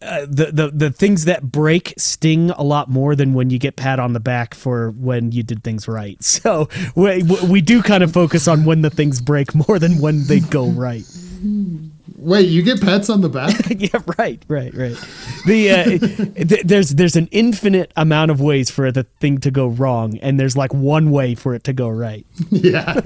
uh, 0.00 0.26
the 0.28 0.46
the 0.52 0.70
the 0.74 0.90
things 0.90 1.26
that 1.26 1.52
break 1.52 1.94
sting 1.96 2.50
a 2.50 2.64
lot 2.64 2.90
more 2.90 3.14
than 3.14 3.32
when 3.32 3.50
you 3.50 3.60
get 3.60 3.76
pat 3.76 4.00
on 4.00 4.14
the 4.14 4.20
back 4.20 4.56
for 4.56 4.90
when 4.90 5.30
you 5.30 5.44
did 5.44 5.62
things 5.62 5.86
right. 5.86 6.20
So 6.24 6.68
we 6.96 7.22
we 7.48 7.60
do 7.60 7.84
kind 7.84 8.02
of 8.02 8.12
focus 8.12 8.48
on 8.48 8.64
when 8.64 8.82
the 8.82 8.90
things 8.90 9.20
break 9.20 9.54
more 9.54 9.78
than 9.78 10.00
when 10.00 10.24
they 10.24 10.40
go 10.40 10.66
right. 10.66 11.04
Wait, 12.22 12.48
you 12.48 12.62
get 12.62 12.80
pats 12.80 13.10
on 13.10 13.20
the 13.20 13.28
back? 13.28 13.56
yeah, 13.78 13.98
right, 14.16 14.40
right, 14.46 14.72
right. 14.74 14.96
The 15.44 15.70
uh, 15.70 15.84
th- 16.48 16.62
there's 16.62 16.90
there's 16.90 17.16
an 17.16 17.26
infinite 17.32 17.92
amount 17.96 18.30
of 18.30 18.40
ways 18.40 18.70
for 18.70 18.92
the 18.92 19.02
thing 19.18 19.38
to 19.38 19.50
go 19.50 19.66
wrong, 19.66 20.18
and 20.18 20.38
there's 20.38 20.56
like 20.56 20.72
one 20.72 21.10
way 21.10 21.34
for 21.34 21.52
it 21.52 21.64
to 21.64 21.72
go 21.72 21.88
right. 21.88 22.24
yeah, 22.50 23.00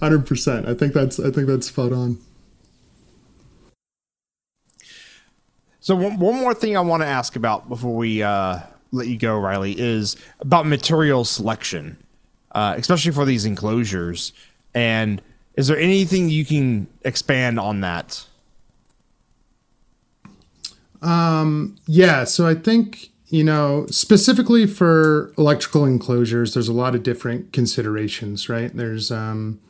hundred 0.00 0.26
percent. 0.26 0.68
I 0.68 0.74
think 0.74 0.92
that's 0.92 1.18
I 1.18 1.30
think 1.30 1.46
that's 1.46 1.68
spot 1.68 1.92
on. 1.92 2.18
So 5.80 5.96
one, 5.96 6.18
one 6.18 6.34
more 6.34 6.52
thing 6.52 6.76
I 6.76 6.80
want 6.80 7.02
to 7.02 7.06
ask 7.06 7.36
about 7.36 7.66
before 7.66 7.96
we 7.96 8.22
uh, 8.22 8.58
let 8.92 9.06
you 9.06 9.16
go, 9.16 9.38
Riley, 9.38 9.74
is 9.78 10.16
about 10.40 10.66
material 10.66 11.24
selection, 11.24 11.96
uh, 12.52 12.74
especially 12.76 13.12
for 13.12 13.24
these 13.24 13.46
enclosures. 13.46 14.34
And 14.74 15.22
is 15.56 15.68
there 15.68 15.78
anything 15.78 16.28
you 16.28 16.44
can 16.44 16.88
expand 17.04 17.58
on 17.58 17.80
that? 17.80 18.26
Um, 21.02 21.76
yeah, 21.86 22.24
so 22.24 22.46
I 22.46 22.54
think 22.54 23.10
you 23.28 23.44
know 23.44 23.86
specifically 23.86 24.66
for 24.66 25.32
electrical 25.38 25.84
enclosures, 25.84 26.54
there's 26.54 26.68
a 26.68 26.72
lot 26.72 26.94
of 26.94 27.02
different 27.02 27.52
considerations, 27.52 28.48
right? 28.48 28.74
There's 28.74 29.10
um, 29.10 29.60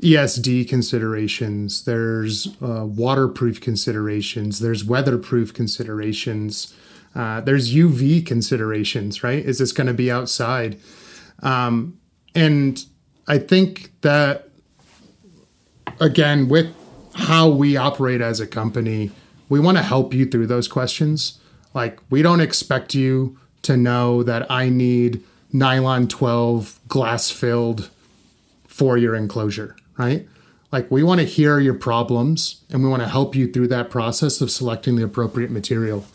ESD 0.00 0.68
considerations, 0.68 1.84
there's 1.84 2.48
uh, 2.62 2.84
waterproof 2.86 3.60
considerations, 3.60 4.60
there's 4.60 4.84
weatherproof 4.84 5.52
considerations, 5.52 6.74
uh, 7.14 7.40
there's 7.40 7.74
UV 7.74 8.24
considerations, 8.24 9.24
right? 9.24 9.44
Is 9.44 9.58
this 9.58 9.72
going 9.72 9.88
to 9.88 9.94
be 9.94 10.10
outside? 10.10 10.78
Um, 11.42 11.98
and 12.34 12.84
I 13.26 13.38
think 13.38 13.92
that, 14.02 14.48
again, 16.00 16.48
with 16.48 16.72
how 17.14 17.48
we 17.48 17.76
operate 17.76 18.20
as 18.20 18.38
a 18.38 18.46
company, 18.46 19.10
we 19.48 19.60
want 19.60 19.76
to 19.76 19.82
help 19.82 20.14
you 20.14 20.26
through 20.26 20.46
those 20.46 20.68
questions. 20.68 21.38
Like, 21.74 22.00
we 22.10 22.22
don't 22.22 22.40
expect 22.40 22.94
you 22.94 23.38
to 23.62 23.76
know 23.76 24.22
that 24.22 24.50
I 24.50 24.68
need 24.68 25.22
nylon 25.52 26.08
12 26.08 26.80
glass 26.88 27.30
filled 27.30 27.90
for 28.66 28.96
your 28.96 29.14
enclosure 29.14 29.76
right? 29.98 30.26
Like 30.72 30.90
we 30.90 31.02
want 31.02 31.20
to 31.20 31.26
hear 31.26 31.58
your 31.58 31.74
problems 31.74 32.62
and 32.70 32.82
we 32.82 32.88
want 32.88 33.02
to 33.02 33.08
help 33.08 33.34
you 33.34 33.52
through 33.52 33.68
that 33.68 33.90
process 33.90 34.40
of 34.40 34.50
selecting 34.50 34.96
the 34.96 35.04
appropriate 35.04 35.50
material. 35.50 36.06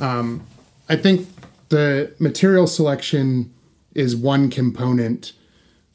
Um, 0.00 0.44
I 0.88 0.96
think 0.96 1.28
the 1.68 2.14
material 2.18 2.66
selection 2.66 3.52
is 3.94 4.16
one 4.16 4.50
component, 4.50 5.32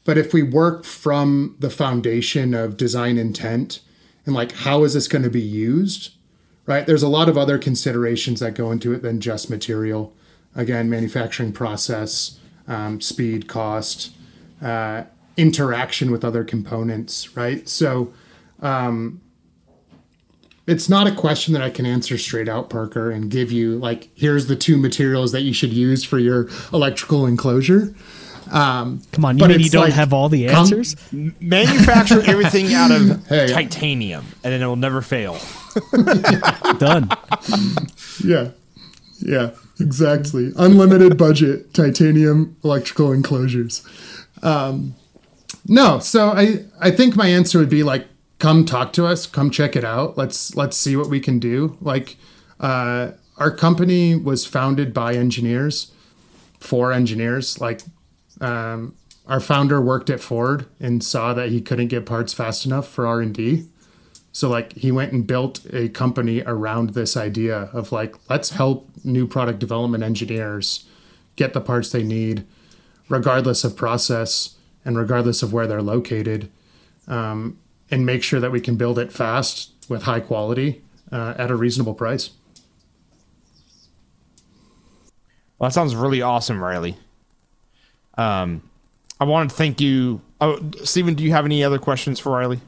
but 0.04 0.16
if 0.16 0.32
we 0.32 0.42
work 0.42 0.84
from 0.84 1.56
the 1.58 1.70
foundation 1.70 2.54
of 2.54 2.76
design 2.76 3.18
intent 3.18 3.80
and 4.24 4.34
like 4.34 4.52
how 4.52 4.84
is 4.84 4.94
this 4.94 5.08
going 5.08 5.24
to 5.24 5.30
be 5.30 5.40
used, 5.40 6.10
right? 6.66 6.86
There's 6.86 7.02
a 7.02 7.08
lot 7.08 7.28
of 7.28 7.36
other 7.36 7.58
considerations 7.58 8.40
that 8.40 8.54
go 8.54 8.70
into 8.70 8.92
it 8.92 9.02
than 9.02 9.20
just 9.20 9.50
material. 9.50 10.14
Again, 10.54 10.90
manufacturing 10.90 11.52
process, 11.52 12.38
um, 12.68 13.00
speed, 13.00 13.48
cost, 13.48 14.12
uh, 14.60 15.04
interaction 15.36 16.10
with 16.10 16.24
other 16.24 16.44
components, 16.44 17.36
right? 17.36 17.68
So 17.68 18.12
um, 18.60 19.20
it's 20.66 20.88
not 20.88 21.06
a 21.06 21.14
question 21.14 21.54
that 21.54 21.62
I 21.62 21.70
can 21.70 21.86
answer 21.86 22.18
straight 22.18 22.48
out, 22.48 22.70
Parker, 22.70 23.10
and 23.10 23.30
give 23.30 23.50
you 23.50 23.78
like, 23.78 24.08
here's 24.14 24.46
the 24.46 24.56
two 24.56 24.76
materials 24.76 25.32
that 25.32 25.42
you 25.42 25.52
should 25.52 25.72
use 25.72 26.04
for 26.04 26.18
your 26.18 26.48
electrical 26.72 27.26
enclosure. 27.26 27.94
Um, 28.50 29.00
Come 29.12 29.24
on, 29.24 29.38
you 29.38 29.48
mean 29.48 29.60
you 29.60 29.70
don't 29.70 29.84
like, 29.84 29.94
have 29.94 30.12
all 30.12 30.28
the 30.28 30.48
answers? 30.48 30.94
Com- 31.10 31.34
manufacture 31.40 32.20
everything 32.22 32.74
out 32.74 32.90
of 32.90 33.26
hey. 33.28 33.48
titanium, 33.48 34.26
and 34.44 34.52
then 34.52 34.60
it 34.62 34.66
will 34.66 34.76
never 34.76 35.00
fail. 35.00 35.38
Done. 36.78 37.10
Yeah, 38.24 38.50
yeah, 39.20 39.50
exactly. 39.80 40.52
Unlimited 40.56 41.16
budget 41.16 41.72
titanium 41.74 42.56
electrical 42.64 43.12
enclosures. 43.12 43.86
Um, 44.42 44.94
no, 45.66 45.98
so 45.98 46.30
I 46.30 46.64
I 46.80 46.90
think 46.90 47.16
my 47.16 47.28
answer 47.28 47.58
would 47.58 47.70
be 47.70 47.82
like 47.82 48.06
come 48.38 48.64
talk 48.64 48.92
to 48.94 49.06
us, 49.06 49.26
come 49.26 49.50
check 49.50 49.76
it 49.76 49.84
out. 49.84 50.18
Let's 50.18 50.56
let's 50.56 50.76
see 50.76 50.96
what 50.96 51.08
we 51.08 51.20
can 51.20 51.38
do. 51.38 51.76
Like 51.80 52.16
uh, 52.58 53.12
our 53.38 53.50
company 53.50 54.16
was 54.16 54.44
founded 54.46 54.92
by 54.92 55.14
engineers 55.14 55.92
for 56.58 56.92
engineers. 56.92 57.60
Like 57.60 57.82
um, 58.40 58.96
our 59.26 59.40
founder 59.40 59.80
worked 59.80 60.10
at 60.10 60.20
Ford 60.20 60.66
and 60.80 61.04
saw 61.04 61.32
that 61.34 61.50
he 61.50 61.60
couldn't 61.60 61.88
get 61.88 62.04
parts 62.04 62.32
fast 62.32 62.66
enough 62.66 62.88
for 62.88 63.06
R 63.06 63.20
and 63.20 63.32
D. 63.34 63.68
So 64.32 64.48
like 64.48 64.72
he 64.72 64.90
went 64.90 65.12
and 65.12 65.26
built 65.26 65.64
a 65.72 65.90
company 65.90 66.42
around 66.46 66.90
this 66.90 67.16
idea 67.16 67.70
of 67.72 67.92
like 67.92 68.16
let's 68.30 68.50
help 68.50 68.88
new 69.04 69.26
product 69.26 69.58
development 69.58 70.02
engineers 70.02 70.86
get 71.36 71.52
the 71.52 71.60
parts 71.60 71.90
they 71.92 72.02
need, 72.02 72.44
regardless 73.08 73.62
of 73.62 73.76
process 73.76 74.56
and 74.84 74.96
regardless 74.96 75.42
of 75.42 75.52
where 75.52 75.66
they're 75.66 75.82
located, 75.82 76.50
um, 77.06 77.58
and 77.90 78.04
make 78.06 78.22
sure 78.22 78.40
that 78.40 78.50
we 78.50 78.60
can 78.60 78.76
build 78.76 78.98
it 78.98 79.12
fast 79.12 79.72
with 79.88 80.04
high 80.04 80.20
quality 80.20 80.82
uh, 81.10 81.34
at 81.36 81.50
a 81.50 81.54
reasonable 81.54 81.94
price. 81.94 82.30
Well, 85.58 85.68
that 85.68 85.74
sounds 85.74 85.94
really 85.94 86.22
awesome, 86.22 86.62
Riley. 86.62 86.96
Um, 88.18 88.68
I 89.20 89.24
want 89.24 89.50
to 89.50 89.56
thank 89.56 89.80
you. 89.80 90.20
Oh, 90.40 90.58
Stephen, 90.82 91.14
do 91.14 91.22
you 91.22 91.30
have 91.30 91.44
any 91.44 91.62
other 91.62 91.78
questions 91.78 92.18
for 92.18 92.32
Riley? 92.32 92.60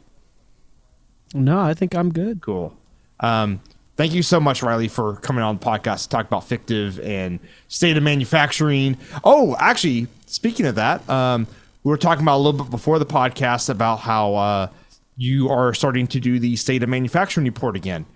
No, 1.32 1.60
I 1.60 1.74
think 1.74 1.94
I'm 1.94 2.12
good. 2.12 2.40
Cool. 2.40 2.76
Um, 3.20 3.60
thank 3.96 4.12
you 4.12 4.22
so 4.22 4.40
much, 4.40 4.62
Riley, 4.62 4.88
for 4.88 5.16
coming 5.16 5.42
on 5.42 5.58
the 5.58 5.64
podcast 5.64 6.04
to 6.04 6.08
talk 6.10 6.26
about 6.26 6.42
Fictiv 6.42 7.02
and 7.04 7.38
state 7.68 7.96
of 7.96 8.02
manufacturing. 8.02 8.96
Oh, 9.24 9.56
actually, 9.58 10.08
speaking 10.26 10.66
of 10.66 10.74
that, 10.74 11.08
um, 11.08 11.46
we 11.82 11.90
were 11.90 11.96
talking 11.98 12.22
about 12.22 12.36
a 12.36 12.42
little 12.42 12.64
bit 12.64 12.70
before 12.70 12.98
the 12.98 13.06
podcast 13.06 13.68
about 13.68 14.00
how 14.00 14.34
uh, 14.34 14.68
you 15.16 15.48
are 15.48 15.74
starting 15.74 16.06
to 16.08 16.20
do 16.20 16.38
the 16.38 16.56
state 16.56 16.82
of 16.82 16.88
manufacturing 16.88 17.46
report 17.46 17.76
again. 17.76 18.06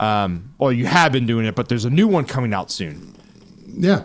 Um, 0.00 0.54
well, 0.58 0.72
you 0.72 0.86
have 0.86 1.12
been 1.12 1.26
doing 1.26 1.46
it, 1.46 1.54
but 1.54 1.68
there's 1.68 1.84
a 1.84 1.90
new 1.90 2.06
one 2.08 2.24
coming 2.24 2.54
out 2.54 2.70
soon. 2.70 3.14
Yeah. 3.66 4.04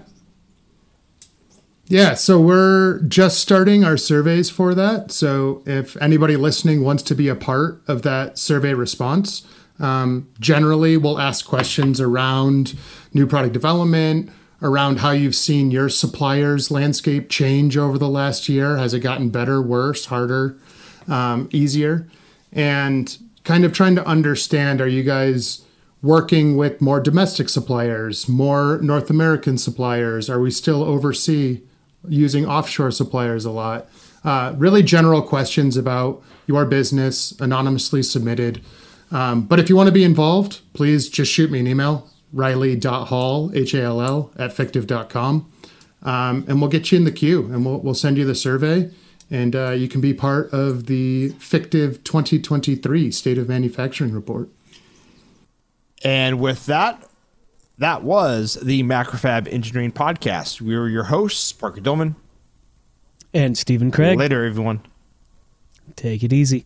Yeah, 1.88 2.14
so 2.14 2.40
we're 2.40 3.02
just 3.02 3.40
starting 3.40 3.84
our 3.84 3.98
surveys 3.98 4.50
for 4.50 4.74
that. 4.74 5.12
So 5.12 5.62
if 5.66 6.02
anybody 6.02 6.38
listening 6.38 6.84
wants 6.84 7.04
to 7.04 7.16
be 7.16 7.28
a 7.28 7.36
part 7.36 7.82
of 7.88 8.04
that 8.04 8.38
survey 8.38 8.74
response, 8.74 9.46
um, 9.80 10.30
generally 10.40 10.96
we'll 10.96 11.20
ask 11.20 11.46
questions 11.46 12.00
around 12.00 12.78
new 13.14 13.28
product 13.28 13.54
development, 13.54 14.32
around 14.62 15.00
how 15.00 15.12
you've 15.12 15.36
seen 15.36 15.72
your 15.72 15.90
suppliers 15.90 16.72
landscape 16.72 17.30
change 17.30 17.76
over 17.76 17.98
the 17.98 18.08
last 18.08 18.48
year. 18.48 18.78
Has 18.78 18.94
it 18.94 19.02
gotten 19.02 19.30
better, 19.30 19.62
worse, 19.62 20.06
harder, 20.06 20.58
um, 21.10 21.50
easier? 21.52 22.08
And 22.54 23.18
kind 23.44 23.66
of 23.66 23.74
trying 23.74 23.96
to 23.96 24.06
understand 24.08 24.80
are 24.80 24.88
you 24.88 25.04
guys 25.04 25.64
working 26.02 26.56
with 26.56 26.80
more 26.80 27.02
domestic 27.02 27.50
suppliers, 27.50 28.30
more 28.30 28.80
North 28.82 29.10
American 29.10 29.58
suppliers? 29.58 30.30
Are 30.30 30.40
we 30.40 30.50
still 30.50 30.82
overseas 30.82 31.60
using 32.08 32.46
offshore 32.46 32.92
suppliers 32.92 33.46
a 33.46 33.52
lot? 33.52 33.88
Uh, 34.24 34.54
really 34.58 34.84
general 34.84 35.22
questions 35.22 35.76
about 35.78 36.22
your 36.48 36.66
business, 36.66 37.34
anonymously 37.40 38.04
submitted. 38.04 38.62
Um, 39.12 39.44
but 39.44 39.60
if 39.60 39.70
you 39.70 39.76
want 39.76 39.88
to 39.88 39.94
be 39.94 40.04
involved, 40.04 40.62
please 40.74 41.10
just 41.10 41.32
shoot 41.32 41.52
me 41.52 41.60
an 41.60 41.68
email, 41.68 42.10
riley.hall, 42.32 43.52
H-A-L-L, 43.54 44.32
at 44.38 44.52
fictiv.com. 44.52 45.52
Um, 46.02 46.46
and 46.48 46.60
we'll 46.60 46.70
get 46.70 46.92
you 46.92 46.98
in 46.98 47.04
the 47.04 47.12
queue 47.12 47.46
and 47.46 47.66
we'll, 47.66 47.80
we'll 47.80 47.94
send 47.94 48.18
you 48.18 48.26
the 48.26 48.36
survey 48.36 48.92
and 49.34 49.56
uh, 49.56 49.72
you 49.72 49.88
can 49.88 50.00
be 50.00 50.14
part 50.14 50.52
of 50.54 50.86
the 50.86 51.32
Fictiv 51.40 52.04
2023 52.04 53.12
State 53.12 53.38
of 53.38 53.50
Manufacturing 53.50 54.14
Report. 54.14 54.50
And 56.04 56.40
with 56.40 56.66
that, 56.68 57.10
that 57.84 58.04
was 58.04 58.54
the 58.62 58.82
Macrofab 58.84 59.52
Engineering 59.52 59.92
Podcast. 59.92 60.62
We 60.62 60.78
were 60.78 60.88
your 60.88 61.04
hosts, 61.04 61.52
Parker 61.52 61.82
Dolman. 61.82 62.16
And 63.34 63.58
Stephen 63.58 63.92
Craig. 63.92 64.18
Later, 64.18 64.46
everyone. 64.46 64.82
Take 65.98 66.24
it 66.24 66.32
easy. 66.32 66.66